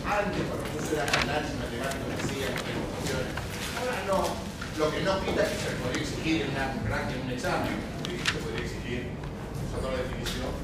Antes, 0.06 0.46
cuando 0.46 0.62
yo 0.70 0.78
análisis 1.10 1.58
matemático, 1.58 2.06
me 2.06 2.14
hacían 2.14 2.54
funciones. 2.54 3.34
Ahora 3.82 3.98
no. 4.06 4.46
Lo 4.78 4.94
que 4.94 5.02
no 5.02 5.18
quita 5.26 5.42
es 5.42 5.50
que 5.50 5.58
se 5.58 5.74
podría 5.82 6.06
exigir 6.06 6.46
en 6.46 6.54
en 6.54 7.18
un 7.26 7.34
examen. 7.34 7.82
Se 8.06 8.38
podría 8.38 8.62
exigir 8.62 9.10
usando 9.58 9.90
la 9.90 10.06
definición. 10.06 10.54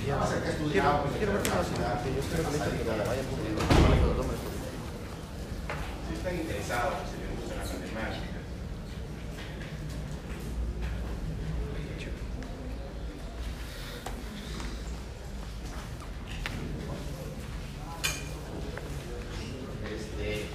Que 0.00 0.08
que 0.08 0.24
Si 6.08 6.14
están 6.14 6.36
interesados, 6.36 6.94
se 7.10 7.18
les 7.18 7.40
gustan 7.40 7.58
las 7.58 7.72
matemáticas. 7.72 8.42
Este, 19.84 20.46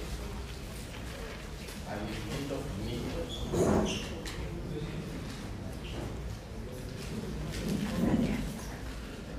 al 1.88 1.98
infinito 2.08 2.56
finito. 2.76 4.22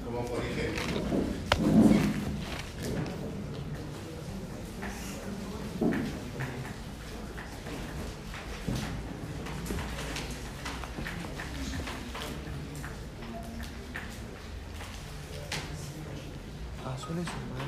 Como 0.05 0.25
por 0.25 0.39
ejemplo, 0.39 1.01
Ah, 16.85 16.95
suele 16.97 17.21
sumar. 17.23 17.67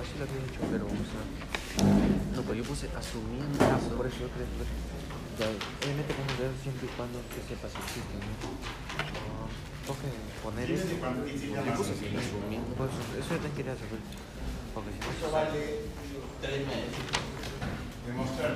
Así 0.00 0.12
lo 0.18 0.24
había 0.24 0.44
hecho, 0.44 0.60
pero 0.70 0.84
vamos 0.86 1.08
a... 1.16 2.36
No, 2.36 2.42
pero 2.42 2.54
yo 2.54 2.64
puse 2.64 2.85
asumiendo 2.96 3.58
Ah, 3.60 3.76
eso. 3.78 3.94
por 3.96 4.06
eso 4.06 4.18
yo 4.24 4.28
creo 4.32 4.46
que... 4.46 4.64
Ya, 5.36 5.44
obviamente 5.52 6.14
con 6.16 6.24
el 6.32 6.36
dedo 6.40 6.54
siempre 6.64 6.88
y 6.88 6.92
cuando 6.96 7.20
que 7.28 7.40
sepas 7.44 7.68
el 7.76 7.84
sitio, 7.92 8.16
¿no? 8.16 8.32
Ah, 8.96 9.48
toque 9.86 10.08
poner 10.42 10.64
esto. 10.70 10.96
cuando 10.98 11.28
hiciste 11.28 11.52
Yo 11.52 11.60
más 11.60 11.76
puse 11.76 11.92
o 11.92 11.96
menos. 12.00 12.24
asumiendo. 12.24 12.72
Pues 12.76 12.90
eso 13.20 13.30
yo 13.36 13.40
te 13.44 13.50
quería 13.52 13.76
saber. 13.76 14.00
Porque 14.72 14.90
si 14.96 14.98
no... 15.04 15.06
Eso 15.12 15.28
vale 15.30 15.60
tres 16.40 16.60
meses. 16.66 16.96
Demostrar. 18.08 18.52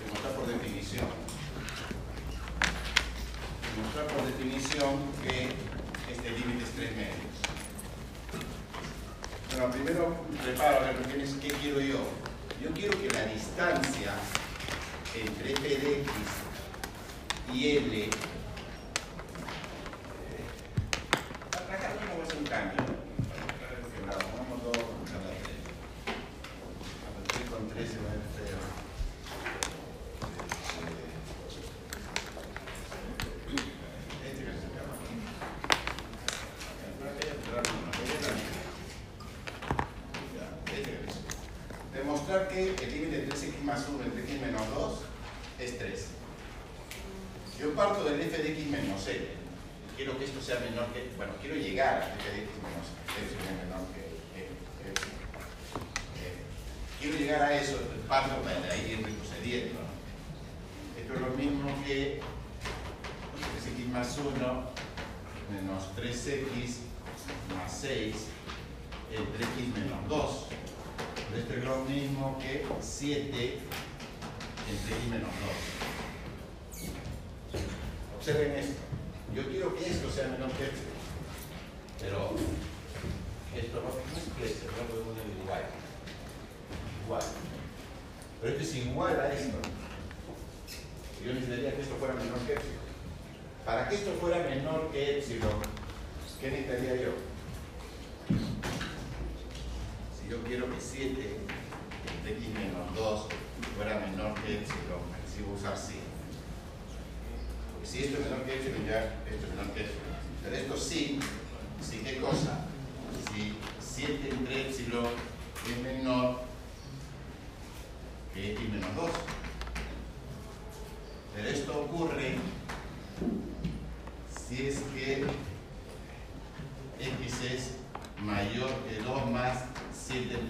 Demostrar 0.00 0.32
por 0.32 0.46
definición. 0.48 1.08
Demostrar 3.76 4.06
por 4.08 4.22
definición 4.24 4.92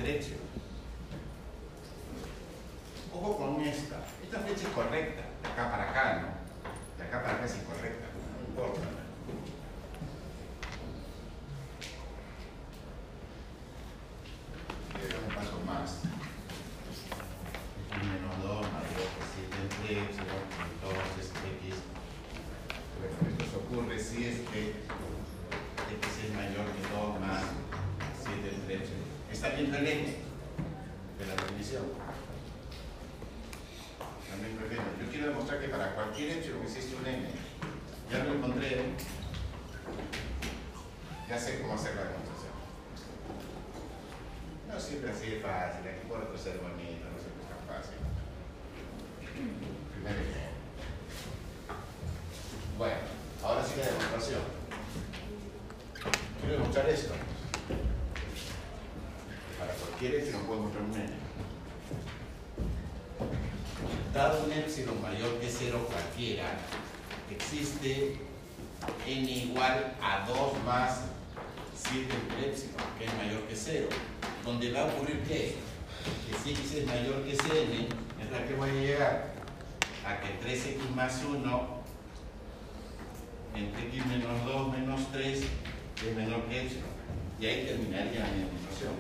es 0.07 0.31
y 87.45 87.47
ahí 87.47 87.67
terminaría 87.67 88.25
mi 88.33 88.45
demostración. 88.45 88.93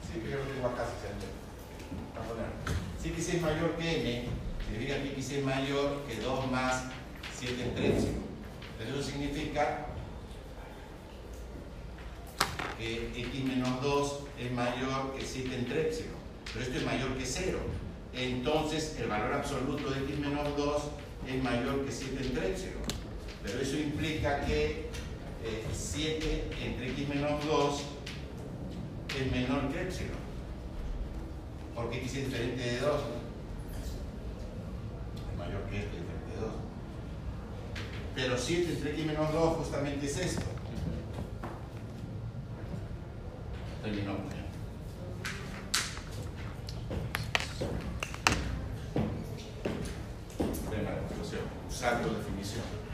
Sí, 0.00 0.20
que 0.20 0.30
yo 0.30 0.38
lo 0.38 0.44
tengo 0.44 0.68
acá, 0.68 0.86
si 0.88 0.96
se 1.04 1.12
Sí 3.02 3.10
que 3.10 3.20
es 3.20 3.42
mayor 3.42 3.76
que 3.76 4.00
n, 4.00 4.28
significa 4.64 5.02
que 5.02 5.08
x 5.12 5.32
es 5.32 5.44
mayor 5.44 6.02
que 6.08 6.16
2 6.16 6.50
más 6.50 6.84
7 7.38 7.62
en 7.62 7.74
trénsimo. 7.74 8.22
Eso 8.80 9.02
significa 9.02 9.86
que 12.78 13.12
x 13.14 13.44
menos 13.44 13.82
2 13.82 14.20
es 14.40 14.52
mayor 14.52 15.14
que 15.14 15.24
7 15.26 15.54
en 15.54 15.66
trénsimo, 15.66 16.16
pero 16.52 16.64
esto 16.64 16.78
es 16.78 16.84
mayor 16.86 17.18
que 17.18 17.26
0. 17.26 17.58
Entonces 18.14 18.96
el 18.98 19.08
valor 19.08 19.34
absoluto 19.34 19.90
de 19.90 20.04
x 20.04 20.18
menos 20.18 20.56
2 20.56 20.82
es 21.28 21.42
mayor 21.42 21.84
que 21.84 21.92
7 21.92 22.16
en 22.18 22.34
trénsimo, 22.34 22.80
pero 23.42 23.60
eso 23.60 23.76
implica 23.76 24.40
que 24.46 24.88
eh, 25.44 25.64
7 25.72 26.50
entre 26.64 26.90
x 26.90 27.08
menos 27.08 27.44
2 27.44 27.82
es 29.16 29.32
menor 29.32 29.68
que 29.72 29.82
epsilon. 29.82 30.16
Porque 31.74 31.98
x 31.98 32.16
es 32.16 32.24
diferente 32.26 32.62
de 32.62 32.80
2. 32.80 33.00
Es 35.30 35.38
mayor 35.38 35.62
que 35.70 35.78
este, 35.78 35.96
diferente 35.96 36.34
de 36.34 36.40
2. 36.40 36.50
Pero 38.14 38.38
7 38.38 38.72
entre 38.72 38.90
x 38.92 39.06
menos 39.06 39.32
2 39.32 39.56
justamente 39.58 40.06
es 40.06 40.18
esto. 40.18 40.42
Terminamos 43.82 44.22
ya. 44.32 44.44
Tema 50.70 50.90
de 50.90 50.98
conclusión. 50.98 51.42
Salto 51.70 52.08
definición. 52.08 52.87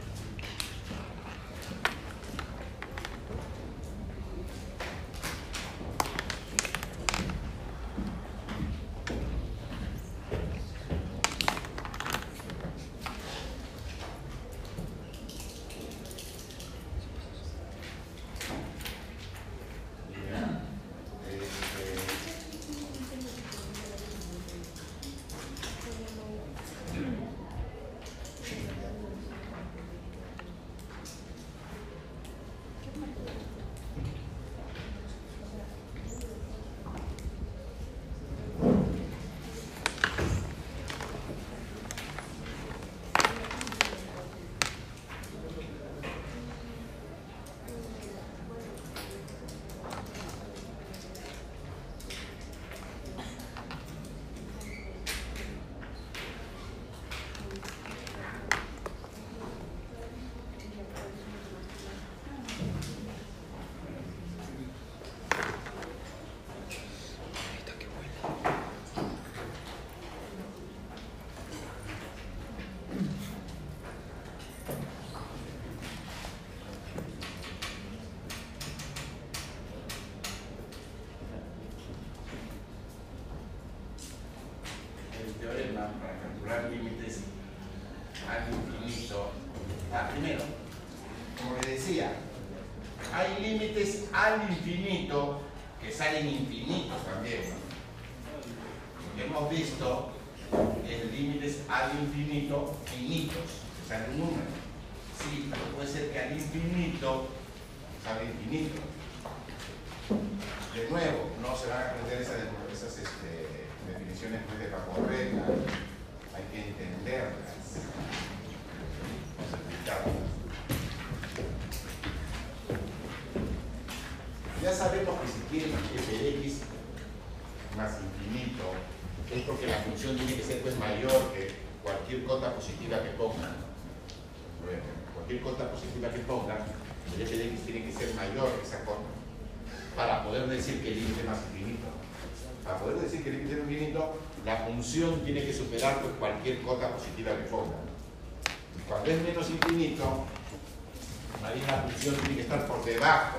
tiene 152.13 152.35
que 152.35 152.41
estar 152.41 152.67
por 152.67 152.83
debajo 152.85 153.37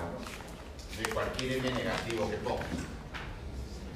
de 0.99 1.11
cualquier 1.11 1.59
m 1.59 1.71
negativo 1.73 2.29
que 2.29 2.37
ponga. 2.39 2.65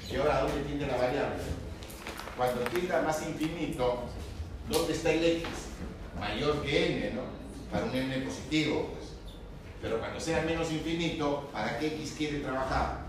Y 0.09 0.15
ahora, 0.15 0.41
¿dónde 0.41 0.61
tiende 0.63 0.87
la 0.87 0.97
variable? 0.97 1.43
Cuando 2.37 2.61
tienda 2.61 3.01
más 3.01 3.21
infinito, 3.27 4.03
¿dónde 4.69 4.93
está 4.93 5.11
el 5.11 5.23
x? 5.23 5.47
Mayor 6.19 6.61
que 6.61 7.07
n, 7.07 7.11
¿no? 7.15 7.21
Para 7.71 7.85
un 7.85 7.95
n 7.95 8.17
positivo, 8.25 8.89
pues. 8.93 9.11
Pero 9.81 9.99
cuando 9.99 10.19
sea 10.19 10.43
menos 10.43 10.71
infinito, 10.71 11.49
¿para 11.51 11.77
qué 11.79 11.87
x 11.87 12.15
quiere 12.17 12.39
trabajar? 12.39 12.99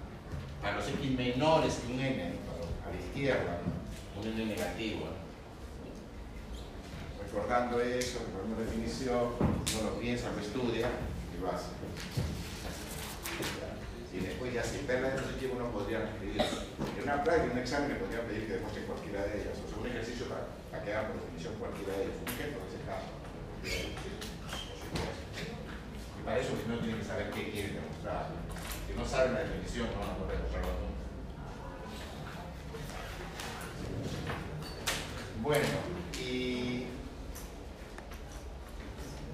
Para 0.60 0.76
los 0.76 0.88
x 0.88 1.10
menores 1.10 1.74
que 1.74 1.92
un 1.92 2.00
n, 2.00 2.16
¿no? 2.16 2.88
a 2.88 2.94
la 2.94 3.00
izquierda, 3.00 3.58
¿no? 4.16 4.20
un 4.20 4.28
n 4.28 4.46
negativo. 4.46 5.06
Recordando 7.22 7.80
eso, 7.80 8.18
recordando 8.26 8.60
la 8.60 8.66
definición, 8.66 9.30
no 9.38 9.90
lo 9.90 9.98
piensa, 9.98 10.30
lo 10.32 10.40
estudia, 10.40 10.88
y 14.12 14.18
después 14.20 14.52
ya 14.52 14.62
si 14.62 14.78
perla 14.78 15.10
de 15.10 15.22
positivo 15.22 15.54
uno 15.56 15.72
podría 15.72 16.04
escribir. 16.04 16.40
En 16.40 17.02
una 17.02 17.24
práctica, 17.24 17.46
en 17.46 17.52
un 17.52 17.58
examen 17.58 17.88
le 17.88 17.96
podría 17.96 18.22
pedir 18.26 18.46
que 18.46 18.52
demuestre 18.54 18.84
cualquiera 18.84 19.24
de 19.24 19.42
ellas. 19.42 19.58
O 19.58 19.68
sea, 19.68 19.78
un 19.78 19.86
ejercicio 19.88 20.26
para, 20.28 20.84
que 20.84 20.94
haga 20.94 21.08
por 21.08 21.20
definición 21.20 21.54
cualquiera 21.58 21.98
de 21.98 22.04
ellas. 22.04 22.16
Un 22.22 22.28
ejemplo 22.28 22.60
ese 22.68 22.78
caso. 22.86 23.10
Y 26.20 26.24
para 26.24 26.38
eso 26.38 26.52
uno 26.66 26.78
tiene 26.78 26.98
que 26.98 27.04
saber 27.04 27.30
qué 27.30 27.50
quiere 27.50 27.74
demostrar. 27.74 28.28
Si 28.86 28.94
no 28.94 29.04
sabe 29.04 29.32
la 29.32 29.40
definición, 29.40 29.88
no 29.90 30.00
van 30.00 30.10
a 30.10 30.18
poder 30.18 30.36
demostrarlo 30.36 30.70
nunca. 30.78 30.92
Bueno, 35.42 35.66
y, 36.20 36.86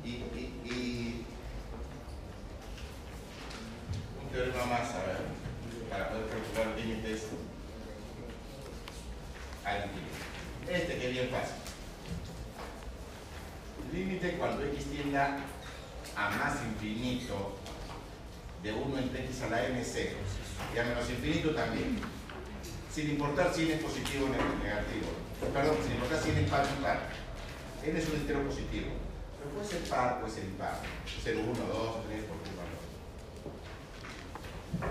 y 0.05 1.18
teorema 4.32 4.64
más, 4.66 4.94
a 4.94 5.06
ver, 5.06 5.16
para 5.90 6.10
poder 6.10 6.26
calcular 6.28 6.78
límites 6.78 7.26
al 9.64 9.84
infinito. 9.84 10.18
Este 10.68 10.98
que 10.98 11.06
es 11.09 11.12
bien 11.12 11.28
fácil. 11.30 11.56
Límite 13.92 14.36
cuando 14.36 14.64
x 14.64 14.84
tienda 14.86 15.38
a 16.14 16.30
más 16.30 16.56
infinito 16.62 17.56
de 18.62 18.72
1 18.72 18.98
entre 18.98 19.24
x 19.24 19.42
a 19.42 19.48
la 19.48 19.66
n 19.66 19.82
0 19.82 20.10
y 20.74 20.78
a 20.78 20.84
menos 20.84 21.09
infinito 21.09 21.55
también. 21.55 21.98
Sin 22.92 23.10
importar 23.10 23.55
si 23.55 23.62
n 23.62 23.74
es 23.74 23.82
positivo 23.82 24.26
o 24.26 24.28
negativo. 24.28 25.09
Perdón, 25.55 25.76
sin 25.82 25.92
importar 25.92 26.22
si 26.22 26.30
n 26.30 26.42
es 26.42 26.50
par 26.50 26.66
o 26.66 26.76
impar. 26.76 26.98
N 27.84 27.98
es 27.98 28.09
un 28.09 28.16
entero 28.16 28.42
positivo. 28.42 28.90
Pero 29.38 29.50
puede 29.55 29.68
ser 29.68 29.88
par, 29.88 30.20
puede 30.20 30.34
ser 30.34 30.44
impar. 30.44 30.80
0, 31.24 31.40
1, 31.40 31.52
2, 31.52 32.06
3, 32.09 32.24
por 32.24 32.36
ejemplo 32.36 32.38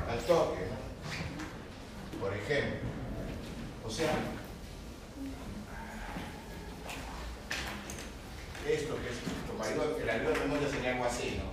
al 0.10 0.20
toque 0.20 0.62
¿no? 0.62 2.20
por 2.20 2.34
ejemplo 2.34 2.80
o 3.86 3.90
sea 3.90 4.12
esto 8.74 8.96
que 9.02 9.10
es 9.10 9.18
como 9.48 9.64
algo, 9.64 9.98
el 9.98 10.10
algo 10.10 10.30
de 10.30 10.40
memoria 10.40 10.70
sería 10.70 10.94
algo 10.94 11.06
así, 11.06 11.40
¿no? 11.40 11.46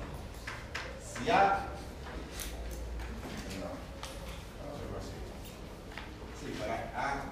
Si 0.98 1.30
A 1.30 1.68
no, 3.60 3.70
vamos 4.58 4.72
a 4.72 4.74
hacerlo 4.74 4.98
así. 4.98 5.14
Sí, 6.40 6.58
para 6.58 6.76
A 6.96 7.30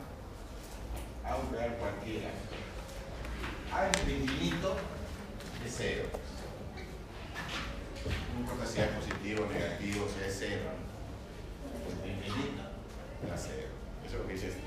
A 1.28 1.36
un 1.36 1.52
real 1.52 1.76
cualquiera. 1.78 2.30
A 3.72 3.88
en 3.88 4.08
el 4.08 4.22
infinito 4.22 4.76
es 5.66 5.74
cero. 5.76 6.04
No 8.34 8.40
importa 8.40 8.66
si 8.66 8.80
es 8.80 8.88
positivo 8.88 9.44
o 9.44 9.52
negativo, 9.52 10.06
si 10.08 10.24
es 10.24 10.36
cero. 10.38 10.70
El 12.04 12.10
infinito 12.10 12.62
da 13.28 13.36
cero. 13.36 13.68
Eso 14.06 14.14
es 14.14 14.20
lo 14.20 14.26
que 14.28 14.34
dice 14.34 14.48
este 14.48 14.60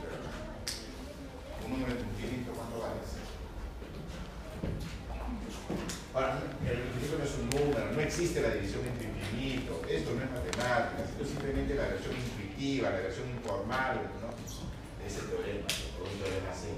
Un 1.66 1.72
número 1.72 1.92
infinito, 1.94 2.52
¿cuánto 2.52 2.80
vale? 2.80 2.96
Ahora, 6.16 6.40
el 6.64 6.80
infinito 6.80 7.18
no 7.18 7.24
es 7.26 7.36
un 7.36 7.50
número, 7.50 7.92
no 7.92 8.02
existe 8.16 8.40
la 8.40 8.56
división 8.56 8.80
entre 8.88 9.12
infinito, 9.12 9.82
esto 9.92 10.16
no 10.16 10.24
es 10.24 10.32
matemática, 10.32 11.04
esto 11.04 11.20
es 11.20 11.30
simplemente 11.36 11.76
la 11.76 11.92
versión 11.92 12.16
intuitiva, 12.16 12.90
la 12.92 13.04
versión 13.04 13.28
informal 13.28 14.08
¿no? 14.24 14.32
de 14.32 15.04
ese 15.04 15.28
teorema, 15.28 15.68
o 16.00 16.08
un 16.08 16.16
teorema 16.24 16.48
así. 16.48 16.72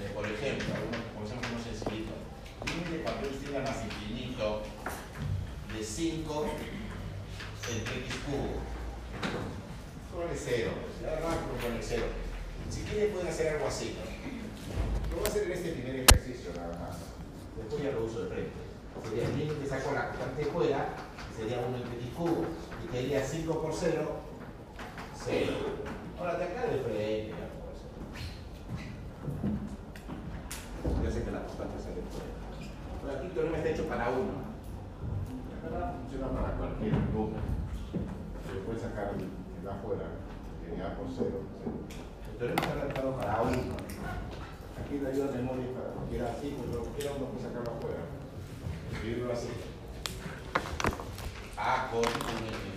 Eh, 0.00 0.08
por 0.16 0.24
ejemplo, 0.24 0.72
comenzamos 1.12 1.44
con 1.44 1.52
uno 1.52 1.60
sencillito. 1.60 2.16
Límite 2.64 3.04
cuando 3.04 3.28
tiene 3.28 3.60
más 3.60 3.76
infinito 3.84 4.64
de 5.68 5.84
5 5.84 6.46
entre 7.76 7.94
x 8.08 8.14
cubo. 8.24 8.64
Pone 10.16 10.32
0, 10.32 10.72
ya 11.04 11.12
abajo 11.12 11.60
pone 11.60 11.76
0. 11.76 12.08
Si 12.72 12.80
quiere 12.88 13.12
pueden 13.12 13.28
hacer 13.28 13.52
algo 13.52 13.68
así, 13.68 14.00
¿no? 14.00 14.08
Lo 15.12 15.20
voy 15.20 15.26
a 15.26 15.28
hacer 15.28 15.44
en 15.44 15.52
este 15.52 15.72
primer 15.76 16.08
ejercicio 16.08 16.56
nada 16.56 16.72
más. 16.80 16.96
Después 17.60 17.84
ya 17.84 17.92
lo 17.92 18.06
uso 18.06 18.24
de 18.24 18.28
frente. 18.32 18.65
Sería 19.04 19.24
el 19.28 19.38
límite, 19.38 19.66
saco 19.66 19.92
la 19.92 20.08
constante 20.08 20.44
fuera, 20.46 20.88
sería 21.36 21.64
1 21.66 21.76
entre 21.76 21.96
x 21.96 22.14
cubo. 22.16 22.44
Y 22.84 22.88
quedaría 22.88 23.24
5 23.24 23.62
por 23.62 23.72
0, 23.72 24.06
0. 25.24 25.52
Ahora 26.18 26.38
de 26.38 26.44
acá 26.44 26.62
de 26.62 26.78
frente, 26.78 27.28
ya 27.30 27.48
por 27.60 27.70
eso. 27.74 27.86
Ya 31.02 31.10
sé 31.10 31.24
que 31.24 31.30
la 31.30 31.44
constante 31.44 31.78
sale 31.82 32.02
fuera. 32.10 32.32
Pero 33.02 33.12
aquí 33.16 33.26
el 33.26 33.32
teorema 33.32 33.56
está 33.58 33.70
hecho 33.70 33.86
para 33.86 34.10
1. 34.10 34.22
Acá 35.66 35.94
funciona 36.00 36.28
para 36.30 36.56
cualquier 36.56 36.92
número. 36.92 37.42
Se 38.46 38.60
puede 38.64 38.78
sacar 38.78 39.14
el 39.14 39.62
de 39.62 39.70
afuera, 39.70 40.06
que 40.62 40.76
ya 40.76 40.96
por 40.96 41.06
0. 41.10 41.26
El 42.30 42.38
teorema 42.38 42.62
está 42.62 42.72
adaptado 42.74 43.16
para 43.16 43.42
1. 43.42 43.50
Aquí 43.50 44.98
le 44.98 45.08
ayuda 45.08 45.28
a 45.28 45.36
memoria 45.36 45.66
para 45.74 45.90
cualquiera 45.90 46.30
así, 46.30 46.54
pues 46.56 46.70
lo 46.70 46.82
que 46.84 46.90
quiera 46.90 47.16
uno 47.16 47.26
puede 47.26 47.42
sacarlo 47.42 47.72
afuera. 47.72 48.15
Escribirlo 48.96 49.32
así. 49.32 49.48
A 51.58 51.90
con 51.90 52.00
un 52.00 52.06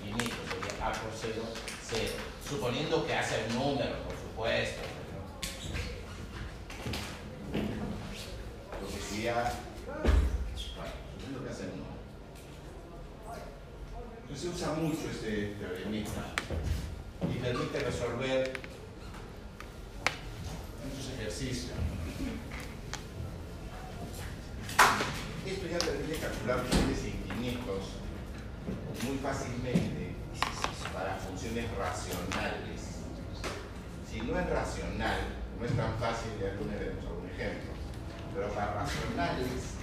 infinito, 0.05 0.35
sería 0.49 0.85
A 0.85 0.91
por 0.91 1.11
0, 1.15 1.41
0. 1.89 2.13
Suponiendo 2.47 3.07
que 3.07 3.15
hace 3.15 3.45
un 3.47 3.55
número, 3.55 4.03
por 4.03 4.15
supuesto. 4.15 4.81
¿no? 5.13 5.21
Lo 8.81 8.87
que 8.87 9.01
sería. 9.01 9.53
Bueno, 9.85 10.03
suponiendo 10.55 11.43
que 11.43 11.49
hace 11.49 11.63
un 11.63 11.69
número. 11.69 11.99
Entonces 14.21 14.41
se 14.41 14.55
usa 14.55 14.73
mucho 14.73 15.09
este 15.09 15.55
teoremita 15.57 16.35
y 17.33 17.39
permite 17.39 17.79
resolver 17.79 18.53
muchos 20.83 21.13
ejercicios. 21.17 21.71
Esto 25.49 25.65
ya 25.65 25.79
permite 25.79 26.19
calcular 26.19 26.59
límites 26.61 27.05
infinitos 27.05 27.97
muy 29.03 29.17
fácilmente 29.17 30.13
para 30.93 31.17
funciones 31.17 31.65
racionales. 31.75 33.01
Si 34.07 34.21
no 34.21 34.39
es 34.39 34.47
racional, 34.47 35.19
no 35.59 35.65
es 35.65 35.75
tan 35.75 35.97
fácil 35.97 36.37
de 36.39 36.51
algún 36.51 36.69
algún 36.69 37.29
ejemplo, 37.33 37.71
pero 38.35 38.49
para 38.53 38.75
racionales 38.75 39.73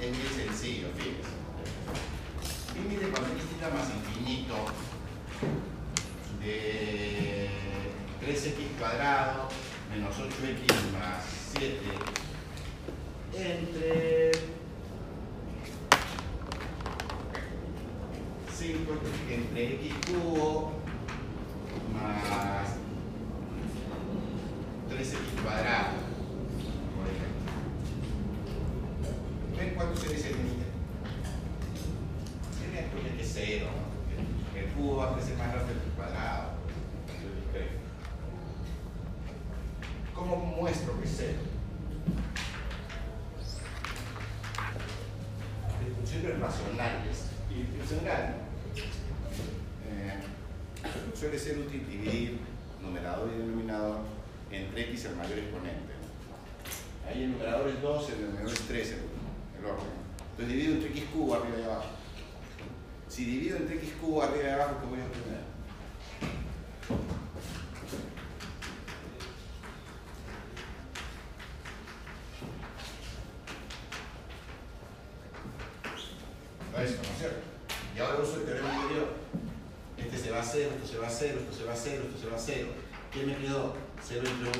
es 0.00 0.08
muy 0.08 0.28
sencillo, 0.38 0.86
fíjense. 0.94 1.34
Límite 2.76 3.06
tiende 3.06 3.74
más 3.74 3.90
infinito 3.90 4.54
de 6.40 7.50
3x 8.22 8.78
cuadrado 8.78 9.48
menos 9.90 10.14
8x 10.14 10.92
más 10.92 11.24
7 11.58 11.76
entre 13.34 14.30
5 18.58 18.92
entre 19.30 19.74
x 19.74 19.94
cubo 20.04 20.72
más 21.94 22.74
3x 24.90 25.42
cuadrado 25.44 25.94
por 26.96 27.06
ejemplo 27.06 27.52
¿ven 29.56 29.74
cuánto 29.76 29.94
se 30.00 30.08
dice 30.08 30.30
el? 30.30 30.34
Tiene 32.58 33.16
que 33.16 33.22
es 33.22 33.30
cero 33.32 33.68
el 34.56 34.66
cubo 34.72 34.96
va 34.96 35.10
a 35.10 35.14
crecer 35.14 35.36
más 35.36 35.54
rápido 35.54 35.78
que 35.80 35.86
el 35.86 35.92
cuadrado 35.92 36.48
¿Cómo 40.16 40.34
muestro 40.34 40.98
que 40.98 41.04
es 41.06 41.14
cero? 41.16 41.38
De 45.78 45.94
funciones 45.94 46.40
racionales. 46.40 47.26
Y 47.48 47.60
eh, 47.60 48.47
suele 51.14 51.38
ser 51.38 51.58
útil 51.58 51.86
dividir 51.88 52.38
numerador 52.80 53.30
y 53.34 53.38
denominador 53.38 53.98
entre 54.50 54.90
x 54.90 55.06
el 55.06 55.16
mayor 55.16 55.38
exponente. 55.38 55.92
Ahí 57.06 57.24
el 57.24 57.32
numerador 57.32 57.68
es 57.68 57.82
2, 57.82 58.10
el 58.10 58.18
denominador 58.18 58.52
es 58.52 58.60
3, 58.60 58.88
el, 58.88 58.98
el 59.58 59.64
orden. 59.64 59.98
Entonces 60.30 60.54
divido 60.54 60.74
entre 60.74 60.90
x 60.90 61.04
cubo 61.12 61.34
arriba 61.34 61.58
y 61.58 61.62
abajo. 61.64 61.86
Si 63.08 63.24
divido 63.24 63.56
entre 63.56 63.76
x 63.76 63.90
cubo 64.00 64.22
arriba 64.22 64.44
y 64.44 64.50
abajo, 64.50 64.76
¿qué 64.80 64.86
voy 64.86 65.00
a 65.00 65.04
obtener? 65.04 65.48
seven 84.08 84.42
low 84.42 84.57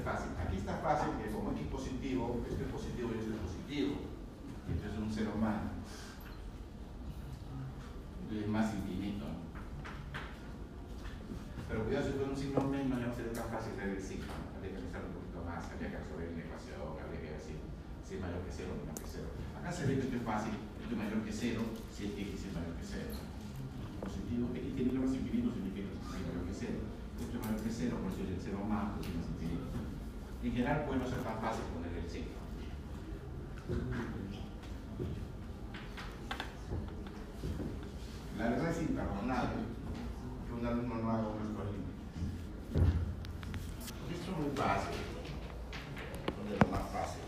fácil. 0.00 0.30
Aquí 0.38 0.56
está 0.56 0.76
fácil 0.78 1.14
que 1.22 1.30
como 1.30 1.50
esto 1.50 1.62
es 1.62 1.68
positivo, 1.68 2.40
esto 2.48 2.64
es 2.64 2.70
positivo 2.70 3.10
y 3.14 3.18
esto 3.18 3.32
es 3.34 3.40
positivo. 3.40 3.94
entonces 4.68 4.92
es 4.92 4.98
un 4.98 5.12
ser 5.12 5.28
humano. 5.28 5.78
Y 8.30 8.38
es 8.38 8.48
más 8.48 8.74
infinito. 8.74 9.24
Pero 11.68 11.84
cuidado 11.84 12.06
si 12.06 12.12
fuera 12.16 12.32
un 12.32 12.36
signo 12.36 12.60
menos, 12.64 12.98
no 12.98 13.06
va 13.06 13.12
a 13.12 13.16
ser 13.16 13.32
tan 13.32 13.48
fácil 13.52 13.76
leer 13.76 13.96
el 13.96 14.02
signo. 14.02 14.32
Habría 14.56 14.72
que 14.72 14.80
pensar 14.80 15.04
un 15.04 15.12
poquito 15.20 15.44
más, 15.44 15.68
habría 15.68 15.92
que 15.92 16.00
resolver 16.00 16.32
la 16.32 16.44
ecuación, 16.48 16.96
habría 16.96 17.20
que 17.20 17.32
decir 17.36 17.60
si 18.00 18.16
es 18.16 18.20
mayor 18.24 18.40
que 18.40 18.52
cero 18.52 18.72
o 18.72 18.80
menor 18.80 18.96
que 18.96 19.04
cero. 19.04 19.28
Acá 19.52 19.68
se 19.68 19.84
ve 19.84 20.00
que 20.00 20.08
esto 20.08 20.16
es 20.16 20.24
fácil, 20.24 20.56
esto 20.56 20.92
es 20.92 21.00
mayor 21.00 21.20
que 21.20 21.32
cero, 21.32 21.60
si 21.92 22.08
es 22.08 22.12
que 22.16 22.22
x 22.32 22.48
es 22.48 22.52
mayor 22.56 22.72
que 22.72 22.88
cero. 22.88 23.12
Positivo, 24.00 24.48
x 24.56 24.64
tiene 24.72 24.96
más 24.96 25.12
infinito 25.12 25.52
significa 25.52 25.92
que 25.92 26.00
es 26.00 26.08
mayor 26.08 26.44
que 26.48 26.56
cero. 26.56 26.80
Esto 27.20 27.36
es 27.36 27.40
mayor 27.44 27.60
que 27.60 27.72
cero, 27.72 27.94
por 28.00 28.08
eso 28.16 28.24
es 28.24 28.32
el 28.32 28.40
cero 28.40 28.58
más, 28.64 28.96
porque 28.96 29.12
es 29.12 29.16
más 29.20 29.28
infinito 29.28 29.67
en 30.42 30.52
general 30.52 30.84
puede 30.84 31.00
no 31.00 31.06
ser 31.06 31.18
tan 31.18 31.40
fácil 31.40 31.62
poner 31.74 31.92
el 31.92 32.10
signo. 32.10 32.38
La 38.38 38.50
verdad 38.50 38.70
es 38.70 38.82
imperdonable 38.82 39.62
que 40.46 40.54
un 40.54 40.66
alumno 40.66 40.94
no 40.94 41.10
haga 41.10 41.26
un 41.26 41.36
unas 41.38 41.56
columnas. 41.56 41.88
Esto 44.12 44.30
es 44.30 44.38
muy 44.38 44.56
fácil, 44.56 44.94
de 46.48 46.56
lo 46.56 46.68
más 46.70 46.90
fácil. 46.92 47.22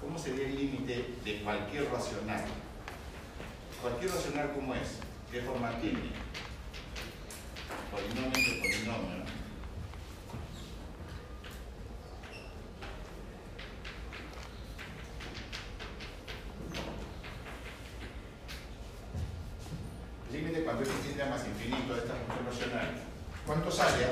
¿Cómo 0.00 0.18
sería 0.18 0.46
el 0.48 0.56
límite 0.56 1.14
de 1.24 1.42
cualquier 1.42 1.90
racional? 1.90 2.44
Cualquier 3.80 4.10
racional, 4.10 4.52
¿cómo 4.54 4.74
es? 4.74 4.98
De 5.30 5.40
forma 5.42 5.70
tímida. 5.80 6.18
Polinomio 7.92 8.32
entre 8.34 8.60
polinomio 8.60 9.27
más 21.30 21.46
infinito 21.46 21.94
de 21.94 22.00
esta 22.00 22.14
función 22.14 22.46
racional, 22.46 22.94
¿cuánto 23.46 23.70
sale? 23.70 24.06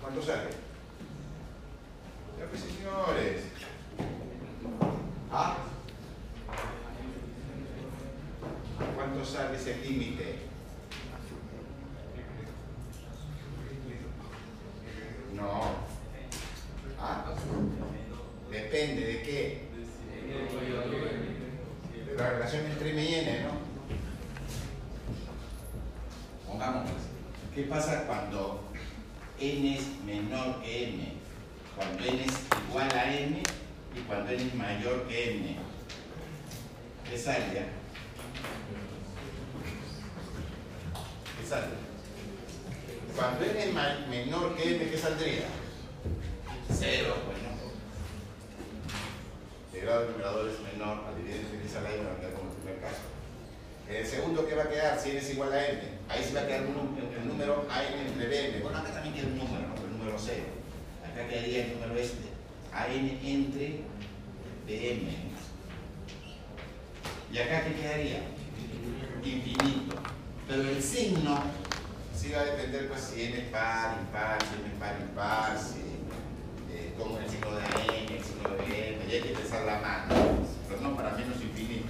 ¿Cuánto 0.00 0.22
sale? 0.22 0.50
Pues 2.50 2.62
señores. 2.62 3.42
¿Ah? 5.32 5.56
¿Cuánto 8.94 9.24
sale 9.24 9.56
ese 9.56 9.76
límite? 9.78 10.38
No. 15.34 15.62
¿Ah? 17.00 17.24
Depende 18.50 19.04
de 19.04 19.22
qué. 19.22 19.73
La 22.16 22.30
relación 22.30 22.66
entre 22.66 22.90
M 22.90 23.04
y 23.04 23.14
N, 23.14 23.42
¿no? 23.42 23.50
Pongamos, 26.46 26.90
¿qué 27.54 27.62
pasa 27.64 28.04
cuando 28.06 28.62
N 29.40 29.74
es 29.76 29.82
menor 30.06 30.62
que 30.62 30.84
M? 30.90 31.12
Cuando 31.76 32.04
N 32.04 32.24
es 32.24 32.32
igual 32.68 32.90
a 32.92 33.12
N 33.12 33.42
y 33.96 34.00
cuando 34.00 34.30
N 34.30 34.42
es 34.42 34.54
mayor 34.54 35.08
que 35.08 35.36
N. 35.36 35.56
¿Qué 37.10 37.18
sale? 37.18 37.66
¿Qué 41.40 41.46
sale? 41.46 41.66
Cuando 43.16 43.44
N 43.44 43.58
es 43.58 44.08
menor 44.08 44.54
que 44.54 44.76
M, 44.76 44.90
¿qué 44.90 44.96
saldría? 44.96 45.46
Cero, 46.72 47.16
bueno. 47.26 47.43
El 49.74 49.80
grado 49.80 50.10
numerador 50.10 50.48
es 50.48 50.60
menor, 50.60 51.04
al 51.06 51.16
dividir 51.16 51.46
entre 51.50 51.78
a 51.78 51.82
la 51.82 51.94
M 51.94 52.04
va 52.04 52.12
a 52.12 52.16
quedar 52.20 52.32
como 52.34 52.50
el 52.50 52.56
primer 52.56 52.80
caso. 52.80 53.02
En 53.88 53.96
el 53.96 54.06
segundo, 54.06 54.46
¿qué 54.46 54.54
va 54.54 54.62
a 54.62 54.68
quedar? 54.68 54.98
Si 54.98 55.10
N 55.10 55.18
es 55.18 55.30
igual 55.30 55.52
a 55.52 55.66
N. 55.66 55.82
Ahí 56.08 56.24
sí 56.24 56.34
va 56.34 56.42
a 56.42 56.46
quedar 56.46 56.62
un, 56.62 56.96
el 56.96 57.28
número 57.28 57.66
AN 57.68 57.84
entre 58.06 58.28
BM. 58.28 58.62
Bueno, 58.62 58.78
acá 58.78 58.92
también 58.92 59.14
queda 59.14 59.26
un 59.26 59.38
número, 59.38 59.68
¿no? 59.68 59.74
el 59.74 59.98
número 59.98 60.16
0. 60.18 60.42
Acá 61.04 61.28
quedaría 61.28 61.64
el 61.66 61.72
número 61.74 61.94
este. 61.96 62.28
AN 62.72 63.18
entre 63.24 63.80
BM. 64.66 65.34
¿Y 67.32 67.38
acá 67.38 67.64
qué 67.64 67.74
quedaría? 67.74 68.22
Infinito. 69.24 69.96
Pero 70.46 70.62
el 70.62 70.82
signo 70.82 71.42
sí 72.14 72.30
va 72.30 72.42
a 72.42 72.44
depender 72.44 72.88
pues 72.88 73.00
si 73.00 73.22
n 73.22 73.38
es 73.38 73.48
par, 73.48 73.98
impar, 74.00 74.38
si 74.40 74.54
n 74.60 74.72
es 74.72 74.78
par, 74.78 75.00
impar, 75.00 75.58
si, 75.58 75.93
eh, 76.74 76.92
como 76.98 77.18
el 77.18 77.30
signo 77.30 77.54
de 77.54 77.62
n, 77.62 78.16
el 78.18 78.24
signo 78.24 78.48
de 78.50 78.94
n, 78.94 79.04
y 79.06 79.14
hay 79.14 79.22
que 79.22 79.38
pensar 79.38 79.64
la 79.64 79.78
mano, 79.78 80.14
pero 80.68 80.80
no 80.80 80.96
para 80.96 81.12
menos 81.12 81.40
infinito. 81.40 81.88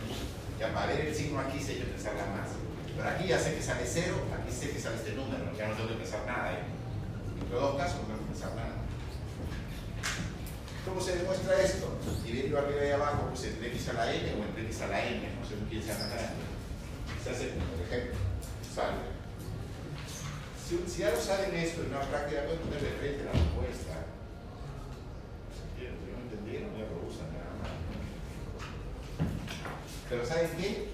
Ya 0.61 0.73
para 0.73 0.93
ver 0.93 1.07
el 1.07 1.15
signo 1.15 1.41
aquí 1.41 1.59
hay 1.59 1.79
que 1.81 1.89
pensar 1.89 2.15
la 2.15 2.27
más. 2.27 2.51
Pero 2.95 3.09
aquí 3.09 3.27
ya 3.27 3.39
sé 3.39 3.55
que 3.55 3.63
sale 3.63 3.83
cero, 3.85 4.15
aquí 4.31 4.53
sé 4.53 4.71
que 4.71 4.79
sale 4.79 4.97
este 4.97 5.13
número, 5.13 5.51
ya 5.57 5.69
no 5.69 5.75
tengo 5.75 5.89
que 5.89 6.05
pensar 6.05 6.27
nada. 6.27 6.53
¿eh? 6.53 6.63
En 7.41 7.51
los 7.51 7.61
dos 7.61 7.77
casos 7.77 8.03
no 8.03 8.07
tengo 8.07 8.21
que 8.21 8.33
pensar 8.33 8.55
nada. 8.55 8.85
¿Cómo 10.85 11.01
se 11.01 11.17
demuestra 11.17 11.61
esto? 11.63 11.99
Dividirlo 12.23 12.59
arriba 12.59 12.85
y 12.85 12.91
abajo, 12.91 13.29
pues 13.31 13.45
entre 13.45 13.69
x 13.69 13.89
a 13.89 13.93
la 13.95 14.13
n 14.13 14.33
o 14.35 14.45
entre 14.45 14.63
x 14.69 14.83
a 14.83 14.87
la 14.89 15.01
n, 15.01 15.29
no 15.41 15.47
sé 15.49 15.55
quién 15.71 15.83
se 15.83 15.89
llama 15.89 16.13
Se 17.25 17.31
hace, 17.31 17.57
por 17.57 17.81
ejemplo, 17.89 18.15
sale. 18.69 19.17
Si, 20.61 20.79
si 20.87 21.01
ya 21.01 21.11
lo 21.11 21.21
saben 21.21 21.57
esto 21.57 21.83
en 21.83 21.89
una 21.89 22.03
práctica, 22.03 22.45
pueden 22.45 22.61
poner 22.61 22.81
de 22.81 22.91
frente 23.01 23.25
la 23.25 23.33
respuesta. 23.33 24.04
Entendieron, 26.55 26.79
ya 26.79 26.85
lo 26.95 27.09
usan 27.09 27.33
nada 27.33 27.51
más. 27.61 27.73
Pero 30.09 30.25
¿saben 30.25 30.51
qué? 30.57 30.91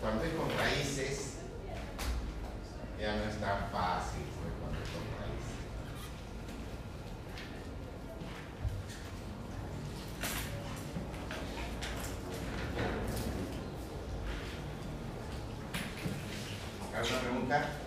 Cuando 0.00 0.24
es 0.24 0.34
con 0.34 0.48
raíces, 0.58 1.34
ya 3.00 3.16
no 3.16 3.24
es 3.24 3.40
tan 3.40 3.70
fácil 3.70 4.24
pues, 4.42 4.52
cuando 4.60 4.80
es 4.82 4.88
con 4.90 5.04
raíces. 5.20 5.54
¿Alguna 16.92 17.20
pregunta? 17.20 17.83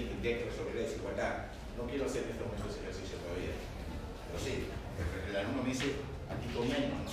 Tendría 0.00 0.38
que 0.38 0.44
resolver 0.44 0.74
la 0.74 0.82
desigualdad. 0.82 1.34
No 1.76 1.84
quiero 1.84 2.06
hacer 2.06 2.24
en 2.24 2.30
este 2.30 2.44
momento 2.44 2.68
ese 2.68 2.80
ejercicio 2.80 3.16
todavía. 3.18 3.52
Pero 3.52 4.38
sí, 4.40 4.68
el, 5.28 5.36
alumno 5.36 5.62
me 5.62 5.70
dice, 5.70 6.00
aquí 6.28 6.48
con 6.56 6.68
menos, 6.68 7.04
¿no? 7.04 7.12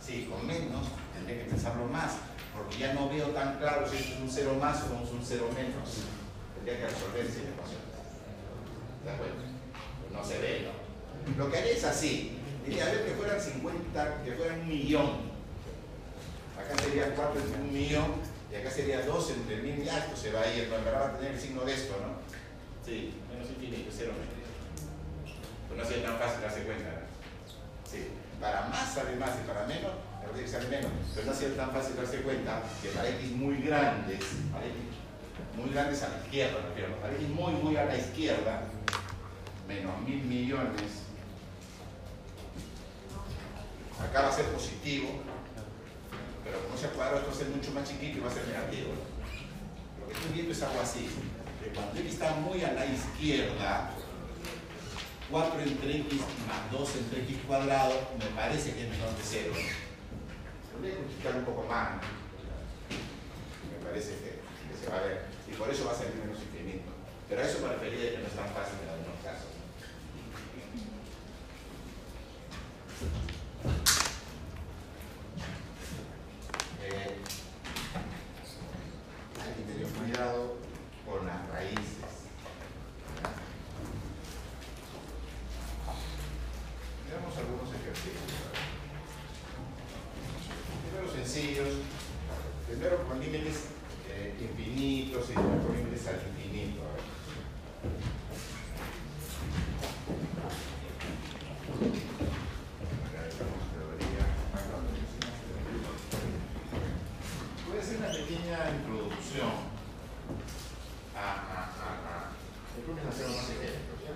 Sí, 0.00 0.28
con 0.28 0.46
menos 0.46 0.88
tendría 1.12 1.44
que 1.44 1.50
pensarlo 1.50 1.86
más, 1.86 2.20
porque 2.52 2.78
ya 2.78 2.92
no 2.92 3.08
veo 3.08 3.28
tan 3.28 3.58
claro 3.58 3.88
si 3.88 3.96
es 3.96 4.20
un 4.20 4.28
cero 4.30 4.56
más 4.60 4.84
o 4.84 5.04
es 5.04 5.10
un 5.10 5.24
cero 5.24 5.48
menos. 5.54 6.04
Tendría 6.56 6.80
que 6.80 6.92
resolver 6.92 7.24
esa 7.24 7.40
ecuación. 7.40 7.84
¿De 9.04 9.10
acuerdo? 9.10 9.34
Pues 9.40 10.12
no 10.12 10.24
se 10.24 10.38
ve, 10.38 10.68
¿no? 10.68 11.44
Lo 11.44 11.50
que 11.50 11.58
haría 11.58 11.72
es 11.72 11.84
así. 11.84 12.38
Diría, 12.66 12.86
a 12.86 12.92
ver 12.92 13.04
que 13.04 13.12
fueran 13.12 13.40
50, 13.40 14.22
que 14.24 14.32
fueran 14.32 14.60
un 14.60 14.68
millón. 14.68 15.34
Acá 16.56 16.82
sería 16.82 17.14
4 17.14 17.40
entre 17.40 17.60
un 17.60 17.72
millón 17.72 18.33
y 18.54 18.56
acá 18.56 18.70
sería 18.70 19.04
2 19.04 19.30
entre 19.30 19.56
mil. 19.56 19.82
Ya 19.82 19.98
esto 19.98 20.16
se 20.16 20.30
va 20.30 20.42
a 20.42 20.54
ir, 20.54 20.68
¿no? 20.68 20.76
En 20.76 20.84
verdad 20.84 21.02
va 21.02 21.08
a 21.08 21.18
tener 21.18 21.32
el 21.32 21.40
signo 21.40 21.64
de 21.64 21.74
esto, 21.74 21.96
¿no? 22.00 22.22
Sí, 22.86 23.14
menos 23.28 23.50
infinito, 23.50 23.90
cero 23.90 24.12
menos. 24.12 24.46
Pues 25.66 25.80
no 25.80 25.84
sería 25.84 26.06
tan 26.06 26.18
fácil 26.18 26.40
darse 26.40 26.62
cuenta, 26.62 26.88
¿no? 26.90 27.90
Sí. 27.90 28.08
Para 28.40 28.68
más 28.68 28.94
sale 28.94 29.16
más 29.16 29.30
y 29.42 29.48
para 29.48 29.66
menos, 29.66 29.90
me 30.20 30.28
parece 30.28 30.44
que 30.44 30.50
sale 30.50 30.68
menos. 30.68 30.92
Pero 31.14 31.26
no 31.26 31.34
sería 31.34 31.56
tan 31.56 31.72
fácil 31.72 31.96
darse 31.96 32.22
cuenta 32.22 32.62
que 32.80 32.88
para 32.90 33.08
X 33.08 33.30
muy 33.32 33.56
grandes, 33.62 34.22
para 34.52 34.66
X 34.66 34.76
muy 35.56 35.70
grandes 35.70 36.02
a 36.02 36.08
la 36.10 36.18
izquierda, 36.18 36.58
los 36.60 37.00
raíces 37.00 37.28
muy, 37.30 37.52
muy 37.54 37.76
a 37.76 37.86
la 37.86 37.96
izquierda, 37.96 38.62
menos 39.66 40.00
mil 40.02 40.22
millones, 40.24 41.02
acá 44.00 44.22
va 44.22 44.28
a 44.28 44.32
ser 44.32 44.46
positivo, 44.46 45.08
pero 46.44 46.62
como 46.62 46.76
sea 46.76 46.90
cuadrado 46.90 47.18
esto 47.18 47.30
va 47.30 47.36
a 47.36 47.38
ser 47.38 47.48
mucho 47.48 47.72
más 47.72 47.88
chiquito 47.88 48.18
y 48.18 48.20
va 48.20 48.30
a 48.30 48.34
ser 48.34 48.46
negativo. 48.46 48.92
Lo 50.00 50.06
que 50.06 50.12
estoy 50.12 50.32
viendo 50.32 50.52
es 50.52 50.62
algo 50.62 50.80
así, 50.80 51.08
que 51.62 51.70
cuando 51.70 51.98
x 51.98 52.12
está 52.12 52.34
muy 52.34 52.62
a 52.62 52.72
la 52.72 52.84
izquierda, 52.84 53.90
4 55.30 55.60
entre 55.60 55.96
x 56.00 56.20
más 56.46 56.70
2 56.70 56.96
entre 56.96 57.22
x 57.22 57.38
cuadrado 57.46 57.94
me 58.18 58.26
parece 58.36 58.74
que 58.74 58.84
es 58.84 58.90
menor 58.90 59.16
de 59.16 59.22
0. 59.24 59.52
Voy 60.80 60.90
a 60.90 60.94
multiplicar 60.94 61.36
un 61.36 61.44
poco 61.44 61.66
más. 61.66 62.02
Me 63.70 63.86
parece 63.86 64.10
que, 64.10 64.40
se 64.78 64.90
va 64.90 64.98
a 64.98 65.02
ver. 65.02 65.24
Y 65.48 65.54
por 65.54 65.70
eso 65.70 65.86
va 65.86 65.92
a 65.92 65.94
ser 65.94 66.12
menos 66.14 66.38
infinito. 66.38 66.90
Pero 67.28 67.40
eso 67.40 67.60
me 67.60 67.68
refería 67.68 68.10
que 68.10 68.18
no 68.18 68.26
es 68.26 68.34
tan 68.34 68.48
fácil 68.52 68.76
en 68.82 68.90
algunos 68.90 69.18
casos. 69.24 69.48
Hay 79.42 79.52
que 79.56 79.62
tener 79.72 79.88
cuidado 79.92 80.56
con 81.04 81.26
las 81.26 81.48
raíces. 81.48 82.04
Veamos 87.08 87.36
algunos 87.36 87.68
ejercicios. 87.74 88.32
Primero 90.82 91.12
sencillos. 91.12 91.72
Primero 92.66 92.96
con 93.06 93.20
límites 93.20 93.56
eh, 94.10 94.34
infinitos 94.40 95.30
y 95.30 95.34
con 95.34 95.76
límites 95.76 96.06
al 96.08 96.14
infinito. 96.14 96.80
A 96.82 96.84
ver. 96.94 97.02
Acá 103.04 103.20
estamos 103.28 103.62
teoría. 103.74 104.24
Voy 107.68 107.76
a 107.76 107.80
hacer 107.80 107.96
una 107.98 108.08
pequeña 108.10 108.58
introducción 108.70 109.52
a, 111.14 111.18
a, 111.18 111.24
a, 111.24 111.88
a 112.08 112.32
el 112.78 112.82
lunes 112.86 113.04
hacemos 113.06 113.36
más 113.36 113.50
ejemplos, 113.50 113.98
¿ya? 114.02 114.14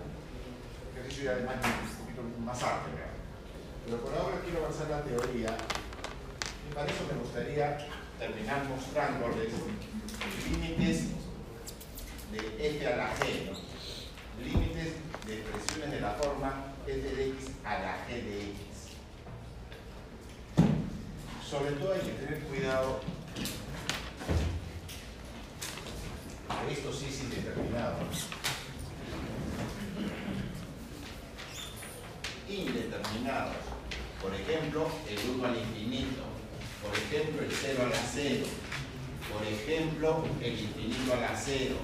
Ya 1.23 1.33
además 1.33 1.57
un 1.65 2.05
poquito 2.05 2.23
más 2.45 2.63
amplio. 2.63 2.97
Pero 3.85 3.99
por 4.03 4.15
ahora 4.15 4.41
quiero 4.45 4.65
avanzar 4.65 4.91
la 4.91 5.03
teoría 5.03 5.57
y 6.69 6.75
para 6.75 6.87
eso 6.87 7.05
me 7.11 7.19
gustaría 7.21 7.79
terminar 8.19 8.65
mostrándoles 8.65 9.53
límites 10.51 11.09
de 12.33 12.69
f 12.77 12.87
a 12.87 12.97
la 12.97 13.15
g, 13.17 13.51
¿no? 13.51 13.59
límites 14.45 14.95
de 15.27 15.41
expresiones 15.41 15.91
de 15.93 16.01
la 16.01 16.13
forma 16.13 16.75
f 16.87 17.01
de 17.01 17.29
x 17.29 17.51
a 17.65 17.79
la 17.79 18.07
g 18.07 18.23
de 18.23 18.43
x. 18.43 18.59
Sobre 21.49 21.73
todo 21.73 21.95
hay 21.95 22.01
que 22.01 22.13
tener 22.13 22.41
cuidado 22.45 23.01
esto 26.71 26.93
sí 26.93 27.07
es 27.09 27.23
indeterminado. 27.23 27.97
Indeterminados. 32.49 33.57
Por 34.23 34.35
ejemplo, 34.35 34.89
el 35.09 35.19
1 35.37 35.47
al 35.47 35.59
infinito. 35.59 36.23
Por 36.83 36.97
ejemplo, 36.97 37.43
el 37.43 37.53
0 37.53 37.83
a 37.85 37.89
la 37.89 38.03
0. 38.13 38.47
Por 39.33 39.47
ejemplo, 39.47 40.25
el 40.41 40.59
infinito 40.59 41.13
a 41.13 41.17
la 41.21 41.37
0. 41.37 41.77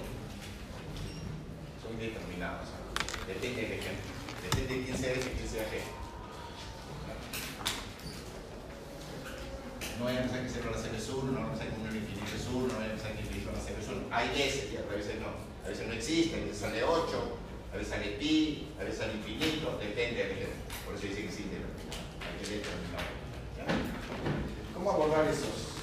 Son 1.83 1.93
indeterminados. 1.93 2.69
Depende 3.27 3.63
del 3.63 3.73
ejemplo. 3.73 4.11
Depende 4.43 4.75
de 4.75 4.85
quién 4.85 4.99
sea 4.99 5.13
y 5.13 5.19
quién 5.21 5.49
sea 5.49 5.65
G. 5.65 5.81
No 9.99 10.07
vayan 10.07 10.25
a 10.25 10.33
pensar 10.33 10.43
que 10.43 10.51
0 10.51 10.69
a 10.69 10.77
la 10.77 10.83
0 10.83 10.95
es 10.97 11.09
1, 11.09 11.23
no 11.23 11.33
vayan 11.33 11.47
a 11.47 11.51
pensar 11.51 11.69
que 11.69 11.81
1 11.81 11.89
al 11.89 11.97
infinito 11.97 12.35
es 12.35 12.47
1, 12.49 12.67
no 12.67 12.75
vayan 12.75 12.91
a 12.91 12.95
pensar 12.95 13.13
que 13.13 13.21
infinito 13.21 13.51
a 13.51 13.53
la 13.53 13.61
0 13.61 13.77
es 13.81 13.89
1. 13.89 14.01
Hay 14.11 14.29
veces 14.29 14.73
y 14.73 14.77
a 14.77 14.83
veces 14.91 15.21
no. 15.21 15.31
A 15.65 15.69
veces 15.69 15.87
no 15.87 15.93
existe, 15.95 16.37
a 16.37 16.41
veces 16.41 16.59
sale 16.59 16.83
8, 16.83 17.39
a 17.75 17.77
veces 17.77 17.93
sale 17.93 18.11
pi, 18.21 18.69
a 18.79 18.85
veces 18.85 18.99
sale 19.01 19.15
infinito, 19.15 19.77
depende 19.81 20.23
del 20.23 20.31
ejemplo. 20.31 20.63
Por 20.87 20.95
eso 20.95 21.07
dice 21.07 21.23
que 21.23 21.29
es 21.29 21.41
indeterminado. 21.41 21.99
Hay 22.23 22.39
que. 22.47 22.63
¿Cómo 24.73 24.93
abordar 24.93 25.27
esos? 25.27 25.75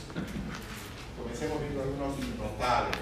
Comencemos 1.20 1.60
viendo 1.60 1.82
algunos 1.84 2.18
notables. 2.38 2.98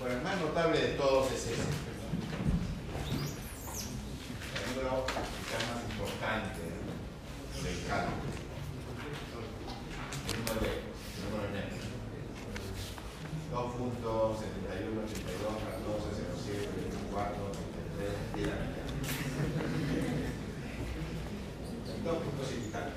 Bueno, 0.00 0.16
el 0.16 0.22
más 0.22 0.40
notable 0.40 0.80
de 0.80 0.88
todos 0.94 1.30
es 1.30 1.46
ese. 1.46 1.62
El 4.58 4.74
número 4.74 5.06
quizás 5.06 5.62
más 5.70 5.78
importante 5.94 6.58
del 6.58 7.78
cálculo. 7.86 8.34
El 10.26 10.34
número 10.42 10.58
de, 10.58 10.74
el 10.74 11.22
número 11.22 11.46
de 11.46 11.54
negro. 11.54 11.82
2.71, 13.52 15.04
82, 15.04 15.44
14, 15.60 16.18
07, 16.40 16.72
24, 16.72 17.52
23, 17.92 18.34
10 18.34 18.48
a 18.48 18.56
la 18.56 18.64
mitad. 18.64 18.88
Dos 22.02 22.16
puntos 22.16 22.48
y 22.48 22.72
tal. 22.72 22.96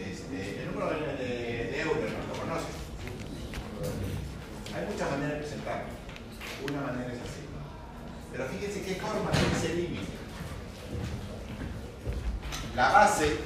Este, 0.00 0.62
el 0.62 0.66
número 0.72 0.88
de, 0.90 0.96
de, 1.22 1.30
de 1.70 1.80
Euler 1.82 2.10
no 2.10 2.24
lo 2.24 2.40
conoce. 2.40 2.72
Hay 4.74 4.86
muchas 4.90 5.10
maneras 5.10 5.32
de 5.32 5.38
presentarlo. 5.40 5.92
Una 6.66 6.80
manera 6.80 7.12
es 7.12 7.20
así. 7.20 7.44
Pero 8.32 8.48
fíjense 8.48 8.82
qué 8.82 8.94
forma 8.94 9.30
tiene 9.30 9.52
ese 9.52 9.74
límite. 9.74 10.12
La 12.74 12.92
base, 12.92 13.36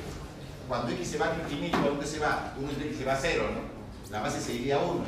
cuando 0.68 0.92
x 0.92 1.08
se 1.08 1.18
va 1.18 1.32
al 1.32 1.40
infinito, 1.40 1.76
¿a 1.76 1.88
dónde 1.88 2.06
se 2.06 2.20
va? 2.20 2.54
1 2.56 2.70
entre 2.70 2.86
x 2.86 2.98
se 2.98 3.04
va 3.04 3.14
a 3.14 3.20
0, 3.20 3.50
¿no? 3.52 4.12
La 4.12 4.22
base 4.22 4.40
seguiría 4.40 4.76
a 4.76 4.84
1 4.84 5.04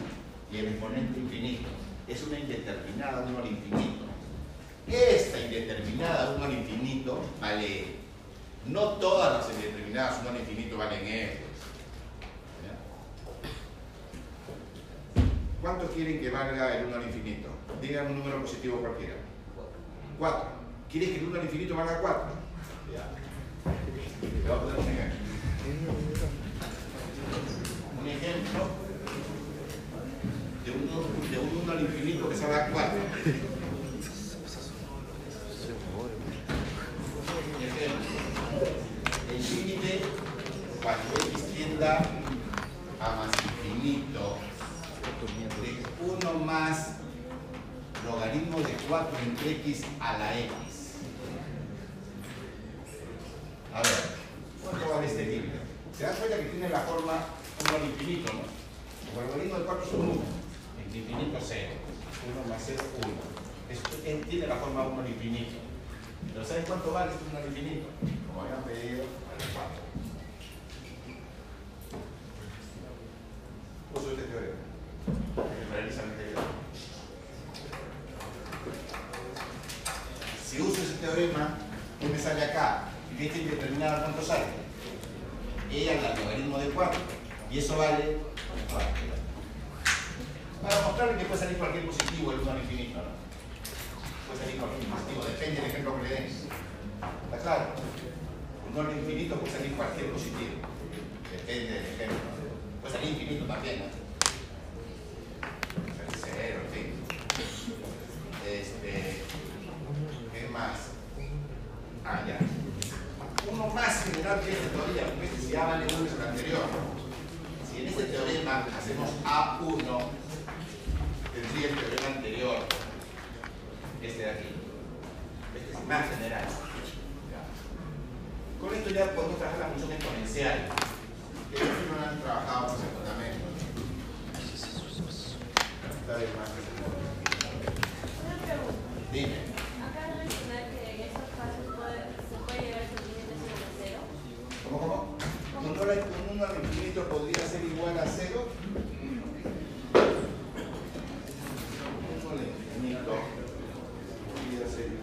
y 0.53 0.59
el 0.59 0.69
exponente 0.69 1.19
infinito. 1.19 1.69
Es 2.07 2.23
una 2.24 2.39
indeterminada 2.39 3.24
1 3.27 3.39
al 3.39 3.47
infinito. 3.47 4.05
Esta 4.87 5.41
indeterminada 5.41 6.35
1 6.37 6.45
al 6.45 6.53
infinito 6.53 7.20
vale. 7.41 8.01
No 8.66 8.81
todas 8.99 9.39
las 9.39 9.57
indeterminadas 9.57 10.19
1 10.20 10.31
al 10.31 10.41
infinito 10.41 10.77
valen 10.77 11.07
esto. 11.07 11.47
¿Cuánto 15.62 15.87
quieren 15.89 16.20
que 16.20 16.31
valga 16.31 16.78
el 16.78 16.87
1 16.87 16.97
al 16.97 17.03
infinito? 17.05 17.49
Digan 17.81 18.07
un 18.09 18.19
número 18.19 18.41
positivo 18.41 18.81
cualquiera. 18.81 19.15
4. 20.19 20.41
¿Quieres 20.91 21.11
que 21.11 21.19
el 21.19 21.27
1 21.27 21.39
al 21.39 21.45
infinito 21.45 21.77
valga 21.77 22.01
4? 22.01 22.23
Ya. 22.93 23.20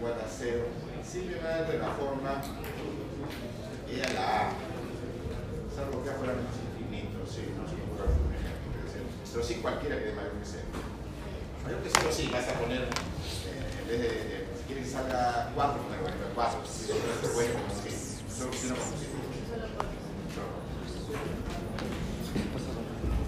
A 0.05 0.29
0. 0.29 0.65
Simplemente 1.03 1.71
de 1.71 1.79
la 1.79 1.89
forma 1.93 2.41
y 3.89 3.99
a 3.99 4.13
la 4.13 4.41
A. 4.41 4.49
Salvo 5.73 6.03
que 6.03 6.11
fuera 6.11 6.33
menos 6.33 6.53
infinito, 6.69 7.25
sí, 7.25 7.53
no 7.57 7.67
se 7.67 7.75
me 7.75 7.83
ocurre. 7.89 8.13
Pero 9.31 9.43
sí 9.43 9.55
cualquiera 9.55 9.97
que 9.97 10.05
dé 10.05 10.13
mayor 10.13 10.33
que 10.33 10.45
0. 10.45 10.63
Mayor 11.63 11.79
que 11.81 11.89
0 11.89 12.09
sí, 12.11 12.29
vas 12.31 12.47
a 12.47 12.53
poner, 12.53 12.81
eh, 12.81 13.81
en 13.81 13.87
vez 13.87 13.99
de, 14.01 14.09
si 14.57 14.63
quieres 14.67 14.85
que 14.85 14.91
salga 14.91 15.51
4, 15.55 15.81
poner 15.81 15.99
bueno, 16.01 16.17
4. 16.35 16.59
Si 16.65 16.93
no, 16.93 18.53
si 18.53 18.67
no 18.67 18.75
como 18.75 18.93
sí. 18.97 19.07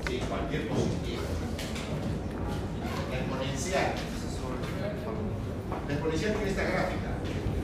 Sí, 0.08 0.20
cualquier 0.28 0.68
positivo. 0.70 1.22
La 3.12 3.18
exponencial. 3.18 3.94
La 5.88 5.94
exponencial 5.94 6.34
tiene 6.34 6.50
esta 6.50 6.64
gráfica. 6.64 7.10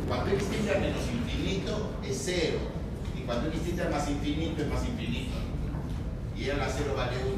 Cuando 0.07 0.31
x 0.31 0.47
tiende 0.49 0.75
a 0.75 0.79
menos 0.79 1.01
infinito 1.11 1.91
es 2.03 2.21
cero. 2.23 2.59
Y 3.15 3.21
cuando 3.75 3.75
x 3.75 3.75
tiende 3.75 3.83
a 3.83 3.89
más 3.89 4.09
infinito 4.09 4.61
es 4.61 4.69
más 4.69 4.85
infinito. 4.85 5.35
Y 6.37 6.49
ahora 6.49 6.65
la 6.65 6.71
cero 6.71 6.93
vale 6.95 7.17
1. 7.17 7.35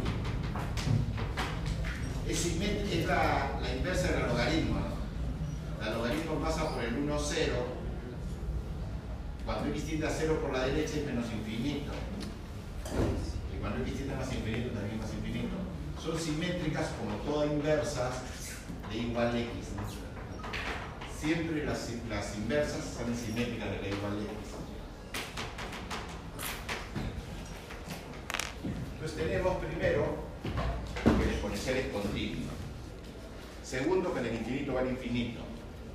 Es, 2.30 3.08
la, 3.08 3.60
la 3.62 3.76
inversa 3.76 4.12
del 4.12 4.28
logaritmo. 4.28 4.80
¿no? 4.80 5.86
El 5.86 5.94
logaritmo 5.94 6.36
pasa 6.36 6.70
por 6.70 6.84
el 6.84 6.96
1, 6.96 7.20
0. 7.20 7.54
Cuando 9.46 9.70
x 9.70 9.86
tiende 9.86 10.08
a 10.08 10.12
0 10.12 10.40
por 10.42 10.54
la 10.54 10.66
derecha 10.68 10.98
es 10.98 11.06
menos 11.06 11.26
infinito. 11.32 11.92
Y 13.56 13.60
cuando 13.60 13.82
x 13.84 13.96
tiende 13.96 14.14
a 14.14 14.18
más 14.18 14.34
infinito 14.34 14.70
también 14.72 14.96
es 14.96 15.02
más 15.02 15.14
infinito. 15.14 15.56
Son 16.04 16.20
simétricas 16.20 16.90
como 17.00 17.16
todas 17.18 17.50
inversas 17.50 18.16
de 18.92 18.98
igual 18.98 19.36
x. 19.36 19.50
¿no? 19.76 19.84
Siempre 21.20 21.66
las, 21.66 21.90
inversas 22.38 22.84
son 22.96 23.16
simétricas 23.16 23.72
de 23.72 23.82
la 23.82 23.88
igual 23.88 24.20
de 24.20 24.26
x. 24.26 24.58
Entonces 28.98 29.06
tenemos 29.18 29.57
primero 29.57 30.06
que 31.03 31.23
el 31.23 31.30
exponencial 31.31 31.77
es 31.77 31.88
continuo. 31.88 32.52
Segundo, 33.64 34.14
que 34.14 34.19
en 34.19 34.26
el 34.27 34.35
infinito 34.35 34.73
vale 34.73 34.91
infinito. 34.91 35.41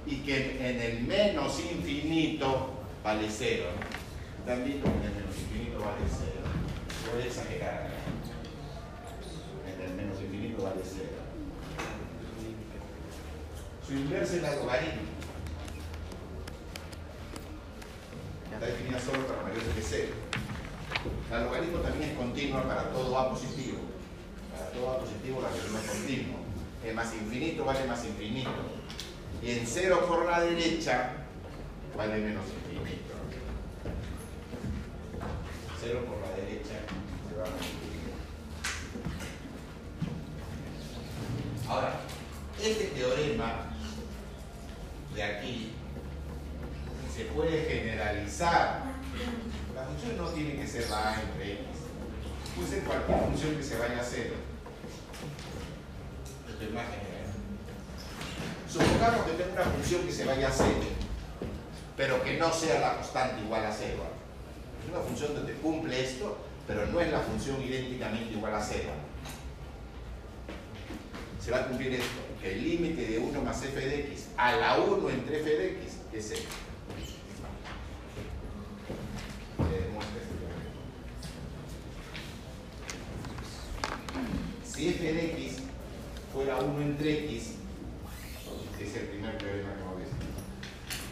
Y 0.04 0.16
que 0.16 0.68
en 0.68 0.82
el 0.82 1.02
menos 1.04 1.58
infinito 1.60 2.82
vale 3.04 3.28
cero. 3.30 3.66
¿no? 3.78 4.44
También 4.44 4.82
que 4.82 4.88
en 4.88 4.94
el 4.94 5.14
menos 5.14 5.38
infinito 5.38 5.78
vale 5.78 6.04
cero. 6.10 6.42
Voy 7.14 7.22
a 7.22 7.26
exagerar. 7.26 7.90
En 9.66 9.90
el 9.90 9.94
menos 9.94 10.20
infinito 10.20 10.64
vale 10.64 10.80
cero. 10.82 11.22
Su 13.86 13.92
inversa 13.94 14.36
es 14.36 14.42
la 14.42 14.56
logaritmo. 14.56 15.02
Está 18.52 18.66
definida 18.66 19.00
solo 19.00 19.26
para 19.26 19.42
mayores 19.42 19.68
que 19.74 19.82
cero. 19.82 20.51
La 21.30 21.40
logaritmo 21.40 21.78
también 21.78 22.10
es 22.10 22.16
continua 22.16 22.62
para 22.62 22.90
todo 22.90 23.18
A 23.18 23.30
positivo. 23.30 23.78
Para 24.52 24.70
todo 24.70 24.92
A 24.92 24.98
positivo 25.00 25.40
la 25.40 25.50
logaritmo 25.50 25.78
es 25.78 25.90
continuo. 25.90 26.36
El 26.84 26.94
más 26.94 27.14
infinito 27.14 27.64
vale 27.64 27.86
más 27.86 28.04
infinito. 28.04 28.50
Y 29.42 29.50
en 29.50 29.66
cero 29.66 30.04
por 30.06 30.26
la 30.26 30.40
derecha 30.40 31.12
vale 31.96 32.18
menos 32.18 32.44
infinito. 32.46 33.14
Cero 35.80 36.04
por 36.06 36.20
la 36.20 36.36
derecha 36.36 36.86
se 37.28 37.36
va 37.36 37.44
a 37.44 37.48
infinito. 37.48 37.92
Ahora, 41.68 42.00
este 42.60 42.84
teorema 42.86 43.72
de 45.14 45.22
aquí 45.22 45.72
se 47.14 47.24
puede 47.26 47.64
generalizar. 47.64 49.01
Función 49.92 50.16
no 50.16 50.28
tiene 50.30 50.56
que 50.56 50.66
ser 50.66 50.88
la 50.88 51.10
A 51.10 51.20
entre 51.20 51.52
X. 51.52 51.64
Puede 52.56 52.68
ser 52.68 52.84
cualquier 52.84 53.18
función 53.18 53.56
que 53.56 53.62
se 53.62 53.78
vaya 53.78 54.00
a 54.00 54.04
más 56.72 56.86
general. 56.86 57.28
Supongamos 58.68 59.26
que 59.26 59.32
tengo 59.32 59.52
una 59.52 59.64
función 59.64 60.06
que 60.06 60.12
se 60.12 60.24
vaya 60.24 60.48
a 60.48 60.52
cero, 60.52 60.80
pero 61.96 62.22
que 62.22 62.38
no 62.38 62.52
sea 62.52 62.80
la 62.80 62.94
constante 62.94 63.42
igual 63.42 63.66
a 63.66 63.72
cero. 63.72 64.04
Es 64.82 64.90
una 64.90 65.00
función 65.00 65.34
donde 65.34 65.54
cumple 65.54 66.02
esto, 66.02 66.38
pero 66.66 66.86
no 66.86 67.00
es 67.00 67.12
la 67.12 67.20
función 67.20 67.60
idénticamente 67.62 68.32
igual 68.32 68.54
a 68.54 68.62
cero. 68.62 68.90
Se 71.38 71.50
va 71.50 71.58
a 71.58 71.66
cumplir 71.66 71.94
esto, 71.94 72.20
que 72.40 72.52
el 72.52 72.64
límite 72.64 73.06
de 73.06 73.18
1 73.18 73.42
más 73.42 73.62
f 73.62 73.78
de 73.78 74.00
x 74.12 74.28
a 74.36 74.52
la 74.52 74.78
1 74.78 75.10
entre 75.10 75.40
f 75.40 75.50
de 75.50 75.66
x 75.82 75.98
es 76.12 76.26
0. 76.28 76.42
Se 79.58 79.78
demuestra 79.80 80.22
este 80.22 80.34
teorema. 80.34 80.72
Si 84.74 84.88
f 84.88 85.12
de 85.12 85.32
x 85.32 85.58
fuera 86.32 86.56
1 86.56 86.80
entre 86.80 87.26
x, 87.26 87.56
que 88.78 88.84
es 88.84 88.96
el 88.96 89.02
primer 89.08 89.36
teorema 89.36 89.74
que 89.74 89.80
hemos 89.82 89.98
visto. 89.98 90.16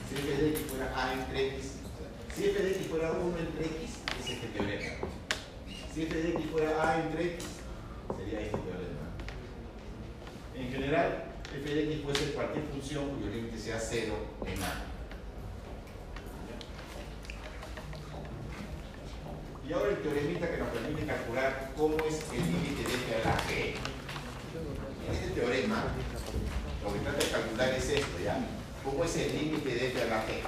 Si 0.08 0.14
f 0.16 0.42
de 0.42 0.48
x 0.48 0.60
fuera 0.70 0.92
a 0.96 1.12
entre 1.12 1.48
x, 1.48 1.72
si 2.34 2.44
f 2.46 2.62
de 2.62 2.70
x 2.70 2.86
fuera 2.86 3.12
1 3.12 3.38
entre 3.38 3.66
x, 3.66 3.90
es 4.18 4.30
este 4.30 4.46
teorema. 4.46 5.08
Si 5.94 6.02
f 6.02 6.22
de 6.22 6.28
x 6.30 6.46
fuera 6.50 6.70
a 6.82 7.04
entre 7.04 7.34
x, 7.34 7.44
sería 8.16 8.40
este 8.40 8.56
teorema. 8.56 9.06
En 10.56 10.72
general, 10.72 11.24
f 11.54 11.74
de 11.74 11.92
x 11.92 12.00
puede 12.02 12.16
ser 12.16 12.32
cualquier 12.32 12.64
función 12.64 13.10
cuyo 13.10 13.30
límite 13.30 13.58
sea 13.58 13.78
0 13.78 14.14
en 14.46 14.62
a. 14.62 14.89
Y 19.70 19.72
ahora 19.72 19.90
el 19.90 20.02
teoremita 20.02 20.51
que 20.51 20.56
nos 20.56 20.68
permite 20.70 21.06
calcular 21.06 21.70
cómo 21.76 21.94
es 21.98 22.24
el 22.32 22.38
límite 22.40 22.82
de 22.82 22.92
f 22.92 23.14
a 23.14 23.24
la 23.24 23.36
g. 23.36 23.76
En 25.06 25.14
este 25.14 25.28
teorema, 25.28 25.84
lo 26.82 26.92
que 26.92 26.98
trata 26.98 27.18
de 27.18 27.30
calcular 27.30 27.68
es 27.68 27.88
esto, 27.88 28.18
¿ya? 28.24 28.44
¿Cómo 28.84 29.05
es 29.05 29.14
el 29.14 29.32
límite 29.32 29.68
de 29.72 29.86
f 29.86 30.02
a 30.02 30.06
la 30.06 30.26
g? 30.26 30.42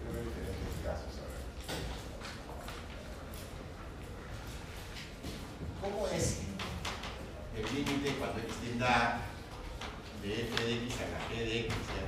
Creo 0.00 0.12
que 0.12 0.18
hay 0.18 0.24
diferentes 0.24 0.74
casos, 0.82 1.12
a 1.18 1.24
ver. 1.30 1.42
¿Cómo 5.82 6.06
es 6.08 6.38
el 7.56 7.64
límite 7.74 8.14
cuando 8.18 8.38
x 8.38 8.54
tiende 8.62 8.84
a 8.86 9.20
de 10.22 10.42
f 10.42 10.64
de 10.64 10.74
x 10.84 10.94
a 11.00 11.06
la 11.10 11.20
g 11.28 11.38
de 11.44 11.60
x? 11.60 11.74
¿ya? 11.74 12.06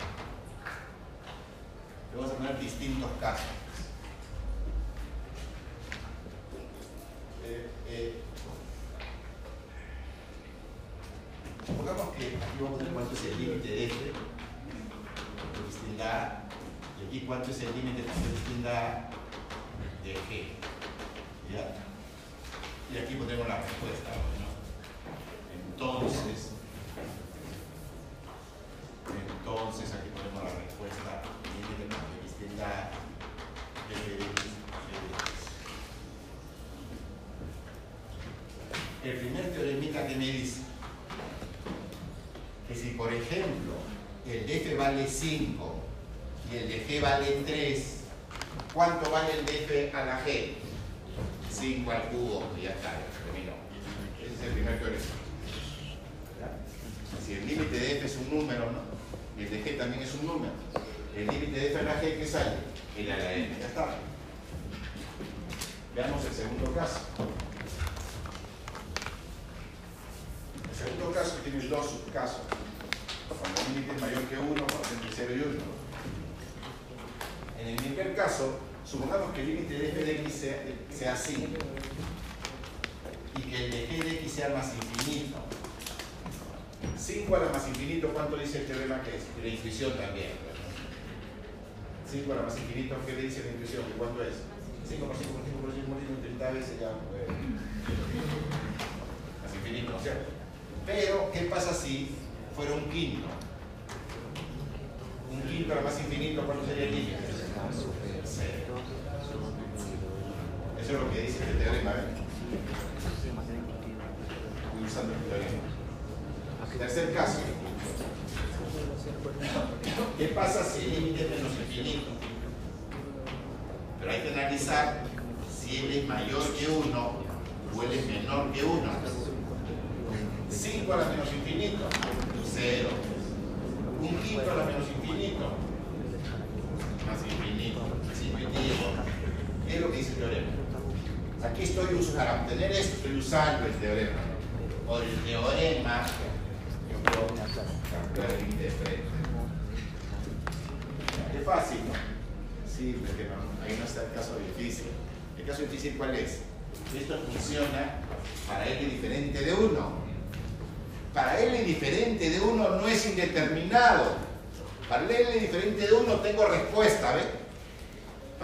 Le 2.13 2.17
Vamos 2.17 2.31
a 2.31 2.37
poner 2.37 2.61
distintos 2.61 3.11
casos. 3.21 3.47
Eh, 7.45 7.69
eh, 7.89 8.23
supongamos 11.67 12.15
que 12.15 12.27
aquí 12.27 12.37
vamos 12.61 12.81
a 12.81 12.85
ver 12.85 12.93
cuánto 12.93 13.15
es 13.15 13.25
el 13.25 13.39
límite 13.39 13.69
de 13.69 13.85
f 13.87 13.95
cuando 15.51 15.69
x 15.69 15.77
tiende 15.85 16.05
a 16.05 16.45
y 17.01 17.07
aquí 17.07 17.27
cuánto 17.27 17.51
es 17.51 17.61
el 17.61 17.75
límite 17.75 18.03
cuando 18.03 18.29
x 18.31 18.45
tiende 18.47 18.69
a 18.71 19.11
de 20.05 20.13
g. 20.13 20.53
¿Ya? 21.51 21.65
Y 22.93 22.99
aquí 22.99 23.15
ponemos 23.15 23.49
la 23.49 23.57
respuesta. 23.57 24.11
¿no? 24.39 24.49
Entonces, 25.73 26.51
entonces 29.09 29.95
aquí 29.95 30.09
ponemos 30.15 30.45
la 30.45 30.61
respuesta. 30.61 31.23
Límite 31.45 31.85
cuando 31.89 32.13
x 32.23 32.33
tiende 32.39 32.63
a 32.63 32.91
f 33.91 34.11
de 34.11 34.17
x, 34.17 34.25
g 34.25 34.91
de 34.93 35.09
x. 35.15 35.35
El 39.05 39.17
primer 39.19 39.53
teoremita 39.53 40.07
que 40.07 40.17
me 40.17 40.27
dice 40.27 40.61
que 42.69 42.75
si 42.75 42.91
por 42.91 43.13
ejemplo 43.13 43.75
el 44.27 44.47
de 44.47 44.57
f 44.57 44.77
vale 44.77 45.07
5 45.25 45.75
y 46.53 46.57
el 46.57 46.69
de 46.69 46.87
g 46.87 47.01
vale 47.01 47.43
3, 47.47 47.85
¿cuánto 48.75 49.11
vale 49.11 49.33
el 49.39 49.47
de 49.47 49.54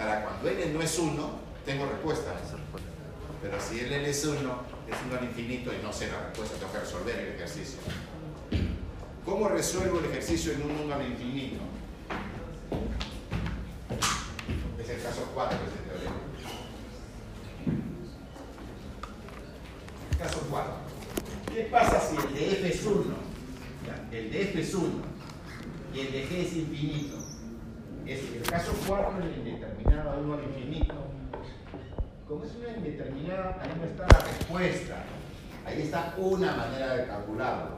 Para 0.01 0.23
cuando 0.23 0.49
L 0.49 0.73
no 0.73 0.81
es 0.81 0.97
1, 0.97 1.29
tengo 1.63 1.85
respuesta. 1.85 2.33
Pero 3.39 3.61
si 3.61 3.81
L 3.81 4.09
es 4.09 4.25
1, 4.25 4.35
es 4.39 4.95
1 5.05 5.15
al 5.15 5.23
infinito 5.25 5.71
y 5.71 5.83
no 5.83 5.93
sé 5.93 6.07
la 6.07 6.23
respuesta, 6.23 6.57
tengo 6.57 6.73
que 6.73 6.79
resolver 6.79 7.19
el 7.19 7.35
ejercicio. 7.35 7.77
¿Cómo 9.23 9.47
resuelvo 9.47 9.99
el 9.99 10.05
ejercicio 10.05 10.53
en 10.53 10.63
un 10.63 10.71
1 10.85 10.95
al 10.95 11.05
infinito? 11.05 11.59
Es 14.81 14.89
el 14.89 15.03
caso 15.03 15.29
4 15.35 15.59
de 15.59 15.65
este 15.65 15.79
teorema. 15.81 16.15
Caso 20.17 20.47
4. 20.49 20.73
¿Qué 21.53 21.61
pasa 21.65 21.99
si 21.99 22.15
el 22.15 22.33
de 22.33 22.53
f 22.53 22.67
es 22.69 22.85
1? 22.87 23.03
¿Ya? 23.85 24.17
El 24.17 24.31
de 24.31 24.41
f 24.41 24.61
es 24.61 24.73
1 24.73 24.89
y 25.93 25.99
el 25.99 26.11
de 26.11 26.27
g 26.27 26.47
es 26.47 26.53
infinito. 26.53 27.30
Es 28.11 28.23
el 28.35 28.43
caso 28.43 28.73
4 28.87 29.23
es 29.23 29.37
indeterminado 29.37 30.17
de 30.17 30.21
1 30.23 30.33
al 30.33 30.43
infinito. 30.43 30.95
Como 32.27 32.43
es 32.43 32.51
una 32.55 32.77
indeterminada, 32.77 33.57
ahí 33.61 33.71
no 33.77 33.85
está 33.85 34.05
la 34.05 34.19
respuesta. 34.27 35.03
Ahí 35.65 35.83
está 35.83 36.13
una 36.17 36.57
manera 36.57 36.95
de 36.97 37.07
calcularlo. 37.07 37.77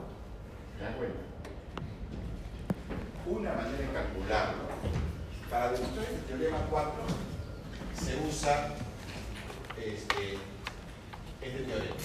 ¿Se 0.76 0.84
dan 0.86 0.94
cuenta? 0.94 1.20
Una 3.28 3.54
manera 3.54 3.78
de 3.78 3.94
calcularlo. 3.94 4.64
Para 5.52 5.72
demostrar 5.72 6.06
el 6.12 6.22
teorema 6.22 6.58
4 6.68 6.92
se 7.94 8.28
usa 8.28 8.74
este, 9.78 10.40
este 11.44 11.60
teorema. 11.64 11.96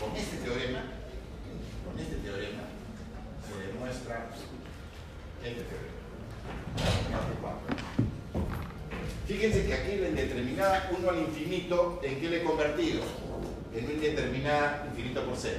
Con 0.00 0.16
este 0.16 0.36
teorema, 0.38 0.80
con 1.86 1.98
este 2.00 2.16
teorema, 2.16 2.62
se 3.46 3.66
demuestra 3.68 4.26
este 5.44 5.62
teorema. 5.62 5.97
Caso 7.10 7.32
4. 7.40 7.58
Fíjense 9.26 9.66
que 9.66 9.74
aquí 9.74 9.96
la 9.96 10.08
indeterminada 10.08 10.90
1 10.98 11.10
al 11.10 11.18
infinito, 11.18 12.00
¿en 12.02 12.20
qué 12.20 12.28
le 12.28 12.38
he 12.38 12.44
convertido? 12.44 13.02
En 13.74 13.84
una 13.84 13.94
indeterminada 13.94 14.86
infinito 14.90 15.24
por 15.24 15.36
0. 15.36 15.58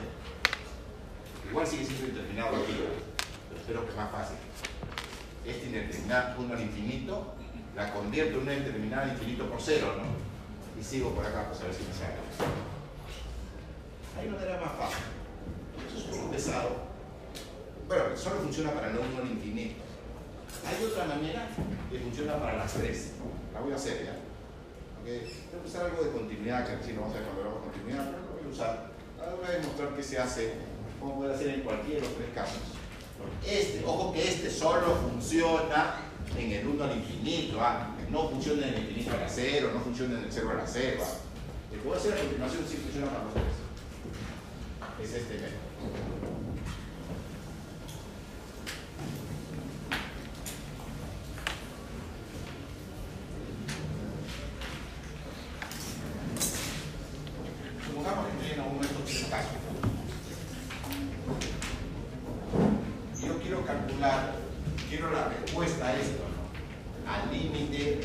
Igual 1.49 1.67
sigue 1.67 1.85
siendo 1.85 2.07
indeterminado 2.07 2.55
aquí, 2.57 2.73
pero 3.49 3.59
espero 3.59 3.85
que 3.85 3.91
es 3.91 3.97
más 3.97 4.11
fácil. 4.11 4.37
Esta 5.45 5.65
indeterminada 5.65 6.35
1 6.37 6.53
al 6.53 6.61
infinito 6.61 7.33
la 7.75 7.93
convierto 7.93 8.37
en 8.37 8.43
una 8.43 8.53
indeterminada 8.53 9.07
infinito 9.07 9.49
por 9.49 9.61
0, 9.61 9.95
¿no? 9.97 10.29
Y 10.79 10.83
sigo 10.83 11.11
por 11.11 11.25
acá, 11.25 11.47
pues 11.49 11.61
a 11.61 11.65
ver 11.65 11.73
si 11.73 11.83
me 11.83 11.93
sale. 11.93 12.15
Hay 14.17 14.27
una 14.27 14.37
manera 14.37 14.59
más 14.59 14.71
fácil. 14.77 15.05
Eso 15.95 16.11
es 16.11 16.17
un 16.17 16.31
pesado. 16.31 16.89
Bueno, 17.87 18.03
solo 18.15 18.41
funciona 18.41 18.71
para 18.71 18.89
no 18.89 19.01
1 19.01 19.21
al 19.21 19.31
infinito. 19.31 19.88
Hay 20.67 20.83
otra 20.83 21.05
manera 21.05 21.47
que 21.91 21.99
funciona 21.99 22.39
para 22.39 22.57
las 22.57 22.73
tres. 22.73 23.11
La 23.53 23.61
voy 23.61 23.73
a 23.73 23.75
hacer 23.75 24.05
ya. 24.05 24.15
Okay. 25.01 25.19
Voy 25.51 25.61
a 25.63 25.67
usar 25.67 25.85
algo 25.85 26.03
de 26.03 26.11
continuidad, 26.11 26.67
que 26.67 26.85
si 26.85 26.93
no 26.93 27.01
vamos 27.01 27.15
a 27.15 27.19
ver 27.19 27.27
cuando 27.27 27.41
hablamos 27.41 27.65
de 27.65 27.71
continuidad, 27.71 28.05
pero 28.11 28.21
lo 28.23 28.33
voy 28.33 28.43
a 28.45 28.53
usar. 28.53 28.91
Ahora 29.19 29.35
voy 29.35 29.45
a 29.45 29.51
demostrar 29.59 29.89
qué 29.95 30.03
se 30.03 30.19
hace, 30.19 30.53
cómo 30.99 31.15
puede 31.17 31.33
hacer 31.33 31.47
en 31.49 31.61
cualquiera 31.61 32.01
de 32.01 32.07
los 32.07 32.15
tres 32.17 32.29
casos. 32.35 32.61
Este, 33.45 33.83
ojo 33.85 34.13
que 34.13 34.27
este 34.27 34.49
solo 34.49 34.95
funciona 34.95 35.95
en 36.37 36.51
el 36.51 36.67
1 36.67 36.83
al 36.83 36.97
infinito, 36.97 37.59
¿ah? 37.59 37.95
no 38.09 38.29
funciona 38.29 38.67
en 38.67 38.73
el 38.75 38.79
infinito 38.81 39.11
a 39.11 39.17
la 39.21 39.29
0, 39.29 39.71
no 39.73 39.79
funciona 39.81 40.17
en 40.19 40.25
el 40.25 40.31
0 40.31 40.49
a 40.51 40.53
la 40.53 40.67
0. 40.67 41.03
¿ah? 41.03 41.29
El 41.73 41.81
que 41.81 41.89
a 41.89 41.95
hacer 41.95 42.17
continuación 42.17 42.63
sí 42.67 42.77
funciona 42.77 43.07
para 43.07 43.23
los 43.25 43.33
tres. 43.33 43.43
Es 45.03 45.13
este 45.13 45.33
método. 45.35 45.69
Supongamos 57.85 58.25
que 58.25 58.31
estoy 58.31 58.51
en 58.51 58.71
uno 58.71 58.79
de 58.79 58.87
estos 58.87 59.05
tres 59.05 59.25
casos. 59.29 59.51
Y 63.19 63.25
yo 63.27 63.39
quiero 63.41 63.65
calcular, 63.65 64.35
quiero 64.89 65.11
la 65.11 65.29
respuesta 65.29 65.87
a 65.87 65.95
esto, 65.99 66.23
¿no? 66.23 67.11
Al 67.11 67.31
límite, 67.31 68.01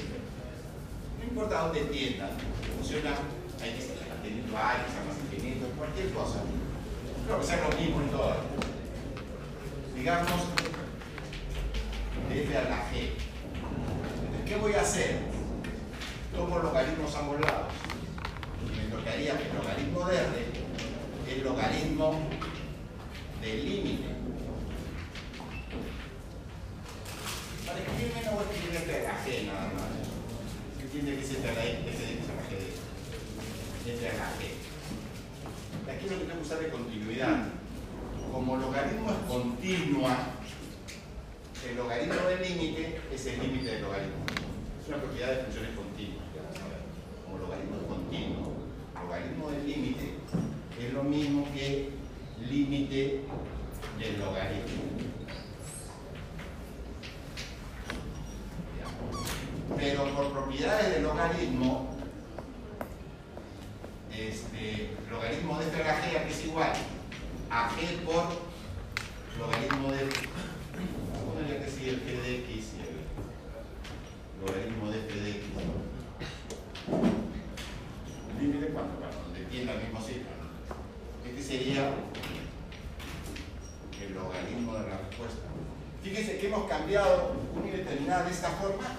no 1.18 1.24
importa 1.24 1.62
dónde 1.62 1.84
tienda, 1.84 2.30
funciona, 2.76 3.10
hay 3.62 3.70
que 3.72 3.78
estar 3.78 3.96
teniendo 4.22 4.56
A, 4.56 4.84
que 4.84 4.90
sea 4.92 5.04
más 5.04 5.18
infinito, 5.32 5.66
cualquier 5.76 6.10
cosa. 6.12 6.40
Creo 7.26 7.40
que 7.40 7.46
sea 7.46 7.68
lo 7.68 7.76
mismo 7.76 8.00
en 8.00 8.10
todas. 8.10 8.38
Digamos, 9.94 10.40
de 12.28 12.42
f 12.42 12.58
a 12.58 12.64
la 12.64 12.90
g. 12.90 13.12
Entonces, 13.14 14.42
¿qué 14.46 14.56
voy 14.56 14.72
a 14.74 14.80
hacer? 14.80 15.20
Tomo 16.34 16.58
logaritmos 16.58 17.14
a 17.14 17.18
ambos 17.20 17.40
lados 17.40 17.72
y 18.64 18.76
me 18.76 18.96
tocaría 18.96 19.38
que 19.38 19.48
el 19.50 19.56
logaritmo 19.56 20.06
de 20.06 20.16
R 20.16 20.24
es 21.26 21.32
el 21.34 21.44
logaritmo 21.44 22.20
del 23.40 23.68
límite. 23.68 24.08
Para 27.66 27.78
escribirme 27.78 28.22
no 28.24 28.32
voy 28.32 28.44
a 28.44 28.52
escribir 28.52 28.76
este 28.76 28.94
a 28.94 29.12
la 29.12 29.24
G 29.24 29.46
nada 29.46 29.72
más. 29.74 29.90
Se 30.76 30.82
entiende 30.84 31.14
que 31.16 31.24
es 31.24 31.30
este 31.30 31.48
a 31.48 31.52
la 31.54 31.64
X, 31.64 31.80
este 31.86 32.32
a 32.32 32.36
la 32.36 32.44
G. 32.50 32.52
Este 33.86 34.08
a 34.08 34.12
la 34.14 34.30
G. 34.36 34.54
Aquí 35.96 36.08
lo 36.08 36.18
que 36.18 36.24
tengo 36.24 36.40
que 36.40 36.46
usar 36.46 36.58
de 36.60 36.68
continuidad. 36.68 37.46
Como 38.32 38.56
logaritmo 38.56 39.10
es 39.10 39.18
continua, 39.28 40.16
el 41.68 41.76
logaritmo 41.76 42.14
del 42.14 42.42
límite 42.42 43.00
es 43.12 43.26
el 43.26 43.40
límite 43.40 43.70
del 43.70 43.82
logaritmo. 43.82 44.24
Es 44.82 44.88
una 44.88 44.96
propiedad 44.96 45.30
de 45.30 45.44
funciones 45.44 45.70
continuas. 45.76 46.24
Como 47.24 47.38
logaritmo 47.38 47.76
es 47.76 47.86
continuo, 47.86 48.52
logaritmo 49.04 49.50
del 49.50 49.66
límite 49.66 50.14
es 50.80 50.92
lo 50.92 51.04
mismo 51.04 51.46
que 51.54 51.90
límite 52.50 53.20
del 53.98 54.18
logaritmo. 54.18 54.82
Pero 59.76 60.14
por 60.14 60.23
propiedades 60.34 60.94
del 60.94 61.04
logaritmo, 61.04 61.94
este, 64.12 64.90
logaritmo 65.08 65.58
de 65.60 65.66
f 65.68 65.82
a 65.82 65.86
la 65.86 66.02
g 66.02 66.18
aquí 66.18 66.32
es 66.32 66.44
igual 66.44 66.72
a 67.50 67.70
g 67.70 68.04
por 68.04 68.24
logaritmo 69.38 69.92
de 69.92 70.02
vamos 70.02 71.22
a 71.22 71.34
poner 71.34 71.58
que 71.58 71.88
el 71.88 72.00
g 72.02 72.22
de 72.22 72.38
x 72.40 72.72
y 72.74 72.80
el 72.82 74.44
logaritmo 74.44 74.90
de 74.90 74.98
f 74.98 75.20
de 75.20 75.30
x. 75.30 75.40
Límite 78.40 78.66
cuánto 78.72 78.98
bueno, 78.98 79.14
donde 79.24 79.44
tiene 79.44 79.72
la 79.72 79.80
misma 79.80 80.00
cifra 80.00 80.34
este 81.24 81.42
sería 81.42 81.94
el 84.02 84.14
logaritmo 84.14 84.74
de 84.74 84.80
la 84.80 84.98
respuesta. 84.98 85.46
Fíjense 86.02 86.38
que 86.38 86.48
hemos 86.48 86.68
cambiado 86.68 87.36
una 87.54 87.66
indeterminada 87.66 88.24
de 88.24 88.30
esta 88.32 88.50
forma 88.50 88.93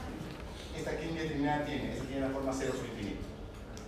esta 0.78 0.92
aquí 0.92 1.10
indeterminada 1.10 1.66
tiene 1.66 1.94
esta 1.94 2.06
tiene 2.06 2.22
la 2.22 2.30
forma 2.30 2.54
0 2.54 2.74
por 2.76 2.86
infinito 2.86 3.36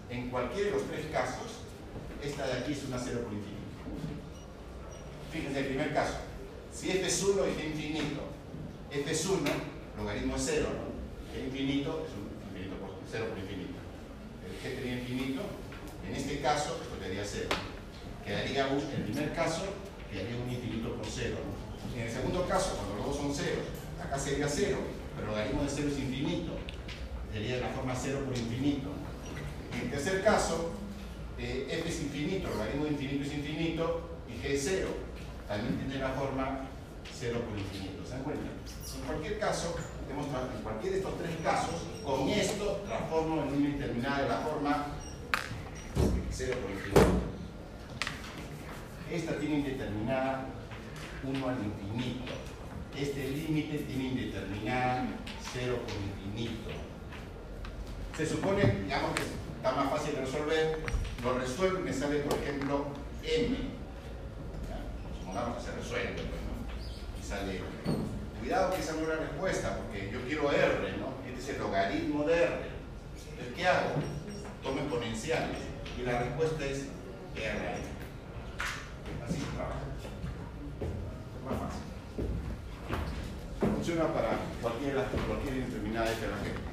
en 0.09 0.30
cualquiera 0.30 0.69
de 0.69 0.76
los 0.76 0.88
tres 0.88 1.05
casos, 1.11 1.68
esta 2.23 2.47
de 2.47 2.53
aquí 2.53 2.72
es 2.72 2.84
una 2.85 2.97
0 2.97 3.22
por 3.23 3.34
infinito. 3.34 3.57
Fíjense 5.31 5.59
el 5.59 5.65
primer 5.65 5.93
caso. 5.93 6.15
Si 6.72 6.89
f 6.89 7.05
es 7.05 7.23
1 7.23 7.47
y 7.47 7.51
g 7.51 7.65
infinito, 7.68 8.22
f 8.91 9.11
es 9.11 9.26
1, 9.26 9.41
logaritmo 9.97 10.35
es 10.35 10.43
0, 10.45 10.68
g 11.34 11.45
infinito 11.47 12.05
es 12.07 12.14
un 12.15 12.31
infinito 12.47 12.77
por 12.80 12.91
0 13.11 13.26
por 13.30 13.38
infinito. 13.38 13.77
El 14.45 14.53
g 14.55 14.76
sería 14.76 14.99
infinito, 14.99 15.41
en 16.07 16.15
este 16.15 16.39
caso 16.39 16.80
esto 16.81 16.99
quedaría 16.99 17.23
0. 17.26 17.49
Quedaría 18.23 18.68
un, 18.68 18.80
en 18.80 18.91
el 18.91 19.03
primer 19.03 19.34
caso, 19.34 19.64
quedaría 20.11 20.38
un 20.38 20.49
infinito 20.49 20.95
por 20.95 21.05
0. 21.05 21.35
En 21.95 22.01
el 22.01 22.11
segundo 22.11 22.47
caso, 22.47 22.77
cuando 22.77 22.95
los 22.95 23.05
dos 23.07 23.18
son 23.18 23.34
0, 23.34 23.61
acá 24.01 24.18
sería 24.18 24.47
0, 24.47 24.77
pero 25.15 25.27
el 25.27 25.34
logaritmo 25.34 25.64
de 25.64 25.69
0 25.69 25.89
es 25.91 25.99
infinito. 25.99 26.57
Sería 27.38 27.57
de 27.57 27.61
la 27.61 27.69
forma 27.69 27.93
0 27.95 28.22
por 28.26 28.35
infinito. 28.35 28.89
En 29.72 29.81
el 29.81 29.91
tercer 29.91 30.23
caso, 30.23 30.72
eh, 31.38 31.68
f 31.69 31.88
es 31.88 32.01
infinito, 32.01 32.49
logaritmo 32.49 32.85
de 32.85 32.91
infinito 32.93 33.26
es 33.26 33.34
infinito 33.34 34.09
y 34.27 34.41
g 34.41 34.53
es 34.55 34.64
0. 34.65 34.88
También 35.47 35.77
tiene 35.77 36.01
la 36.01 36.14
forma 36.14 36.61
0 37.14 37.39
por 37.47 37.59
infinito. 37.59 38.03
¿Se 38.03 38.14
dan 38.14 38.23
cuenta? 38.23 38.41
En 38.41 39.05
cualquier 39.05 39.38
caso, 39.38 39.76
en 40.09 40.64
cualquier 40.64 40.93
de 40.93 40.97
estos 40.97 41.18
tres 41.19 41.35
casos, 41.43 41.76
con 42.03 42.27
esto 42.27 42.81
transformo 42.88 43.43
en 43.43 43.49
una 43.49 43.55
indeterminada 43.55 44.23
de 44.23 44.30
la 44.30 44.38
forma 44.39 44.88
0 46.31 46.55
por 46.59 46.72
infinito. 46.72 47.22
Esta 49.11 49.38
tiene 49.38 49.57
indeterminada 49.57 50.47
1 51.23 51.47
al 51.47 51.57
infinito. 51.64 52.34
Este 52.99 53.30
límite 53.30 53.77
tiene 53.77 54.05
indeterminada 54.05 55.05
0 55.53 55.77
por 55.85 56.34
infinito. 56.34 56.86
Se 58.18 58.26
supone, 58.26 58.64
digamos 58.84 59.14
que 59.14 59.22
está 59.22 59.72
más 59.73 59.91
fácil 59.91 60.15
de 60.15 60.22
resolver, 60.22 60.80
lo 61.23 61.38
resuelvo 61.38 61.81
y 61.81 61.84
me 61.84 61.94
sale, 61.94 62.22
por 62.22 62.34
ejemplo, 62.39 62.88
m. 63.23 63.57
Supongamos 65.19 65.57
que 65.57 65.64
se 65.64 65.72
resuelve, 65.77 66.14
pues, 66.14 66.26
¿no? 66.26 67.22
Y 67.22 67.23
sale 67.23 67.61
Cuidado 68.39 68.73
que 68.73 68.81
esa 68.81 68.94
no 68.94 69.02
es 69.02 69.07
la 69.10 69.15
respuesta, 69.18 69.77
porque 69.77 70.10
yo 70.11 70.19
quiero 70.22 70.52
r, 70.52 70.98
¿no? 70.98 71.14
Este 71.27 71.39
es 71.39 71.49
el 71.49 71.60
logaritmo 71.60 72.23
de 72.23 72.34
r. 72.44 72.53
Entonces, 73.30 73.53
¿qué 73.56 73.68
hago? 73.68 73.89
Tomo 74.64 74.80
exponenciales 74.80 75.60
y 75.99 76.02
la 76.02 76.18
respuesta 76.18 76.65
es 76.65 76.85
r. 77.35 77.76
Así 79.27 79.38
se 79.38 79.45
trabaja. 79.56 79.85
Más 81.45 81.60
fácil. 81.61 81.84
Funciona 83.76 84.11
para 84.11 84.39
cualquier, 84.60 84.95
cualquier 85.27 85.57
indeterminada 85.57 86.11
f 86.11 86.26
la 86.26 86.38
g. 86.38 86.66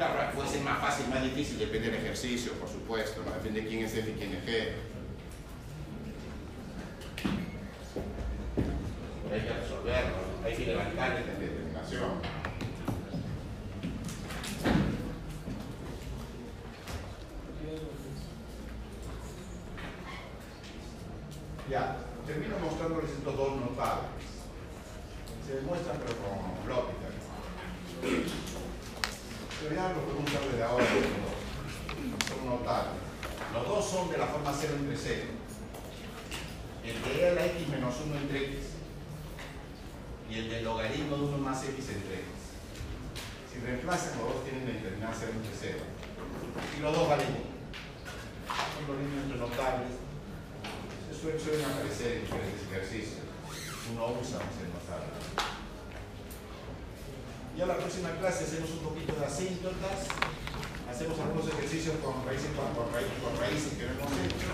Claro, 0.00 0.32
puede 0.34 0.48
ser 0.48 0.62
más 0.62 0.80
fácil, 0.80 1.08
más 1.08 1.22
difícil, 1.22 1.58
depende 1.58 1.90
del 1.90 2.00
ejercicio, 2.00 2.54
por 2.54 2.70
supuesto, 2.70 3.20
depende 3.20 3.60
de 3.60 3.68
quién 3.68 3.84
es 3.84 3.94
F 3.94 4.10
y 4.10 4.14
quién 4.14 4.32
es 4.32 4.44
G. 4.46 4.72
Hay 9.30 9.40
que 9.42 9.52
resolverlo, 9.52 10.16
hay 10.42 10.54
que 10.56 10.66
levantar 10.68 11.18
esta 11.18 11.32
determinación. 11.32 12.12
Ya, 21.68 21.98
termino 22.26 22.58
mostrándoles 22.58 23.10
estos 23.10 23.36
dos 23.36 23.60
notables. 23.60 24.08
Se 25.46 25.56
demuestran 25.56 25.98
pero 25.98 26.16
con 26.16 26.68
lógica. 26.70 28.59
Ya 29.60 29.92
lo 29.92 30.00
podemos 30.00 30.24
usar 30.24 30.40
desde 30.48 30.64
ahora 30.64 30.84
los 30.84 31.04
dos. 31.20 32.28
Son 32.28 32.48
notables. 32.48 32.96
Los 33.52 33.68
dos 33.68 33.84
son 33.84 34.10
de 34.10 34.16
la 34.16 34.26
forma 34.26 34.56
0 34.58 34.72
entre 34.80 34.96
0. 34.96 35.22
El 36.82 37.02
de 37.02 37.20
e 37.20 37.28
a 37.28 37.34
la 37.34 37.44
x 37.44 37.68
menos 37.68 37.94
1 38.06 38.16
entre 38.16 38.38
x. 38.56 38.56
Y 40.30 40.38
el 40.38 40.48
del 40.48 40.64
logaritmo 40.64 41.16
de 41.16 41.22
1 41.24 41.38
más 41.38 41.62
x 41.64 41.76
entre 41.92 42.24
x. 42.24 42.56
Si 43.52 43.60
reemplazan, 43.60 44.16
los 44.16 44.32
dos 44.32 44.44
tienen 44.44 44.64
determinada 44.64 45.12
0 45.12 45.32
entre 45.36 45.52
0. 45.52 45.78
Y 46.78 46.80
los 46.80 46.96
dos 46.96 47.08
valen 47.10 47.28
1. 47.28 47.36
Son 48.48 48.84
los 48.88 48.96
límites 48.96 49.36
notables. 49.36 49.92
Suelen, 51.12 51.38
suelen 51.38 51.66
aparecer 51.68 52.16
en 52.16 52.22
diferentes 52.24 52.64
ejercicios. 52.64 53.28
Uno 53.92 54.16
usa 54.22 54.38
un. 54.40 54.69
Ya 57.60 57.66
la 57.66 57.76
próxima 57.76 58.08
clase 58.16 58.44
hacemos 58.44 58.70
un 58.70 58.78
poquito 58.78 59.12
de 59.20 59.26
asíntotas, 59.26 60.08
hacemos 60.90 61.20
algunos 61.20 61.46
ejercicios 61.46 61.94
con 62.02 62.24
raíces, 62.24 62.48
con, 62.56 62.72
con 62.72 62.88
raíces, 63.38 63.76
que 63.76 63.84
no 63.84 64.00
hemos 64.00 64.12
hecho 64.16 64.48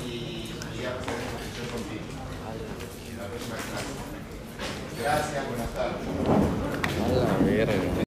y, 0.00 0.56
ya 0.80 0.96
pasaremos 0.96 1.36
función 1.36 1.68
continua 1.76 2.24
en 3.12 3.16
la 3.20 3.28
próxima 3.28 3.60
clase. 3.60 3.92
Gracias, 5.02 5.44
buenas 5.52 5.68
tardes. 5.76 6.00
A. 7.68 8.04